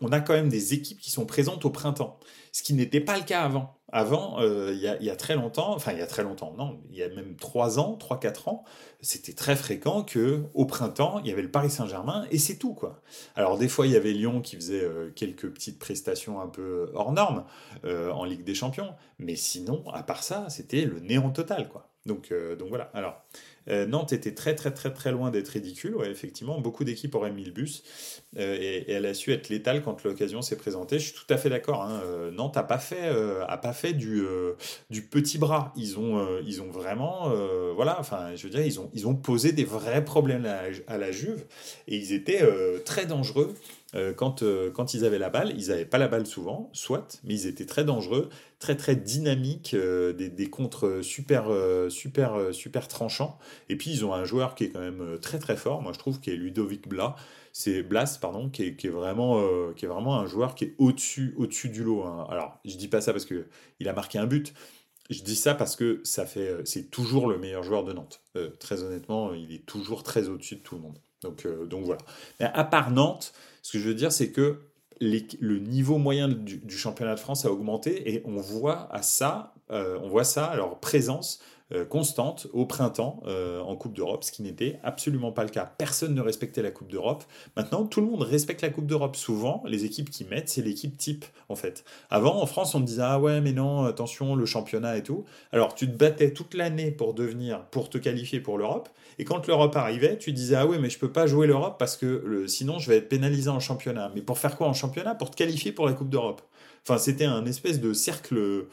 on 0.00 0.12
a 0.12 0.20
quand 0.20 0.34
même 0.34 0.48
des 0.48 0.74
équipes 0.74 0.98
qui 0.98 1.10
sont 1.10 1.26
présentes 1.26 1.64
au 1.64 1.70
printemps, 1.70 2.18
ce 2.52 2.62
qui 2.62 2.72
n'était 2.74 3.00
pas 3.00 3.18
le 3.18 3.24
cas 3.24 3.42
avant. 3.42 3.74
Avant, 3.94 4.40
euh, 4.40 4.72
il 4.72 4.80
y, 4.80 5.10
a, 5.10 5.16
très 5.16 5.34
longtemps, 5.34 5.74
enfin 5.74 5.92
il 5.92 5.98
y 5.98 6.02
a 6.02 6.06
très 6.06 6.22
longtemps, 6.22 6.54
non, 6.56 6.80
il 6.90 6.96
y 6.96 7.02
a 7.02 7.10
même 7.10 7.36
3 7.36 7.78
ans, 7.78 7.98
3-4 8.00 8.48
ans, 8.48 8.64
c'était 9.02 9.34
très 9.34 9.54
fréquent 9.54 10.02
que 10.02 10.44
au 10.54 10.64
printemps, 10.64 11.20
il 11.20 11.26
y 11.28 11.30
avait 11.30 11.42
le 11.42 11.50
Paris 11.50 11.68
Saint-Germain 11.68 12.26
et 12.30 12.38
c'est 12.38 12.56
tout 12.56 12.72
quoi. 12.72 13.02
Alors 13.36 13.58
des 13.58 13.68
fois, 13.68 13.86
il 13.86 13.92
y 13.92 13.96
avait 13.96 14.12
Lyon 14.12 14.40
qui 14.40 14.56
faisait 14.56 14.82
euh, 14.82 15.10
quelques 15.14 15.52
petites 15.52 15.78
prestations 15.78 16.40
un 16.40 16.48
peu 16.48 16.90
hors 16.94 17.12
normes 17.12 17.44
euh, 17.84 18.10
en 18.10 18.24
Ligue 18.24 18.44
des 18.44 18.54
Champions, 18.54 18.94
mais 19.18 19.36
sinon, 19.36 19.84
à 19.92 20.02
part 20.02 20.22
ça, 20.22 20.46
c'était 20.48 20.86
le 20.86 20.98
néant 21.00 21.30
total 21.30 21.68
quoi. 21.68 21.91
Donc, 22.06 22.32
donc 22.58 22.68
voilà. 22.68 22.90
Alors, 22.94 23.22
euh, 23.68 23.86
Nantes 23.86 24.12
était 24.12 24.34
très 24.34 24.54
très 24.54 24.72
très 24.72 24.92
très 24.92 25.12
loin 25.12 25.30
d'être 25.30 25.48
ridicule. 25.48 25.96
Effectivement, 26.04 26.60
beaucoup 26.60 26.84
d'équipes 26.84 27.14
auraient 27.14 27.32
mis 27.32 27.44
le 27.44 27.52
bus 27.52 27.82
euh, 28.38 28.56
et, 28.60 28.90
elle 28.90 29.06
a 29.06 29.14
su 29.14 29.32
être 29.32 29.48
létale 29.48 29.82
quand 29.82 30.02
l'occasion 30.04 30.42
s'est 30.42 30.56
présentée. 30.56 30.98
Je 30.98 31.04
suis 31.06 31.14
tout 31.14 31.32
à 31.32 31.36
fait 31.36 31.48
d'accord. 31.48 31.82
Hein. 31.82 32.00
Euh, 32.04 32.30
Nantes 32.30 32.56
a 32.56 32.62
pas 32.62 32.78
fait 32.78 33.08
a 33.48 33.56
pas 33.58 33.72
fait 33.72 33.92
du 33.92 34.22
du 34.90 35.02
petit 35.02 35.38
bras. 35.38 35.72
Ils 35.76 35.98
ont 35.98 36.40
ils 36.44 36.62
ont 36.62 36.70
vraiment 36.70 37.30
voilà. 37.74 37.98
Enfin, 38.00 38.34
je 38.34 38.44
veux 38.44 38.50
dire, 38.50 38.64
ils 38.64 38.80
ont 38.80 38.90
ils 38.94 39.06
ont 39.06 39.14
posé 39.14 39.52
des 39.52 39.64
vrais 39.64 40.04
problèmes 40.04 40.46
à 40.86 40.98
la 40.98 41.12
Juve 41.12 41.44
et 41.88 41.96
ils 41.96 42.12
étaient 42.12 42.42
très 42.84 43.06
dangereux. 43.06 43.54
Euh, 43.94 44.14
quand, 44.14 44.42
euh, 44.42 44.70
quand 44.70 44.94
ils 44.94 45.04
avaient 45.04 45.18
la 45.18 45.28
balle, 45.28 45.52
ils 45.56 45.68
n'avaient 45.68 45.84
pas 45.84 45.98
la 45.98 46.08
balle 46.08 46.26
souvent, 46.26 46.70
soit, 46.72 47.20
mais 47.24 47.34
ils 47.34 47.46
étaient 47.46 47.66
très 47.66 47.84
dangereux, 47.84 48.30
très 48.58 48.76
très 48.76 48.96
dynamiques, 48.96 49.74
euh, 49.74 50.12
des, 50.14 50.30
des 50.30 50.48
contres 50.48 51.04
super, 51.04 51.44
super, 51.90 52.54
super 52.54 52.88
tranchants. 52.88 53.38
Et 53.68 53.76
puis 53.76 53.90
ils 53.90 54.04
ont 54.04 54.14
un 54.14 54.24
joueur 54.24 54.54
qui 54.54 54.64
est 54.64 54.70
quand 54.70 54.80
même 54.80 55.18
très 55.20 55.38
très 55.38 55.56
fort, 55.56 55.82
moi 55.82 55.92
je 55.92 55.98
trouve, 55.98 56.20
qui 56.20 56.30
est 56.30 56.36
Ludovic 56.36 56.88
Blas. 56.88 57.16
C'est 57.52 57.82
Blas, 57.82 58.18
pardon, 58.20 58.48
qui 58.48 58.64
est, 58.64 58.76
qui 58.76 58.86
est 58.86 58.90
vraiment, 58.90 59.42
qui 59.74 59.84
est 59.84 59.88
vraiment 59.88 60.18
un 60.18 60.26
joueur 60.26 60.54
qui 60.54 60.64
est 60.64 60.74
au-dessus, 60.78 61.34
au-dessus 61.36 61.68
du 61.68 61.84
lot. 61.84 62.04
Hein. 62.04 62.26
Alors, 62.30 62.58
je 62.64 62.76
dis 62.76 62.88
pas 62.88 63.02
ça 63.02 63.12
parce 63.12 63.26
que 63.26 63.46
il 63.78 63.88
a 63.88 63.92
marqué 63.92 64.18
un 64.18 64.26
but. 64.26 64.54
Je 65.10 65.22
dis 65.22 65.36
ça 65.36 65.54
parce 65.54 65.76
que 65.76 66.00
ça 66.04 66.24
fait, 66.24 66.62
c'est 66.64 66.90
toujours 66.90 67.26
le 67.26 67.36
meilleur 67.36 67.62
joueur 67.62 67.84
de 67.84 67.92
Nantes. 67.92 68.22
très 68.58 68.82
honnêtement, 68.82 69.34
il 69.34 69.52
est 69.52 69.66
toujours 69.66 70.02
très 70.02 70.28
au-dessus 70.28 70.56
de 70.56 70.62
tout 70.62 70.76
le 70.76 70.80
monde. 70.80 70.98
Donc, 71.20 71.46
donc 71.68 71.84
voilà. 71.84 72.00
Mais 72.40 72.46
à 72.46 72.64
part 72.64 72.90
Nantes, 72.90 73.34
ce 73.62 73.72
que 73.72 73.78
je 73.78 73.88
veux 73.88 73.94
dire, 73.94 74.12
c'est 74.12 74.30
que 74.30 74.60
le 75.00 75.58
niveau 75.58 75.98
moyen 75.98 76.28
du, 76.28 76.76
championnat 76.76 77.14
de 77.14 77.20
France 77.20 77.44
a 77.44 77.50
augmenté 77.50 78.12
et 78.14 78.22
on 78.24 78.36
voit 78.36 78.88
à 78.94 79.02
ça, 79.02 79.54
euh, 79.70 79.98
on 80.02 80.08
voit 80.08 80.24
ça, 80.24 80.46
alors 80.46 80.78
présence 80.78 81.40
euh, 81.40 81.61
constante 81.88 82.46
au 82.52 82.66
printemps 82.66 83.22
euh, 83.26 83.60
en 83.60 83.76
Coupe 83.76 83.94
d'Europe, 83.94 84.24
ce 84.24 84.32
qui 84.32 84.42
n'était 84.42 84.78
absolument 84.82 85.32
pas 85.32 85.44
le 85.44 85.50
cas. 85.50 85.64
Personne 85.78 86.14
ne 86.14 86.20
respectait 86.20 86.62
la 86.62 86.70
Coupe 86.70 86.90
d'Europe. 86.90 87.24
Maintenant, 87.56 87.86
tout 87.86 88.00
le 88.00 88.06
monde 88.06 88.22
respecte 88.22 88.62
la 88.62 88.70
Coupe 88.70 88.86
d'Europe. 88.86 89.16
Souvent, 89.16 89.62
les 89.66 89.84
équipes 89.84 90.10
qui 90.10 90.24
mettent, 90.24 90.48
c'est 90.48 90.62
l'équipe 90.62 90.96
type, 90.96 91.24
en 91.48 91.56
fait. 91.56 91.84
Avant, 92.10 92.42
en 92.42 92.46
France, 92.46 92.74
on 92.74 92.80
disait 92.80 93.02
ah 93.02 93.18
ouais, 93.18 93.40
mais 93.40 93.52
non, 93.52 93.84
attention, 93.84 94.34
le 94.34 94.44
championnat 94.46 94.96
et 94.98 95.02
tout. 95.02 95.24
Alors, 95.52 95.74
tu 95.74 95.86
te 95.86 95.96
battais 95.96 96.32
toute 96.32 96.54
l'année 96.54 96.90
pour 96.90 97.14
devenir, 97.14 97.64
pour 97.66 97.88
te 97.88 97.98
qualifier 97.98 98.40
pour 98.40 98.58
l'Europe. 98.58 98.88
Et 99.18 99.24
quand 99.24 99.46
l'Europe 99.46 99.76
arrivait, 99.76 100.18
tu 100.18 100.32
disais 100.32 100.56
ah 100.56 100.66
ouais, 100.66 100.78
mais 100.78 100.90
je 100.90 100.98
peux 100.98 101.12
pas 101.12 101.26
jouer 101.26 101.46
l'Europe 101.46 101.76
parce 101.78 101.96
que 101.96 102.46
sinon 102.46 102.78
je 102.78 102.88
vais 102.88 102.96
être 102.96 103.08
pénalisé 103.08 103.50
en 103.50 103.60
championnat. 103.60 104.10
Mais 104.14 104.22
pour 104.22 104.38
faire 104.38 104.56
quoi 104.56 104.68
en 104.68 104.72
championnat? 104.72 105.14
Pour 105.14 105.30
te 105.30 105.36
qualifier 105.36 105.72
pour 105.72 105.86
la 105.86 105.92
Coupe 105.92 106.08
d'Europe. 106.08 106.42
Enfin, 106.84 106.98
c'était 106.98 107.26
un 107.26 107.46
espèce 107.46 107.80
de 107.80 107.92
cercle 107.92 108.66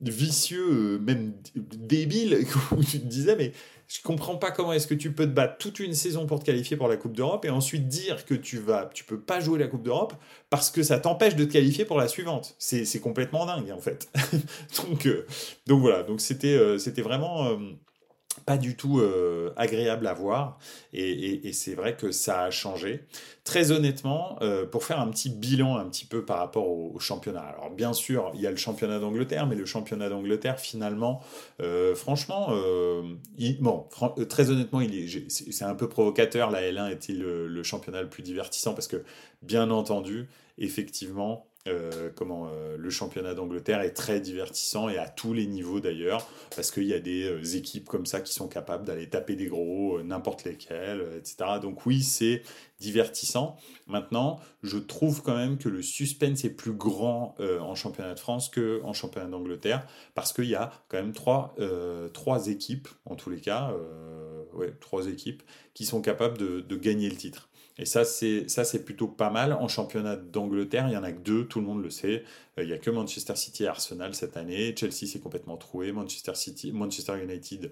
vicieux, 0.00 0.98
même 0.98 1.32
débile, 1.54 2.46
où 2.72 2.82
tu 2.82 3.00
te 3.00 3.06
disais, 3.06 3.36
mais 3.36 3.52
je 3.88 4.02
comprends 4.02 4.36
pas 4.36 4.50
comment 4.50 4.74
est-ce 4.74 4.86
que 4.86 4.94
tu 4.94 5.12
peux 5.12 5.24
te 5.24 5.30
battre 5.30 5.56
toute 5.56 5.80
une 5.80 5.94
saison 5.94 6.26
pour 6.26 6.40
te 6.40 6.44
qualifier 6.44 6.76
pour 6.76 6.88
la 6.88 6.98
Coupe 6.98 7.16
d'Europe 7.16 7.46
et 7.46 7.50
ensuite 7.50 7.88
dire 7.88 8.26
que 8.26 8.34
tu 8.34 8.58
vas, 8.58 8.90
tu 8.92 9.02
peux 9.04 9.18
pas 9.18 9.40
jouer 9.40 9.58
la 9.58 9.66
Coupe 9.66 9.82
d'Europe 9.82 10.12
parce 10.50 10.70
que 10.70 10.82
ça 10.82 11.00
t'empêche 11.00 11.36
de 11.36 11.44
te 11.46 11.52
qualifier 11.52 11.86
pour 11.86 11.96
la 11.96 12.06
suivante. 12.06 12.54
C'est 12.58 13.00
complètement 13.00 13.46
dingue 13.46 13.70
en 13.70 13.80
fait. 13.80 14.10
donc, 14.88 15.06
euh, 15.06 15.26
donc 15.66 15.80
voilà, 15.80 16.02
donc 16.02 16.20
c'était 16.20 16.48
euh, 16.48 16.76
c'était 16.76 17.00
vraiment 17.00 17.46
euh, 17.46 17.56
pas 18.40 18.56
du 18.56 18.76
tout 18.76 19.00
euh, 19.00 19.52
agréable 19.56 20.06
à 20.06 20.14
voir 20.14 20.58
et, 20.92 21.52
c'est 21.52 21.74
vrai 21.74 21.96
que 21.96 22.10
ça 22.10 22.42
a 22.42 22.50
changé. 22.50 23.04
Très 23.44 23.70
honnêtement, 23.72 24.38
euh, 24.42 24.66
pour 24.66 24.84
faire 24.84 25.00
un 25.00 25.08
petit 25.08 25.30
bilan 25.30 25.76
un 25.76 25.86
petit 25.86 26.04
peu 26.04 26.24
par 26.24 26.38
rapport 26.38 26.68
au, 26.68 26.98
championnat. 26.98 27.40
Alors 27.40 27.70
bien 27.70 27.92
sûr, 27.92 28.30
il 28.34 28.40
y 28.40 28.46
a 28.46 28.50
le 28.50 28.56
championnat 28.56 28.98
d'Angleterre, 28.98 29.46
mais 29.46 29.54
le 29.54 29.66
championnat 29.66 30.08
d'Angleterre 30.08 30.58
finalement, 30.58 31.22
euh, 31.60 31.94
franchement, 31.94 32.48
bon, 33.60 33.86
très 34.28 34.50
honnêtement, 34.50 34.80
c'est 35.28 35.64
un 35.64 35.74
peu 35.74 35.88
provocateur. 35.88 36.50
La 36.50 36.62
L1 36.62 36.90
est-il 36.90 37.20
le 37.20 37.62
championnat 37.62 38.02
le 38.02 38.08
plus 38.08 38.22
divertissant? 38.22 38.74
Parce 38.74 38.88
que 38.88 39.02
bien 39.42 39.70
entendu, 39.70 40.28
effectivement, 40.58 41.47
euh, 41.68 42.10
comment 42.14 42.48
euh, 42.48 42.76
le 42.76 42.90
championnat 42.90 43.34
d'Angleterre 43.34 43.80
est 43.80 43.92
très 43.92 44.20
divertissant 44.20 44.88
et 44.88 44.98
à 44.98 45.08
tous 45.08 45.32
les 45.32 45.46
niveaux 45.46 45.80
d'ailleurs 45.80 46.26
parce 46.54 46.70
qu'il 46.70 46.84
y 46.84 46.94
a 46.94 47.00
des 47.00 47.24
euh, 47.24 47.56
équipes 47.56 47.88
comme 47.88 48.06
ça 48.06 48.20
qui 48.20 48.32
sont 48.32 48.48
capables 48.48 48.84
d'aller 48.84 49.08
taper 49.08 49.36
des 49.36 49.46
gros 49.46 50.02
n'importe 50.02 50.44
lesquels 50.44 51.04
etc 51.16 51.60
donc 51.60 51.86
oui 51.86 52.02
c'est 52.02 52.42
divertissant. 52.80 53.56
Maintenant 53.86 54.40
je 54.62 54.78
trouve 54.78 55.22
quand 55.22 55.36
même 55.36 55.58
que 55.58 55.68
le 55.68 55.82
suspense 55.82 56.44
est 56.44 56.50
plus 56.50 56.72
grand 56.72 57.34
en 57.40 57.74
championnat 57.74 58.14
de 58.14 58.20
France 58.20 58.48
que 58.48 58.80
en 58.84 58.92
championnat 58.92 59.28
d'Angleterre 59.28 59.86
parce 60.14 60.32
qu'il 60.32 60.46
y 60.46 60.54
a 60.54 60.72
quand 60.88 60.98
même 60.98 61.12
trois, 61.12 61.54
équipes 62.46 62.88
en 63.04 63.16
tous 63.16 63.30
les 63.30 63.40
cas 63.40 63.72
ouais, 64.52 64.72
trois 64.80 65.08
équipes 65.08 65.42
qui 65.74 65.84
sont 65.84 66.00
capables 66.00 66.38
de 66.38 66.76
gagner 66.76 67.08
le 67.10 67.16
titre 67.16 67.48
et 67.78 67.84
ça, 67.84 68.04
c'est 68.04 68.84
plutôt 68.84 69.06
pas 69.06 69.30
mal. 69.30 69.52
En 69.52 69.68
championnat 69.68 70.16
d'Angleterre, 70.16 70.88
il 70.88 70.94
y 70.94 70.96
en 70.96 71.04
a 71.04 71.12
que 71.12 71.20
deux, 71.20 71.46
tout 71.46 71.60
le 71.60 71.66
monde 71.66 71.82
le 71.82 71.90
sait. 71.90 72.24
Euh, 72.58 72.64
il 72.64 72.66
n'y 72.66 72.72
a 72.72 72.78
que 72.78 72.90
Manchester 72.90 73.36
City 73.36 73.64
et 73.64 73.68
Arsenal 73.68 74.14
cette 74.14 74.36
année. 74.36 74.74
Chelsea 74.76 75.06
s'est 75.06 75.20
complètement 75.20 75.56
troué. 75.56 75.92
Manchester 75.92 76.32
United 77.22 77.70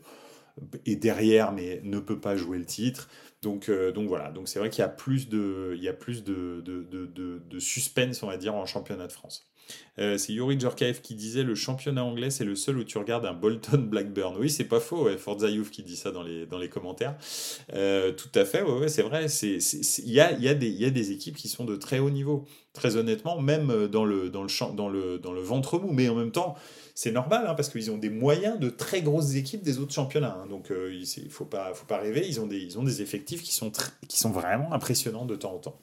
est 0.86 0.96
derrière, 0.96 1.50
mais 1.52 1.80
ne 1.82 1.98
peut 1.98 2.20
pas 2.20 2.36
jouer 2.36 2.58
le 2.58 2.64
titre. 2.64 3.08
Donc, 3.42 3.68
euh, 3.68 3.92
voilà. 4.06 4.30
Donc 4.30 4.48
c'est 4.48 4.60
vrai 4.60 4.70
qu'il 4.70 4.82
y 4.82 4.84
a 4.84 4.88
plus 4.88 5.28
de, 5.28 5.76
plus 5.98 6.22
de 6.22 7.58
suspense, 7.58 8.22
on 8.22 8.28
va 8.28 8.36
dire, 8.36 8.54
en 8.54 8.64
championnat 8.64 9.08
de 9.08 9.12
France. 9.12 9.50
Euh, 9.98 10.18
c'est 10.18 10.32
Yuri 10.32 10.58
Djorkaev 10.58 11.00
qui 11.00 11.14
disait 11.14 11.42
le 11.42 11.54
championnat 11.54 12.04
anglais, 12.04 12.30
c'est 12.30 12.44
le 12.44 12.54
seul 12.54 12.78
où 12.78 12.84
tu 12.84 12.98
regardes 12.98 13.24
un 13.26 13.32
Bolton 13.32 13.78
Blackburn. 13.90 14.36
Oui, 14.38 14.50
c'est 14.50 14.64
pas 14.64 14.80
faux, 14.80 15.04
ouais, 15.04 15.16
Forza 15.16 15.48
qui 15.72 15.82
dit 15.82 15.96
ça 15.96 16.10
dans 16.10 16.22
les, 16.22 16.46
dans 16.46 16.58
les 16.58 16.68
commentaires. 16.68 17.16
Euh, 17.72 18.12
tout 18.12 18.30
à 18.34 18.44
fait, 18.44 18.62
ouais, 18.62 18.88
c'est 18.88 19.02
vrai. 19.02 19.26
Il 19.42 20.12
y 20.12 20.20
a, 20.20 20.32
y, 20.32 20.48
a 20.48 20.52
y 20.52 20.84
a 20.84 20.90
des 20.90 21.12
équipes 21.12 21.36
qui 21.36 21.48
sont 21.48 21.64
de 21.64 21.76
très 21.76 21.98
haut 21.98 22.10
niveau. 22.10 22.44
Très 22.72 22.96
honnêtement, 22.96 23.40
même 23.40 23.86
dans 23.86 24.04
le, 24.04 24.28
dans 24.28 24.42
le, 24.42 24.74
dans 24.74 24.88
le, 24.90 25.18
dans 25.18 25.32
le 25.32 25.40
ventre 25.40 25.78
mou. 25.78 25.92
Mais 25.92 26.10
en 26.10 26.14
même 26.14 26.30
temps, 26.30 26.56
c'est 26.96 27.12
normal, 27.12 27.44
hein, 27.46 27.54
parce 27.54 27.68
qu'ils 27.68 27.90
ont 27.90 27.98
des 27.98 28.08
moyens 28.08 28.58
de 28.58 28.70
très 28.70 29.02
grosses 29.02 29.34
équipes 29.34 29.62
des 29.62 29.78
autres 29.78 29.92
championnats. 29.92 30.38
Hein. 30.42 30.46
donc 30.48 30.70
euh, 30.70 30.90
il 30.94 31.24
ne 31.24 31.28
faut 31.28 31.44
pas, 31.44 31.74
faut 31.74 31.84
pas 31.84 31.98
rêver, 31.98 32.26
ils 32.26 32.40
ont 32.40 32.46
des, 32.46 32.56
ils 32.56 32.78
ont 32.78 32.82
des 32.82 33.02
effectifs 33.02 33.42
qui 33.42 33.54
sont, 33.54 33.70
qui 34.08 34.18
sont 34.18 34.30
vraiment 34.30 34.72
impressionnants 34.72 35.26
de 35.26 35.36
temps 35.36 35.52
en 35.52 35.58
temps. 35.58 35.78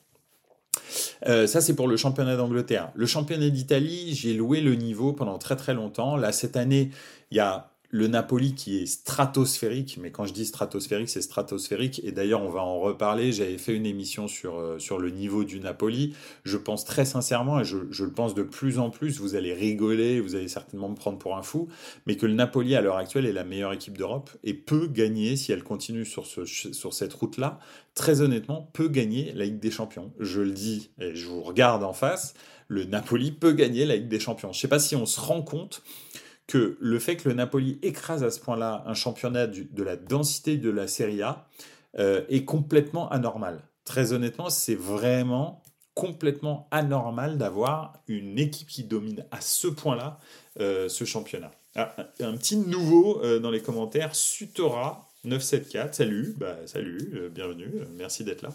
Euh, 1.27 1.47
ça, 1.47 1.61
c'est 1.61 1.75
pour 1.75 1.87
le 1.87 1.97
championnat 1.97 2.35
d'Angleterre. 2.35 2.91
Le 2.95 3.05
championnat 3.05 3.49
d'Italie, 3.49 4.13
j'ai 4.13 4.33
loué 4.33 4.61
le 4.61 4.75
niveau 4.75 5.13
pendant 5.13 5.37
très 5.37 5.55
très 5.55 5.73
longtemps. 5.73 6.15
Là, 6.15 6.31
cette 6.31 6.57
année, 6.57 6.91
il 7.31 7.37
y 7.37 7.39
a 7.39 7.72
le 7.93 8.07
Napoli 8.07 8.55
qui 8.55 8.81
est 8.81 8.87
stratosphérique, 8.87 9.99
mais 10.01 10.09
quand 10.09 10.25
je 10.25 10.33
dis 10.33 10.47
stratosphérique, 10.47 11.09
c'est 11.09 11.21
stratosphérique, 11.21 12.01
et 12.03 12.11
d'ailleurs 12.11 12.41
on 12.41 12.49
va 12.49 12.61
en 12.61 12.79
reparler, 12.79 13.31
j'avais 13.31 13.59
fait 13.59 13.75
une 13.75 13.85
émission 13.85 14.27
sur, 14.27 14.57
euh, 14.57 14.79
sur 14.79 14.97
le 14.97 15.11
niveau 15.11 15.43
du 15.43 15.59
Napoli, 15.59 16.15
je 16.43 16.57
pense 16.57 16.85
très 16.85 17.05
sincèrement, 17.05 17.59
et 17.59 17.63
je, 17.63 17.77
je, 17.91 18.03
le 18.03 18.11
pense 18.11 18.33
de 18.33 18.41
plus 18.41 18.79
en 18.79 18.89
plus, 18.89 19.19
vous 19.19 19.35
allez 19.35 19.53
rigoler, 19.53 20.21
vous 20.21 20.33
allez 20.33 20.47
certainement 20.47 20.89
me 20.89 20.95
prendre 20.95 21.19
pour 21.19 21.37
un 21.37 21.43
fou, 21.43 21.67
mais 22.07 22.15
que 22.15 22.25
le 22.25 22.33
Napoli 22.33 22.75
à 22.75 22.81
l'heure 22.81 22.97
actuelle 22.97 23.27
est 23.27 23.31
la 23.31 23.43
meilleure 23.43 23.73
équipe 23.73 23.95
d'Europe, 23.95 24.31
et 24.43 24.55
peut 24.55 24.87
gagner, 24.87 25.35
si 25.35 25.51
elle 25.51 25.63
continue 25.63 26.03
sur, 26.03 26.25
ce, 26.25 26.45
sur 26.45 26.93
cette 26.95 27.13
route-là, 27.13 27.59
très 27.93 28.21
honnêtement, 28.21 28.71
peut 28.73 28.87
gagner 28.87 29.33
la 29.33 29.45
Ligue 29.45 29.59
des 29.59 29.69
Champions. 29.69 30.11
Je 30.19 30.41
le 30.41 30.51
dis, 30.51 30.89
et 30.99 31.15
je 31.15 31.27
vous 31.27 31.43
regarde 31.43 31.83
en 31.83 31.93
face, 31.93 32.33
le 32.67 32.85
Napoli 32.85 33.31
peut 33.31 33.51
gagner 33.51 33.85
la 33.85 33.97
Ligue 33.97 34.07
des 34.07 34.19
Champions. 34.19 34.51
Je 34.51 34.57
ne 34.57 34.61
sais 34.61 34.67
pas 34.67 34.79
si 34.79 34.95
on 34.95 35.05
se 35.05 35.19
rend 35.19 35.43
compte 35.43 35.83
que 36.47 36.77
le 36.79 36.99
fait 36.99 37.17
que 37.17 37.29
le 37.29 37.35
Napoli 37.35 37.79
écrase 37.81 38.23
à 38.23 38.31
ce 38.31 38.39
point-là 38.39 38.83
un 38.85 38.93
championnat 38.93 39.47
de 39.47 39.83
la 39.83 39.95
densité 39.95 40.57
de 40.57 40.69
la 40.69 40.87
Serie 40.87 41.21
A 41.21 41.47
euh, 41.99 42.23
est 42.29 42.43
complètement 42.43 43.09
anormal. 43.09 43.61
Très 43.85 44.13
honnêtement, 44.13 44.49
c'est 44.49 44.75
vraiment 44.75 45.61
complètement 45.93 46.67
anormal 46.71 47.37
d'avoir 47.37 48.01
une 48.07 48.39
équipe 48.39 48.67
qui 48.67 48.83
domine 48.83 49.25
à 49.31 49.41
ce 49.41 49.67
point-là 49.67 50.19
euh, 50.59 50.89
ce 50.89 51.05
championnat. 51.05 51.51
Ah, 51.75 51.95
un 52.19 52.35
petit 52.35 52.57
nouveau 52.57 53.21
euh, 53.23 53.39
dans 53.39 53.51
les 53.51 53.61
commentaires, 53.61 54.15
Sutora 54.15 55.07
974, 55.23 55.95
salut, 55.95 56.35
bah, 56.37 56.57
salut, 56.65 57.29
bienvenue, 57.31 57.71
merci 57.95 58.23
d'être 58.23 58.41
là. 58.41 58.49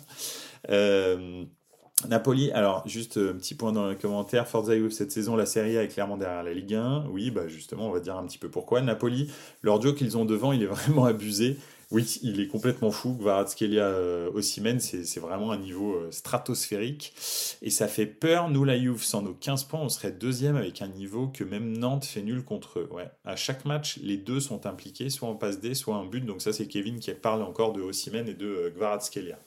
Napoli, 2.06 2.52
alors 2.52 2.86
juste 2.86 3.16
un 3.16 3.34
petit 3.34 3.56
point 3.56 3.72
dans 3.72 3.88
le 3.88 3.96
commentaire, 3.96 4.46
Forza 4.46 4.76
Juve 4.76 4.92
cette 4.92 5.10
saison, 5.10 5.34
la 5.34 5.46
Serie 5.46 5.76
A 5.78 5.82
est 5.82 5.88
clairement 5.88 6.16
derrière 6.16 6.44
la 6.44 6.54
Ligue 6.54 6.74
1. 6.74 7.06
Oui, 7.10 7.30
bah 7.30 7.48
justement, 7.48 7.88
on 7.88 7.90
va 7.90 7.98
dire 7.98 8.16
un 8.16 8.24
petit 8.24 8.38
peu 8.38 8.48
pourquoi. 8.48 8.80
Napoli, 8.82 9.30
leur 9.62 9.80
duo 9.80 9.92
qu'ils 9.92 10.16
ont 10.16 10.24
devant, 10.24 10.52
il 10.52 10.62
est 10.62 10.66
vraiment 10.66 11.06
abusé. 11.06 11.56
Oui, 11.90 12.18
il 12.22 12.38
est 12.38 12.48
complètement 12.48 12.90
fou. 12.90 13.14
Kvaratskhelia 13.14 13.84
euh, 13.84 14.30
Osimhen, 14.34 14.78
c'est 14.78 15.20
vraiment 15.20 15.52
un 15.52 15.58
niveau 15.58 15.94
euh, 15.94 16.10
stratosphérique. 16.10 17.14
Et 17.62 17.70
ça 17.70 17.88
fait 17.88 18.06
peur. 18.06 18.50
Nous, 18.50 18.62
la 18.62 18.78
Juve, 18.78 19.02
sans 19.02 19.22
nos 19.22 19.32
15 19.32 19.64
points, 19.64 19.80
on 19.80 19.88
serait 19.88 20.12
deuxième 20.12 20.56
avec 20.56 20.82
un 20.82 20.88
niveau 20.88 21.28
que 21.28 21.44
même 21.44 21.78
Nantes 21.78 22.04
fait 22.04 22.20
nul 22.20 22.44
contre 22.44 22.80
eux. 22.80 22.88
Ouais. 22.92 23.10
À 23.24 23.36
chaque 23.36 23.64
match, 23.64 23.98
les 24.02 24.18
deux 24.18 24.38
sont 24.38 24.66
impliqués, 24.66 25.08
soit 25.08 25.28
en 25.28 25.34
passe 25.34 25.60
D, 25.60 25.74
soit 25.74 25.96
en 25.96 26.04
but. 26.04 26.24
Donc 26.24 26.42
ça, 26.42 26.52
c'est 26.52 26.66
Kevin 26.66 27.00
qui 27.00 27.10
parle 27.12 27.42
encore 27.42 27.72
de 27.72 27.80
Osimhen 27.80 28.28
et 28.28 28.34
de 28.34 28.46
euh, 28.46 28.70
Kvaratskhelia. 28.70 29.38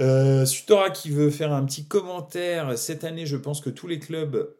Euh, 0.00 0.44
Sutora 0.44 0.90
qui 0.90 1.10
veut 1.10 1.30
faire 1.30 1.52
un 1.52 1.64
petit 1.64 1.86
commentaire. 1.86 2.76
Cette 2.78 3.04
année, 3.04 3.26
je 3.26 3.36
pense 3.36 3.60
que 3.60 3.70
tous 3.70 3.86
les 3.86 3.98
clubs 3.98 4.54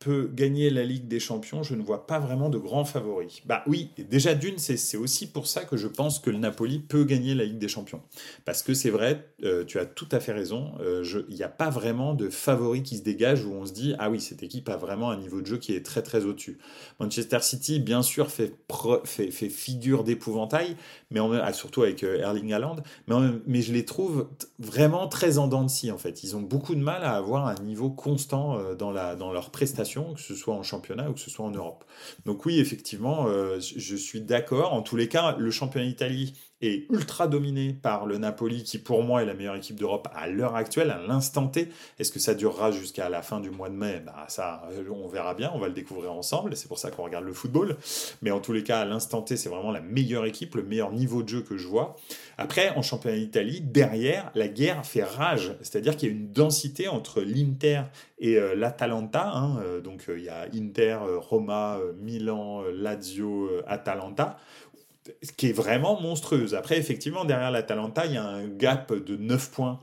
peut 0.00 0.30
gagner 0.32 0.70
la 0.70 0.82
Ligue 0.82 1.08
des 1.08 1.20
Champions, 1.20 1.62
je 1.62 1.74
ne 1.74 1.82
vois 1.82 2.06
pas 2.06 2.18
vraiment 2.18 2.48
de 2.48 2.56
grands 2.56 2.86
favoris. 2.86 3.42
Bah 3.44 3.62
oui, 3.66 3.90
déjà 4.08 4.34
d'une, 4.34 4.56
c'est 4.56 4.96
aussi 4.96 5.30
pour 5.30 5.46
ça 5.46 5.64
que 5.64 5.76
je 5.76 5.86
pense 5.86 6.18
que 6.18 6.30
le 6.30 6.38
Napoli 6.38 6.78
peut 6.78 7.04
gagner 7.04 7.34
la 7.34 7.44
Ligue 7.44 7.58
des 7.58 7.68
Champions. 7.68 8.00
Parce 8.46 8.62
que 8.62 8.72
c'est 8.72 8.88
vrai, 8.88 9.28
euh, 9.44 9.62
tu 9.62 9.78
as 9.78 9.84
tout 9.84 10.08
à 10.10 10.18
fait 10.18 10.32
raison, 10.32 10.72
euh, 10.80 11.04
il 11.28 11.36
n'y 11.36 11.42
a 11.42 11.50
pas 11.50 11.68
vraiment 11.68 12.14
de 12.14 12.30
favoris 12.30 12.82
qui 12.82 12.96
se 12.96 13.02
dégagent 13.02 13.44
où 13.44 13.52
on 13.52 13.66
se 13.66 13.74
dit, 13.74 13.94
ah 13.98 14.08
oui, 14.08 14.22
cette 14.22 14.42
équipe 14.42 14.70
a 14.70 14.78
vraiment 14.78 15.10
un 15.10 15.18
niveau 15.18 15.42
de 15.42 15.46
jeu 15.46 15.58
qui 15.58 15.74
est 15.74 15.84
très 15.84 16.02
très 16.02 16.24
au-dessus. 16.24 16.56
Manchester 16.98 17.40
City, 17.42 17.78
bien 17.78 18.00
sûr, 18.00 18.30
fait, 18.30 18.54
figure 19.50 20.02
d'épouvantail, 20.02 20.76
mais 21.10 21.20
ah, 21.20 21.52
surtout 21.52 21.82
avec 21.82 22.04
euh, 22.04 22.20
Erling 22.20 22.54
Haaland, 22.54 22.76
mais, 23.06 23.16
mais 23.46 23.60
je 23.60 23.74
les 23.74 23.84
trouve 23.84 24.28
vraiment 24.58 25.08
très 25.08 25.36
en 25.36 25.46
dents 25.46 25.64
de 25.64 25.68
scie 25.68 25.90
en 25.90 25.98
fait. 25.98 26.24
Ils 26.24 26.36
ont 26.36 26.40
beaucoup 26.40 26.74
de 26.74 26.80
mal 26.80 27.04
à 27.04 27.16
avoir 27.16 27.46
un 27.46 27.54
niveau 27.62 27.90
constant 27.90 28.58
dans, 28.78 28.92
la, 28.92 29.14
dans 29.14 29.30
leurs 29.30 29.50
prestations 29.50 29.89
que 30.14 30.20
ce 30.20 30.34
soit 30.34 30.54
en 30.54 30.62
championnat 30.62 31.10
ou 31.10 31.14
que 31.14 31.20
ce 31.20 31.30
soit 31.30 31.44
en 31.44 31.50
Europe. 31.50 31.84
Donc 32.24 32.46
oui, 32.46 32.58
effectivement, 32.58 33.26
euh, 33.26 33.58
je 33.60 33.96
suis 33.96 34.20
d'accord. 34.20 34.72
En 34.72 34.82
tous 34.82 34.96
les 34.96 35.08
cas, 35.08 35.36
le 35.36 35.50
championnat 35.50 35.86
d'Italie 35.86 36.34
est 36.62 36.90
ultra 36.90 37.26
dominé 37.26 37.72
par 37.72 38.06
le 38.06 38.18
Napoli, 38.18 38.62
qui 38.62 38.78
pour 38.78 39.02
moi 39.02 39.22
est 39.22 39.26
la 39.26 39.34
meilleure 39.34 39.56
équipe 39.56 39.78
d'Europe 39.78 40.08
à 40.14 40.28
l'heure 40.28 40.56
actuelle, 40.56 40.90
à 40.90 40.98
l'instant 40.98 41.48
T. 41.48 41.68
Est-ce 41.98 42.12
que 42.12 42.18
ça 42.18 42.34
durera 42.34 42.70
jusqu'à 42.70 43.08
la 43.08 43.22
fin 43.22 43.40
du 43.40 43.50
mois 43.50 43.68
de 43.68 43.74
mai? 43.74 44.02
Bah, 44.04 44.26
Ça, 44.28 44.68
on 44.90 45.08
verra 45.08 45.34
bien, 45.34 45.50
on 45.54 45.58
va 45.58 45.68
le 45.68 45.74
découvrir 45.74 46.12
ensemble, 46.12 46.56
c'est 46.56 46.68
pour 46.68 46.78
ça 46.78 46.90
qu'on 46.90 47.04
regarde 47.04 47.24
le 47.24 47.32
football. 47.32 47.76
Mais 48.22 48.30
en 48.30 48.40
tous 48.40 48.52
les 48.52 48.62
cas, 48.62 48.80
à 48.80 48.84
l'instant 48.84 49.22
T, 49.22 49.36
c'est 49.36 49.48
vraiment 49.48 49.72
la 49.72 49.80
meilleure 49.80 50.26
équipe, 50.26 50.54
le 50.54 50.62
meilleur 50.62 50.92
niveau 50.92 51.22
de 51.22 51.28
jeu 51.28 51.42
que 51.42 51.56
je 51.56 51.66
vois. 51.66 51.96
Après, 52.38 52.70
en 52.70 52.82
championnat 52.82 53.16
d'Italie, 53.16 53.60
derrière, 53.60 54.30
la 54.34 54.48
guerre 54.48 54.84
fait 54.84 55.04
rage, 55.04 55.54
c'est-à-dire 55.60 55.96
qu'il 55.96 56.08
y 56.08 56.12
a 56.12 56.14
une 56.14 56.32
densité 56.32 56.88
entre 56.88 57.22
l'Inter 57.22 57.82
et 58.20 58.36
euh, 58.36 58.54
l'Atalanta. 58.54 59.30
Hein. 59.34 59.58
Euh, 59.62 59.80
donc 59.80 60.04
euh, 60.08 60.18
il 60.18 60.24
y 60.24 60.28
a 60.28 60.46
Inter, 60.54 60.98
Roma, 61.16 61.78
Milan, 61.98 62.62
Lazio, 62.72 63.50
Atalanta 63.66 64.36
qui 65.36 65.48
est 65.48 65.52
vraiment 65.52 66.00
monstrueuse. 66.00 66.54
Après, 66.54 66.78
effectivement, 66.78 67.24
derrière 67.24 67.50
l'Atalanta, 67.50 68.06
il 68.06 68.12
y 68.12 68.16
a 68.16 68.24
un 68.24 68.48
gap 68.48 68.92
de 68.92 69.16
9 69.16 69.50
points 69.50 69.80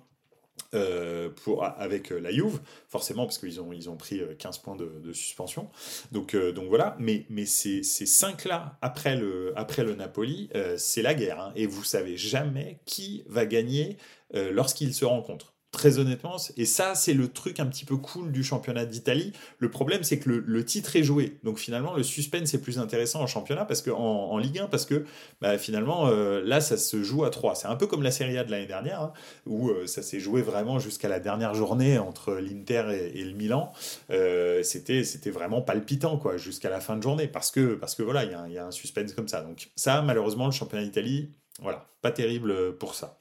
euh, 0.74 1.30
pour, 1.44 1.64
avec 1.64 2.12
euh, 2.12 2.20
la 2.20 2.32
Juve, 2.32 2.60
forcément, 2.90 3.26
parce 3.26 3.38
qu'ils 3.38 3.62
ont, 3.62 3.72
ils 3.72 3.90
ont 3.90 3.96
pris 3.96 4.22
15 4.38 4.58
euh, 4.58 4.62
points 4.62 4.76
de, 4.76 5.14
suspension. 5.14 5.70
Donc, 6.12 6.36
donc 6.36 6.68
voilà, 6.68 6.96
mais, 7.00 7.26
mais 7.30 7.46
ces, 7.46 7.84
ces 7.84 8.06
5-là, 8.06 8.78
après 8.82 9.16
le, 9.16 9.54
après 9.56 9.84
le 9.84 9.96
Napoli, 9.96 10.50
c'est 10.78 11.02
la 11.02 11.14
guerre. 11.14 11.40
Hein. 11.40 11.54
et 11.56 11.66
vous 11.66 11.84
savez 11.84 12.18
jamais 12.18 12.80
qui 12.86 13.24
va 13.28 13.46
gagner 13.46 13.98
lorsqu'ils 14.34 14.94
se 14.94 15.06
rencontrent. 15.06 15.57
Très 15.78 16.00
honnêtement, 16.00 16.38
et 16.58 16.66
ça, 16.66 16.96
c'est 16.96 17.14
le 17.14 17.28
truc 17.28 17.60
un 17.60 17.68
petit 17.68 17.86
peu 17.86 17.98
cool 17.98 18.32
du 18.32 18.44
championnat 18.44 18.84
d'Italie. 18.84 19.32
Le 19.60 19.70
problème, 19.70 20.02
c'est 20.02 20.18
que 20.18 20.28
le, 20.44 20.66
titre 20.66 20.96
est 20.96 21.04
joué. 21.04 21.38
Donc 21.44 21.60
finalement, 21.60 21.94
le 21.96 22.02
suspense 22.02 22.52
est 22.56 22.62
plus 22.62 22.80
intéressant 22.80 23.22
en 23.22 23.28
championnat, 23.28 23.64
parce 23.64 23.84
que 23.84 23.92
en, 23.92 24.40
Ligue 24.40 24.58
1, 24.58 24.66
parce 24.70 24.88
que 24.88 25.06
bah, 25.40 25.60
finalement, 25.60 26.08
euh, 26.08 26.42
là, 26.44 26.62
ça 26.62 26.78
se 26.78 27.04
joue 27.04 27.26
à 27.26 27.30
3. 27.30 27.54
C'est 27.54 27.68
un 27.68 27.76
peu 27.76 27.86
comme 27.86 28.02
la 28.02 28.10
Serie 28.10 28.40
A 28.40 28.44
de 28.44 28.50
l'année 28.50 28.66
dernière, 28.66 29.02
hein, 29.02 29.14
où 29.46 29.70
euh, 29.70 29.86
ça 29.86 30.02
s'est 30.02 30.20
joué 30.20 30.42
vraiment 30.42 30.80
jusqu'à 30.80 31.10
la 31.10 31.20
dernière 31.20 31.54
journée 31.54 32.00
entre 32.00 32.34
l'Inter 32.34 33.12
et, 33.14 33.24
le 33.24 33.34
Milan. 33.34 33.72
Euh, 34.10 34.64
c'était, 34.64 35.04
vraiment 35.30 35.62
palpitant, 35.62 36.18
quoi, 36.18 36.38
jusqu'à 36.38 36.72
la 36.72 36.80
fin 36.80 36.98
de 36.98 37.04
journée, 37.04 37.28
parce 37.28 37.52
que, 37.52 37.76
parce 37.76 37.94
que 37.94 38.02
voilà, 38.02 38.24
il 38.24 38.32
y, 38.50 38.54
y, 38.56 38.58
a 38.58 38.66
un 38.66 38.72
suspense 38.72 39.14
comme 39.14 39.28
ça. 39.28 39.42
Donc 39.42 39.70
ça, 39.76 40.02
malheureusement, 40.02 40.48
le 40.48 40.54
championnat 40.54 40.86
d'Italie, 40.86 41.30
voilà, 41.62 41.86
pas 42.02 42.10
terrible 42.10 42.76
pour 42.80 42.96
ça. 42.96 43.20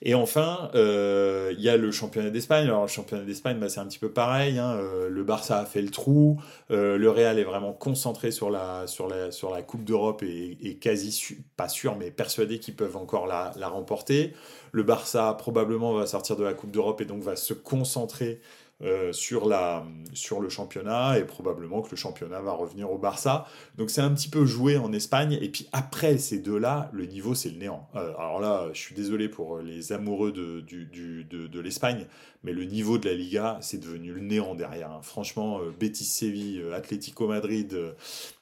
Et 0.00 0.14
enfin, 0.14 0.70
euh, 0.76 1.52
il 1.56 1.60
y 1.60 1.68
a 1.68 1.76
le 1.76 1.90
championnat 1.90 2.30
d'Espagne. 2.30 2.66
Alors, 2.66 2.82
le 2.82 2.88
championnat 2.88 3.24
d'Espagne, 3.24 3.58
bah, 3.58 3.68
c'est 3.68 3.80
un 3.80 3.86
petit 3.86 3.98
peu 3.98 4.10
pareil. 4.10 4.58
Hein. 4.58 4.76
Euh, 4.76 5.08
le 5.08 5.24
Barça 5.24 5.58
a 5.58 5.64
fait 5.64 5.82
le 5.82 5.90
trou. 5.90 6.40
Euh, 6.70 6.96
le 6.96 7.10
Real 7.10 7.38
est 7.38 7.44
vraiment 7.44 7.72
concentré 7.72 8.30
sur 8.30 8.48
la, 8.48 8.86
sur 8.86 9.08
la, 9.08 9.32
sur 9.32 9.50
la 9.50 9.62
Coupe 9.62 9.82
d'Europe 9.82 10.22
et, 10.22 10.78
quasi, 10.80 11.38
pas 11.56 11.68
sûr, 11.68 11.96
mais 11.96 12.12
persuadé 12.12 12.60
qu'ils 12.60 12.76
peuvent 12.76 12.96
encore 12.96 13.26
la, 13.26 13.52
la 13.56 13.68
remporter. 13.68 14.34
Le 14.70 14.84
Barça, 14.84 15.34
probablement, 15.36 15.92
va 15.94 16.06
sortir 16.06 16.36
de 16.36 16.44
la 16.44 16.54
Coupe 16.54 16.70
d'Europe 16.70 17.00
et 17.00 17.04
donc 17.04 17.22
va 17.22 17.34
se 17.34 17.54
concentrer 17.54 18.40
euh, 18.80 19.12
sur, 19.12 19.48
la, 19.48 19.84
sur 20.12 20.40
le 20.40 20.48
championnat 20.48 21.18
et 21.18 21.24
probablement 21.24 21.82
que 21.82 21.90
le 21.90 21.96
championnat 21.96 22.40
va 22.40 22.52
revenir 22.52 22.90
au 22.92 22.96
Barça. 22.96 23.46
Donc 23.76 23.90
c'est 23.90 24.00
un 24.00 24.14
petit 24.14 24.28
peu 24.28 24.46
joué 24.46 24.76
en 24.76 24.92
Espagne. 24.92 25.36
Et 25.40 25.48
puis 25.48 25.68
après 25.72 26.16
ces 26.18 26.38
deux-là, 26.38 26.88
le 26.92 27.06
niveau 27.06 27.34
c'est 27.34 27.50
le 27.50 27.58
néant. 27.58 27.88
Euh, 27.96 28.14
alors 28.16 28.38
là, 28.40 28.68
je 28.72 28.78
suis 28.78 28.94
désolé 28.94 29.28
pour 29.28 29.58
les 29.58 29.92
amoureux 29.92 30.30
de, 30.30 30.60
du, 30.60 31.24
de, 31.24 31.46
de 31.48 31.60
l'Espagne, 31.60 32.06
mais 32.44 32.52
le 32.52 32.64
niveau 32.64 32.98
de 32.98 33.08
la 33.08 33.14
Liga 33.14 33.58
c'est 33.60 33.78
devenu 33.78 34.12
le 34.12 34.20
néant 34.20 34.54
derrière. 34.54 34.92
Hein. 34.92 35.00
Franchement, 35.02 35.58
euh, 35.58 35.74
Betis 35.78 36.04
Séville, 36.04 36.62
Atlético 36.72 37.26
Madrid, 37.26 37.76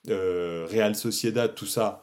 Real 0.07 0.95
Sociedad, 0.95 1.55
tout 1.55 1.67
ça 1.67 2.03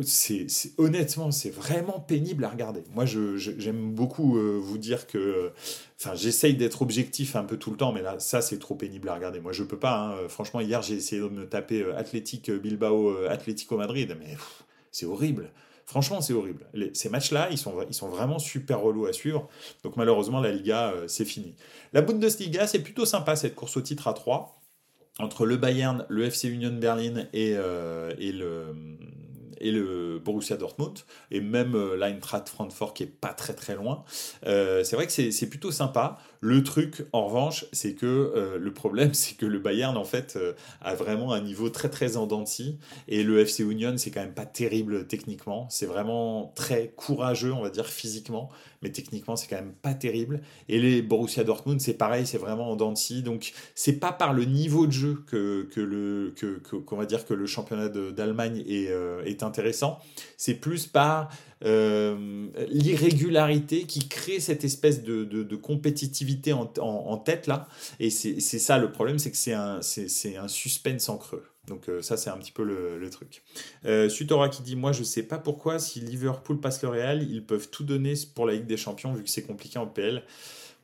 c'est 0.00 0.46
honnêtement, 0.78 1.30
c'est 1.30 1.50
vraiment 1.50 2.00
pénible 2.00 2.44
à 2.44 2.48
regarder. 2.48 2.82
Moi, 2.94 3.04
j'aime 3.04 3.92
beaucoup 3.92 4.38
euh, 4.38 4.58
vous 4.58 4.78
dire 4.78 5.06
que, 5.06 5.52
enfin, 6.00 6.14
j'essaye 6.14 6.54
d'être 6.54 6.82
objectif 6.82 7.36
un 7.36 7.44
peu 7.44 7.58
tout 7.58 7.70
le 7.70 7.76
temps, 7.76 7.92
mais 7.92 8.00
là, 8.00 8.18
ça, 8.18 8.40
c'est 8.40 8.58
trop 8.58 8.74
pénible 8.74 9.08
à 9.08 9.14
regarder. 9.14 9.40
Moi, 9.40 9.52
je 9.52 9.62
peux 9.64 9.78
pas. 9.78 9.98
Hein. 9.98 10.28
Franchement, 10.28 10.60
hier, 10.60 10.80
j'ai 10.82 10.94
essayé 10.94 11.20
de 11.20 11.28
me 11.28 11.46
taper 11.46 11.82
euh, 11.82 11.96
Athletic 11.96 12.50
Bilbao, 12.50 13.10
euh, 13.10 13.28
Atlético 13.28 13.76
Madrid, 13.76 14.16
mais 14.18 14.36
c'est 14.90 15.06
horrible. 15.06 15.50
Franchement, 15.84 16.22
c'est 16.22 16.32
horrible. 16.32 16.64
ces 16.94 17.10
matchs-là, 17.10 17.48
ils 17.50 17.58
sont, 17.58 17.74
ils 17.86 17.94
sont 17.94 18.08
vraiment 18.08 18.38
super 18.38 18.80
relous 18.80 19.06
à 19.06 19.12
suivre. 19.12 19.48
Donc, 19.82 19.96
malheureusement, 19.96 20.40
la 20.40 20.52
Liga, 20.52 20.94
c'est 21.06 21.26
fini. 21.26 21.54
La 21.92 22.00
Bundesliga, 22.00 22.66
c'est 22.66 22.78
plutôt 22.78 23.04
sympa 23.04 23.36
cette 23.36 23.54
course 23.54 23.76
au 23.76 23.82
titre 23.82 24.08
à 24.08 24.14
3 24.14 24.58
entre 25.18 25.44
le 25.44 25.58
Bayern, 25.58 26.06
le 26.08 26.24
FC 26.24 26.48
Union 26.48 26.72
Berlin 26.72 27.26
et, 27.34 27.50
et 27.50 28.32
le 28.32 28.74
et 29.62 29.70
le 29.70 30.18
Borussia 30.18 30.56
Dortmund, 30.56 30.98
et 31.30 31.40
même 31.40 31.74
euh, 31.74 31.96
l'Eintracht 31.96 32.48
Francfort 32.48 32.92
qui 32.92 33.04
est 33.04 33.06
pas 33.06 33.32
très 33.32 33.54
très 33.54 33.74
loin. 33.74 34.04
Euh, 34.46 34.84
c'est 34.84 34.96
vrai 34.96 35.06
que 35.06 35.12
c'est 35.12 35.48
plutôt 35.48 35.70
sympa. 35.70 36.18
Le 36.44 36.62
truc, 36.64 37.04
en 37.12 37.26
revanche, 37.26 37.66
c'est 37.72 37.94
que 37.94 38.04
euh, 38.04 38.58
le 38.58 38.72
problème, 38.74 39.14
c'est 39.14 39.36
que 39.36 39.46
le 39.46 39.58
Bayern, 39.58 39.96
en 39.96 40.04
fait, 40.04 40.38
a 40.80 40.94
vraiment 40.94 41.32
un 41.32 41.40
niveau 41.40 41.70
très 41.70 41.88
très 41.88 42.16
en 42.16 42.26
et 43.08 43.22
le 43.22 43.38
FC 43.40 43.62
Union, 43.62 43.94
c'est 43.96 44.10
quand 44.10 44.20
même 44.20 44.34
pas 44.34 44.46
terrible 44.46 45.06
techniquement. 45.06 45.66
C'est 45.70 45.86
vraiment 45.86 46.52
très 46.54 46.92
courageux, 46.96 47.52
on 47.52 47.62
va 47.62 47.70
dire, 47.70 47.86
physiquement, 47.86 48.50
mais 48.82 48.90
techniquement, 48.90 49.36
c'est 49.36 49.46
quand 49.46 49.56
même 49.56 49.74
pas 49.82 49.94
terrible. 49.94 50.40
Et 50.68 50.80
les 50.80 51.02
Borussia 51.02 51.44
Dortmund, 51.44 51.80
c'est 51.80 51.94
pareil, 51.94 52.26
c'est 52.26 52.38
vraiment 52.38 52.70
en 52.70 52.76
dents 52.76 52.92
donc 53.24 53.52
c'est 53.74 53.94
pas 53.94 54.12
par 54.12 54.32
le 54.32 54.44
niveau 54.44 54.86
de 54.86 54.92
jeu 54.92 55.22
que, 55.26 55.68
que 55.72 55.80
le 55.80 56.34
que 56.36 56.58
qu'on 56.76 56.96
va 56.96 57.06
dire 57.06 57.24
que 57.24 57.34
le 57.34 57.46
championnat 57.46 57.88
d'Allemagne 57.88 58.62
est, 58.66 58.90
est 59.24 59.42
intéressant. 59.42 59.98
C'est 60.36 60.54
plus 60.54 60.86
par 60.86 61.30
euh, 61.64 62.48
l'irrégularité 62.68 63.84
qui 63.84 64.08
crée 64.08 64.40
cette 64.40 64.64
espèce 64.64 65.02
de, 65.02 65.56
compétitivité 65.56 66.52
en, 66.52 67.16
tête 67.18 67.46
là. 67.46 67.68
Et 68.00 68.10
c'est 68.10 68.40
ça 68.40 68.78
le 68.78 68.90
problème, 68.90 69.18
c'est 69.18 69.30
que 69.30 69.36
c'est 69.36 69.52
un, 69.52 69.80
un 69.80 70.48
suspense 70.48 71.08
en 71.08 71.18
creux. 71.18 71.44
Donc 71.68 71.88
euh, 71.88 72.02
ça 72.02 72.16
c'est 72.16 72.30
un 72.30 72.38
petit 72.38 72.50
peu 72.50 72.64
le, 72.64 72.98
le 72.98 73.10
truc. 73.10 73.42
Euh, 73.84 74.08
Sutora 74.08 74.48
qui 74.48 74.62
dit 74.62 74.74
moi 74.74 74.90
je 74.90 75.04
sais 75.04 75.22
pas 75.22 75.38
pourquoi 75.38 75.78
si 75.78 76.00
Liverpool 76.00 76.58
passe 76.58 76.82
le 76.82 76.88
Real 76.88 77.22
ils 77.22 77.44
peuvent 77.44 77.68
tout 77.70 77.84
donner 77.84 78.14
pour 78.34 78.46
la 78.46 78.54
Ligue 78.54 78.66
des 78.66 78.76
Champions 78.76 79.12
vu 79.12 79.22
que 79.22 79.30
c'est 79.30 79.44
compliqué 79.44 79.78
en 79.78 79.86
PL. 79.86 80.24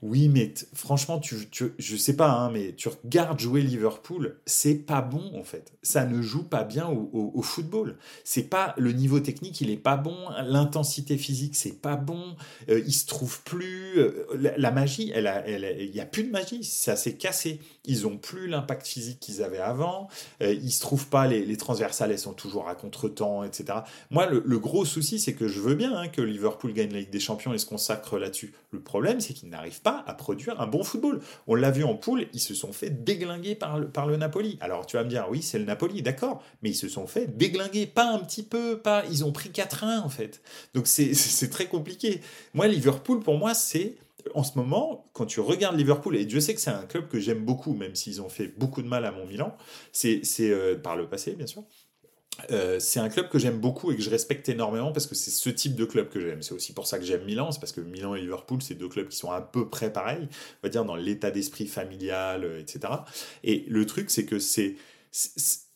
Oui, 0.01 0.29
mais 0.29 0.55
franchement, 0.75 1.19
tu, 1.19 1.49
tu, 1.51 1.73
je 1.77 1.97
sais 1.97 2.15
pas, 2.15 2.31
hein, 2.31 2.51
mais 2.53 2.73
tu 2.77 2.89
regardes 2.89 3.41
jouer 3.41 3.63
Liverpool, 3.63 4.37
c'est 4.47 4.77
pas 4.77 5.01
bon 5.01 5.33
en 5.35 5.43
fait. 5.43 5.73
Ça 5.83 6.05
ne 6.05 6.23
joue 6.23 6.45
pas 6.45 6.63
bien 6.63 6.89
au, 6.89 7.43
football. 7.43 7.97
C'est 8.23 8.45
pas 8.45 8.75
le 8.79 8.93
niveau 8.93 9.19
technique, 9.19 9.61
il 9.61 9.71
est 9.71 9.77
pas 9.77 9.97
bon. 9.97 10.17
L'intensité 10.45 11.19
physique, 11.19 11.57
c'est 11.57 11.81
pas 11.81 11.97
bon. 11.97 12.37
Euh, 12.69 12.81
il 12.87 12.93
se 12.93 13.07
trouve 13.07 13.43
plus. 13.43 13.99
Euh, 13.99 14.27
la, 14.57 14.71
magie, 14.71 15.11
elle 15.13 15.29
il 15.81 15.95
y 15.95 16.01
a 16.01 16.07
plus 16.07 16.23
de 16.23 16.31
magie. 16.31 16.63
Ça 16.63 16.95
s'est 16.95 17.17
cassé. 17.17 17.59
Ils 17.85 18.07
ont 18.07 18.19
plus 18.19 18.47
l'impact 18.47 18.87
physique 18.87 19.19
qu'ils 19.19 19.43
avaient 19.43 19.59
avant. 19.59 20.09
Euh, 20.43 20.53
ils 20.53 20.71
se 20.71 20.81
trouvent 20.81 21.09
pas. 21.09 21.27
Les, 21.27 21.45
les, 21.45 21.57
transversales, 21.57 22.13
elles 22.13 22.19
sont 22.19 22.35
toujours 22.35 22.69
à 22.69 22.77
contretemps, 22.77 23.43
etc. 23.43 23.81
Moi, 24.11 24.27
le, 24.27 24.45
le 24.45 24.59
gros 24.61 24.85
souci, 24.85 25.19
c'est 25.19 25.35
que 25.35 25.49
je 25.49 25.61
veux 25.61 25.75
bien 25.75 25.97
hein, 25.97 26.09
que 26.09 26.23
Liverpool 26.23 26.73
gagne 26.73 26.93
la 26.93 27.01
Ligue 27.01 27.11
des 27.11 27.21
Champions 27.21 27.53
et 27.53 27.59
se 27.59 27.67
consacre 27.67 28.19
là-dessus. 28.19 28.55
Le 28.71 28.81
problème, 28.81 29.21
c'est 29.21 29.35
qu'ils 29.35 29.49
n'arrivent 29.49 29.81
pas 29.81 29.88
à 29.89 30.15
produire 30.15 30.61
un 30.61 30.67
bon 30.67 30.83
football. 30.83 31.21
On 31.47 31.55
l'a 31.55 31.71
vu 31.71 31.85
en 31.85 31.95
poule, 31.95 32.27
ils 32.33 32.41
se 32.41 32.55
sont 32.55 32.73
fait 32.73 32.91
déglinguer 32.91 33.55
par 33.55 33.79
le, 33.79 34.17
Napoli. 34.17 34.59
Alors 34.61 34.87
tu 34.87 34.97
vas 34.97 35.05
me 35.05 35.09
dire, 35.09 35.27
oui, 35.31 35.43
c'est 35.43 35.59
le 35.59 35.65
Napoli, 35.65 36.03
d'accord, 36.03 36.43
mais 36.63 36.71
ils 36.71 36.75
se 36.75 36.89
sont 36.89 37.07
fait 37.07 37.27
déglinguer, 37.37 37.87
pas 37.87 38.11
un 38.11 38.19
petit 38.19 38.43
peu, 38.43 38.79
pas, 38.79 39.05
ils 39.11 39.25
ont 39.25 39.33
pris 39.33 39.51
4-1 39.51 40.01
en 40.01 40.09
fait. 40.09 40.43
Donc 40.75 40.87
c'est 40.87 41.51
très 41.51 41.67
compliqué. 41.67 42.21
Moi, 42.55 42.69
Liverpool, 42.69 43.21
pour 43.21 43.39
moi, 43.39 43.55
c'est 43.55 43.97
en 44.35 44.43
ce 44.43 44.59
moment, 44.59 45.09
quand 45.13 45.27
tu 45.27 45.41
regardes 45.41 45.77
Liverpool, 45.77 46.17
et 46.17 46.25
Dieu 46.25 46.41
sait 46.41 46.55
que 46.55 46.61
c'est 46.61 46.71
un 46.71 46.85
club 46.85 47.09
que 47.09 47.21
j'aime 47.21 47.45
beaucoup, 47.45 47.75
même 47.75 47.95
s'ils 47.95 48.21
ont 48.21 48.29
fait 48.29 48.49
beaucoup 48.59 48.83
de 48.83 48.89
mal 48.89 49.05
à 49.05 49.13
mon 49.13 49.27
Milan, 49.27 49.57
c'est 49.93 50.23
euh, 50.41 50.77
par 50.77 50.97
le 50.97 51.09
passé, 51.09 51.33
bien 51.33 51.47
sûr, 51.47 51.65
euh, 52.51 52.79
c'est 52.79 53.01
un 53.01 53.09
club 53.09 53.29
que 53.29 53.39
j'aime 53.39 53.59
beaucoup 53.59 53.91
et 53.91 53.97
que 53.97 54.03
je 54.03 54.11
respecte 54.11 54.49
énormément 54.49 54.93
parce 54.93 55.07
que 55.07 55.15
c'est 55.15 55.31
ce 55.31 55.51
type 55.51 55.75
de 55.75 55.85
club 55.85 56.09
que 56.09 56.21
j'aime. 56.21 56.43
C'est 56.43 56.55
aussi 56.55 56.73
pour 56.73 56.87
ça 56.87 56.99
que 56.99 57.05
j'aime 57.05 57.25
Milan, 57.25 57.51
c'est 57.51 57.61
parce 57.61 57.73
que 57.73 57.81
Milan 57.81 58.15
et 58.15 58.21
Liverpool, 58.21 58.63
c'est 58.63 58.75
deux 58.75 58.89
clubs 58.89 59.09
qui 59.09 59.17
sont 59.17 59.31
à 59.31 59.41
peu 59.41 59.69
près 59.69 59.93
pareils, 59.93 60.29
on 60.31 60.67
va 60.67 60.69
dire 60.69 60.85
dans 60.85 60.97
l'état 60.97 61.31
d'esprit 61.31 61.67
familial, 61.67 62.45
euh, 62.45 62.61
etc. 62.61 62.93
Et 63.43 63.65
le 63.69 63.85
truc, 63.87 64.11
c'est 64.11 64.25
que 64.25 64.39
c'est, 64.39 64.77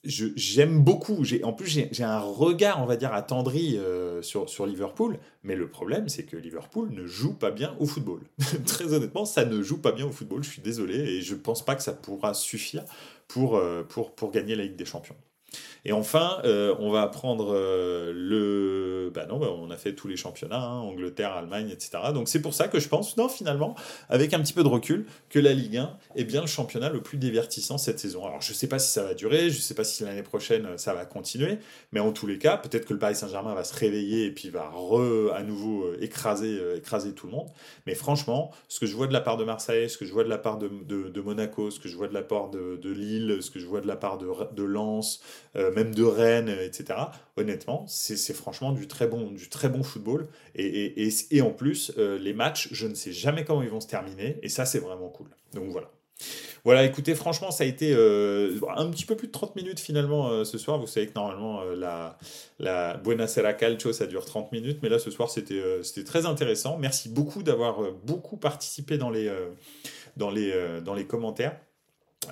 j'aime 0.04 0.84
beaucoup. 0.84 1.24
en 1.42 1.52
plus, 1.52 1.66
j'ai 1.90 2.04
un 2.04 2.20
regard, 2.20 2.80
on 2.80 2.86
va 2.86 2.96
dire, 2.96 3.12
attendri 3.12 3.76
euh, 3.78 4.22
sur, 4.22 4.66
Liverpool. 4.66 5.18
Mais 5.42 5.56
le 5.56 5.68
problème, 5.68 6.08
c'est 6.08 6.24
que 6.24 6.36
Liverpool 6.36 6.90
ne 6.92 7.06
joue 7.06 7.34
pas 7.34 7.50
bien 7.50 7.74
au 7.80 7.86
football. 7.86 8.20
Très 8.66 8.92
honnêtement, 8.94 9.24
ça 9.24 9.44
ne 9.44 9.62
joue 9.62 9.78
pas 9.78 9.92
bien 9.92 10.06
au 10.06 10.12
football. 10.12 10.44
Je 10.44 10.50
suis 10.50 10.62
désolé 10.62 10.94
et 10.94 11.22
je 11.22 11.34
pense 11.34 11.64
pas 11.64 11.74
que 11.74 11.82
ça 11.82 11.92
pourra 11.92 12.34
suffire 12.34 12.84
pour, 13.26 13.60
pour, 13.88 14.14
pour 14.14 14.30
gagner 14.30 14.54
la 14.54 14.62
Ligue 14.62 14.76
des 14.76 14.84
Champions. 14.84 15.16
Et 15.84 15.92
enfin, 15.92 16.38
euh, 16.44 16.74
on 16.78 16.90
va 16.90 17.08
prendre 17.08 17.52
euh, 17.54 18.12
le. 18.14 19.10
Bah 19.12 19.26
non, 19.26 19.38
bah, 19.38 19.48
on 19.50 19.70
a 19.70 19.76
fait 19.76 19.94
tous 19.94 20.06
les 20.06 20.16
championnats, 20.16 20.62
hein, 20.62 20.78
Angleterre, 20.78 21.32
Allemagne, 21.32 21.68
etc. 21.70 21.98
Donc 22.14 22.28
c'est 22.28 22.40
pour 22.40 22.54
ça 22.54 22.68
que 22.68 22.78
je 22.78 22.88
pense, 22.88 23.16
non, 23.16 23.28
finalement, 23.28 23.74
avec 24.08 24.32
un 24.32 24.40
petit 24.40 24.52
peu 24.52 24.62
de 24.62 24.68
recul, 24.68 25.06
que 25.28 25.38
la 25.38 25.52
Ligue 25.52 25.76
1 25.76 25.96
est 26.16 26.24
bien 26.24 26.40
le 26.40 26.46
championnat 26.46 26.88
le 26.88 27.02
plus 27.02 27.18
divertissant 27.18 27.78
cette 27.78 27.98
saison. 27.98 28.24
Alors 28.24 28.40
je 28.40 28.52
ne 28.52 28.54
sais 28.54 28.68
pas 28.68 28.78
si 28.78 28.90
ça 28.90 29.02
va 29.02 29.14
durer, 29.14 29.50
je 29.50 29.56
ne 29.56 29.60
sais 29.60 29.74
pas 29.74 29.84
si 29.84 30.04
l'année 30.04 30.22
prochaine 30.22 30.78
ça 30.78 30.94
va 30.94 31.04
continuer, 31.04 31.58
mais 31.90 32.00
en 32.00 32.12
tous 32.12 32.26
les 32.26 32.38
cas, 32.38 32.56
peut-être 32.56 32.86
que 32.86 32.92
le 32.92 32.98
Paris 32.98 33.16
Saint-Germain 33.16 33.54
va 33.54 33.64
se 33.64 33.74
réveiller 33.74 34.26
et 34.26 34.30
puis 34.30 34.50
va 34.50 34.70
à 35.34 35.42
nouveau 35.42 35.86
euh, 35.86 35.98
écraser, 36.00 36.58
écraser 36.76 37.12
tout 37.12 37.26
le 37.26 37.32
monde. 37.32 37.48
Mais 37.86 37.94
franchement, 37.94 38.52
ce 38.68 38.78
que 38.78 38.86
je 38.86 38.94
vois 38.94 39.08
de 39.08 39.12
la 39.12 39.20
part 39.20 39.36
de 39.36 39.44
Marseille, 39.44 39.90
ce 39.90 39.98
que 39.98 40.04
je 40.04 40.12
vois 40.12 40.24
de 40.24 40.28
la 40.28 40.38
part 40.38 40.58
de, 40.58 41.20
Monaco, 41.20 41.70
ce 41.70 41.80
que 41.80 41.88
je 41.88 41.96
vois 41.96 42.08
de 42.08 42.14
la 42.14 42.22
part 42.22 42.50
de, 42.50 42.78
Lille, 42.92 43.38
ce 43.40 43.50
que 43.50 43.58
je 43.58 43.66
vois 43.66 43.80
de 43.80 43.88
la 43.88 43.96
part 43.96 44.18
de 44.18 44.62
Lens, 44.62 45.20
même 45.74 45.94
de 45.94 46.04
Rennes, 46.04 46.48
etc. 46.48 46.98
Honnêtement, 47.36 47.84
c'est 47.88 48.34
franchement 48.34 48.72
du 48.72 48.88
très 48.88 49.06
bon, 49.06 49.30
du 49.30 49.48
très 49.48 49.68
bon 49.68 49.82
football. 49.82 50.28
Et, 50.54 51.40
en 51.42 51.50
plus, 51.50 51.92
euh, 51.98 52.18
les 52.18 52.32
matchs, 52.32 52.68
je 52.72 52.86
ne 52.86 52.94
sais 52.94 53.12
jamais 53.12 53.44
comment 53.44 53.62
ils 53.62 53.70
vont 53.70 53.80
se 53.80 53.88
terminer. 53.88 54.38
Et 54.42 54.48
ça, 54.48 54.64
c'est 54.64 54.78
vraiment 54.78 55.08
cool. 55.08 55.28
Donc 55.54 55.70
voilà. 55.70 55.90
Voilà, 56.64 56.84
écoutez, 56.84 57.16
franchement, 57.16 57.50
ça 57.50 57.64
a 57.64 57.66
été 57.66 57.92
euh, 57.92 58.56
un 58.76 58.88
petit 58.90 59.04
peu 59.04 59.16
plus 59.16 59.26
de 59.26 59.32
30 59.32 59.56
minutes 59.56 59.80
finalement 59.80 60.28
euh, 60.28 60.44
ce 60.44 60.58
soir. 60.58 60.78
Vous 60.78 60.86
savez 60.86 61.08
que 61.08 61.14
normalement, 61.16 61.64
la, 61.64 62.16
la 62.60 62.96
Buena 62.98 63.26
Sera 63.26 63.52
Calcio, 63.52 63.92
ça 63.92 64.06
dure 64.06 64.24
30 64.24 64.52
minutes, 64.52 64.78
mais 64.82 64.88
là, 64.88 65.00
ce 65.00 65.10
soir, 65.10 65.28
c'était 65.28 65.82
très 66.04 66.26
intéressant. 66.26 66.78
Merci 66.78 67.08
beaucoup 67.08 67.42
d'avoir 67.42 67.80
beaucoup 68.04 68.36
participé 68.36 68.98
dans 68.98 69.10
les 69.10 69.26
commentaires. 71.08 71.58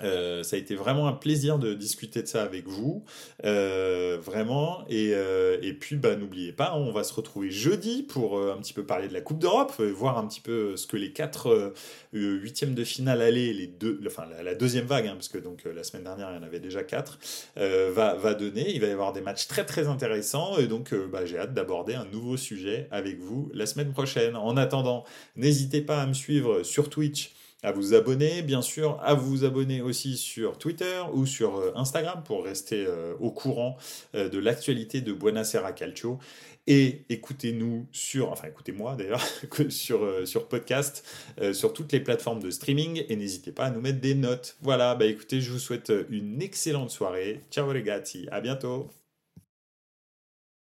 Euh, 0.03 0.43
ça 0.43 0.57
a 0.57 0.59
été 0.59 0.75
vraiment 0.75 1.09
un 1.09 1.13
plaisir 1.13 1.59
de 1.59 1.75
discuter 1.75 2.23
de 2.23 2.29
ça 2.29 2.43
avec 2.43 2.67
vous, 2.67 3.05
euh, 3.45 4.19
vraiment. 4.23 4.85
Et, 4.89 5.13
euh, 5.15 5.59
puis, 5.81 5.97
bah, 5.97 6.17
n'oubliez 6.17 6.53
pas, 6.53 6.75
on 6.77 6.93
va 6.93 7.05
se 7.05 7.15
retrouver 7.15 7.51
jeudi 7.51 8.03
pour 8.03 8.39
un 8.39 8.57
petit 8.59 8.73
peu 8.73 8.85
parler 8.85 9.09
de 9.09 9.15
la 9.15 9.21
Coupe 9.21 9.39
d'Europe, 9.39 9.81
voir 9.81 10.19
un 10.19 10.27
petit 10.27 10.41
peu 10.41 10.77
ce 10.77 10.87
que 10.87 10.97
les 10.97 11.13
quatre 11.13 11.73
huitièmes 12.13 12.75
de 12.75 12.85
finale 12.85 13.23
aller, 13.23 13.53
les 13.53 13.67
deux, 13.67 14.01
enfin 14.07 14.25
la, 14.43 14.55
deuxième 14.55 14.85
vague, 14.85 15.07
hein, 15.07 15.15
parce 15.15 15.29
que 15.29 15.39
donc 15.39 15.65
la 15.65 15.85
semaine 15.85 16.05
dernière 16.05 16.31
il 16.33 16.37
y 16.37 16.39
en 16.39 16.43
avait 16.43 16.61
déjà 16.61 16.83
quatre, 16.83 17.19
va, 17.57 18.15
va 18.15 18.35
donner. 18.35 18.71
Il 18.75 18.81
va 18.81 18.89
y 18.89 18.91
avoir 18.91 19.13
des 19.13 19.21
matchs 19.21 19.47
très 19.47 19.65
très 19.65 19.87
intéressants, 19.87 20.59
et 20.59 20.67
donc 20.67 20.95
bah, 21.11 21.25
j'ai 21.25 21.39
hâte 21.39 21.55
d'aborder 21.55 21.95
un 21.95 22.05
nouveau 22.07 22.37
sujet 22.37 22.89
avec 22.91 23.19
vous 23.21 23.51
la 23.55 23.67
semaine 23.67 23.93
prochaine. 23.93 24.37
En 24.37 24.57
attendant, 24.57 25.05
n'hésitez 25.37 25.81
pas 25.81 26.03
à 26.03 26.07
me 26.07 26.15
suivre 26.15 26.63
sur 26.63 26.91
Twitch 26.91 27.33
à 27.63 27.73
vous 27.73 27.95
abonner, 27.95 28.43
bien 28.43 28.63
sûr, 28.63 28.99
à 29.03 29.15
vous 29.15 29.45
abonner 29.45 29.83
aussi 29.83 30.17
sur 30.17 30.59
Twitter 30.59 31.03
ou 31.13 31.27
sur 31.27 31.57
euh, 31.57 31.73
Instagram 31.75 32.23
pour 32.25 32.45
rester 32.45 32.87
euh, 32.87 33.15
au 33.21 33.31
courant 33.31 33.77
euh, 34.15 34.29
de 34.29 34.39
l'actualité 34.39 35.01
de 35.01 35.13
Buenasera 35.13 35.73
Calcio. 35.73 36.19
Et 36.67 37.05
écoutez-nous 37.09 37.87
sur, 37.91 38.31
enfin 38.31 38.49
écoutez-moi 38.49 38.95
d'ailleurs, 38.95 39.23
sur, 39.69 40.27
sur 40.27 40.47
podcast, 40.47 41.05
sur 41.53 41.73
toutes 41.73 41.91
les 41.91 42.01
plateformes 42.01 42.41
de 42.41 42.51
streaming 42.51 43.03
et 43.09 43.17
n'hésitez 43.17 43.51
pas 43.51 43.65
à 43.65 43.71
nous 43.71 43.81
mettre 43.81 44.01
des 44.01 44.15
notes. 44.15 44.57
Voilà, 44.61 44.95
bah 44.95 45.07
écoutez, 45.07 45.41
je 45.41 45.51
vous 45.51 45.59
souhaite 45.59 45.91
une 46.11 46.41
excellente 46.43 46.91
soirée. 46.91 47.41
Ciao 47.51 47.73
les 47.73 47.83
gars, 47.83 48.03
à 48.31 48.41
bientôt. 48.41 48.91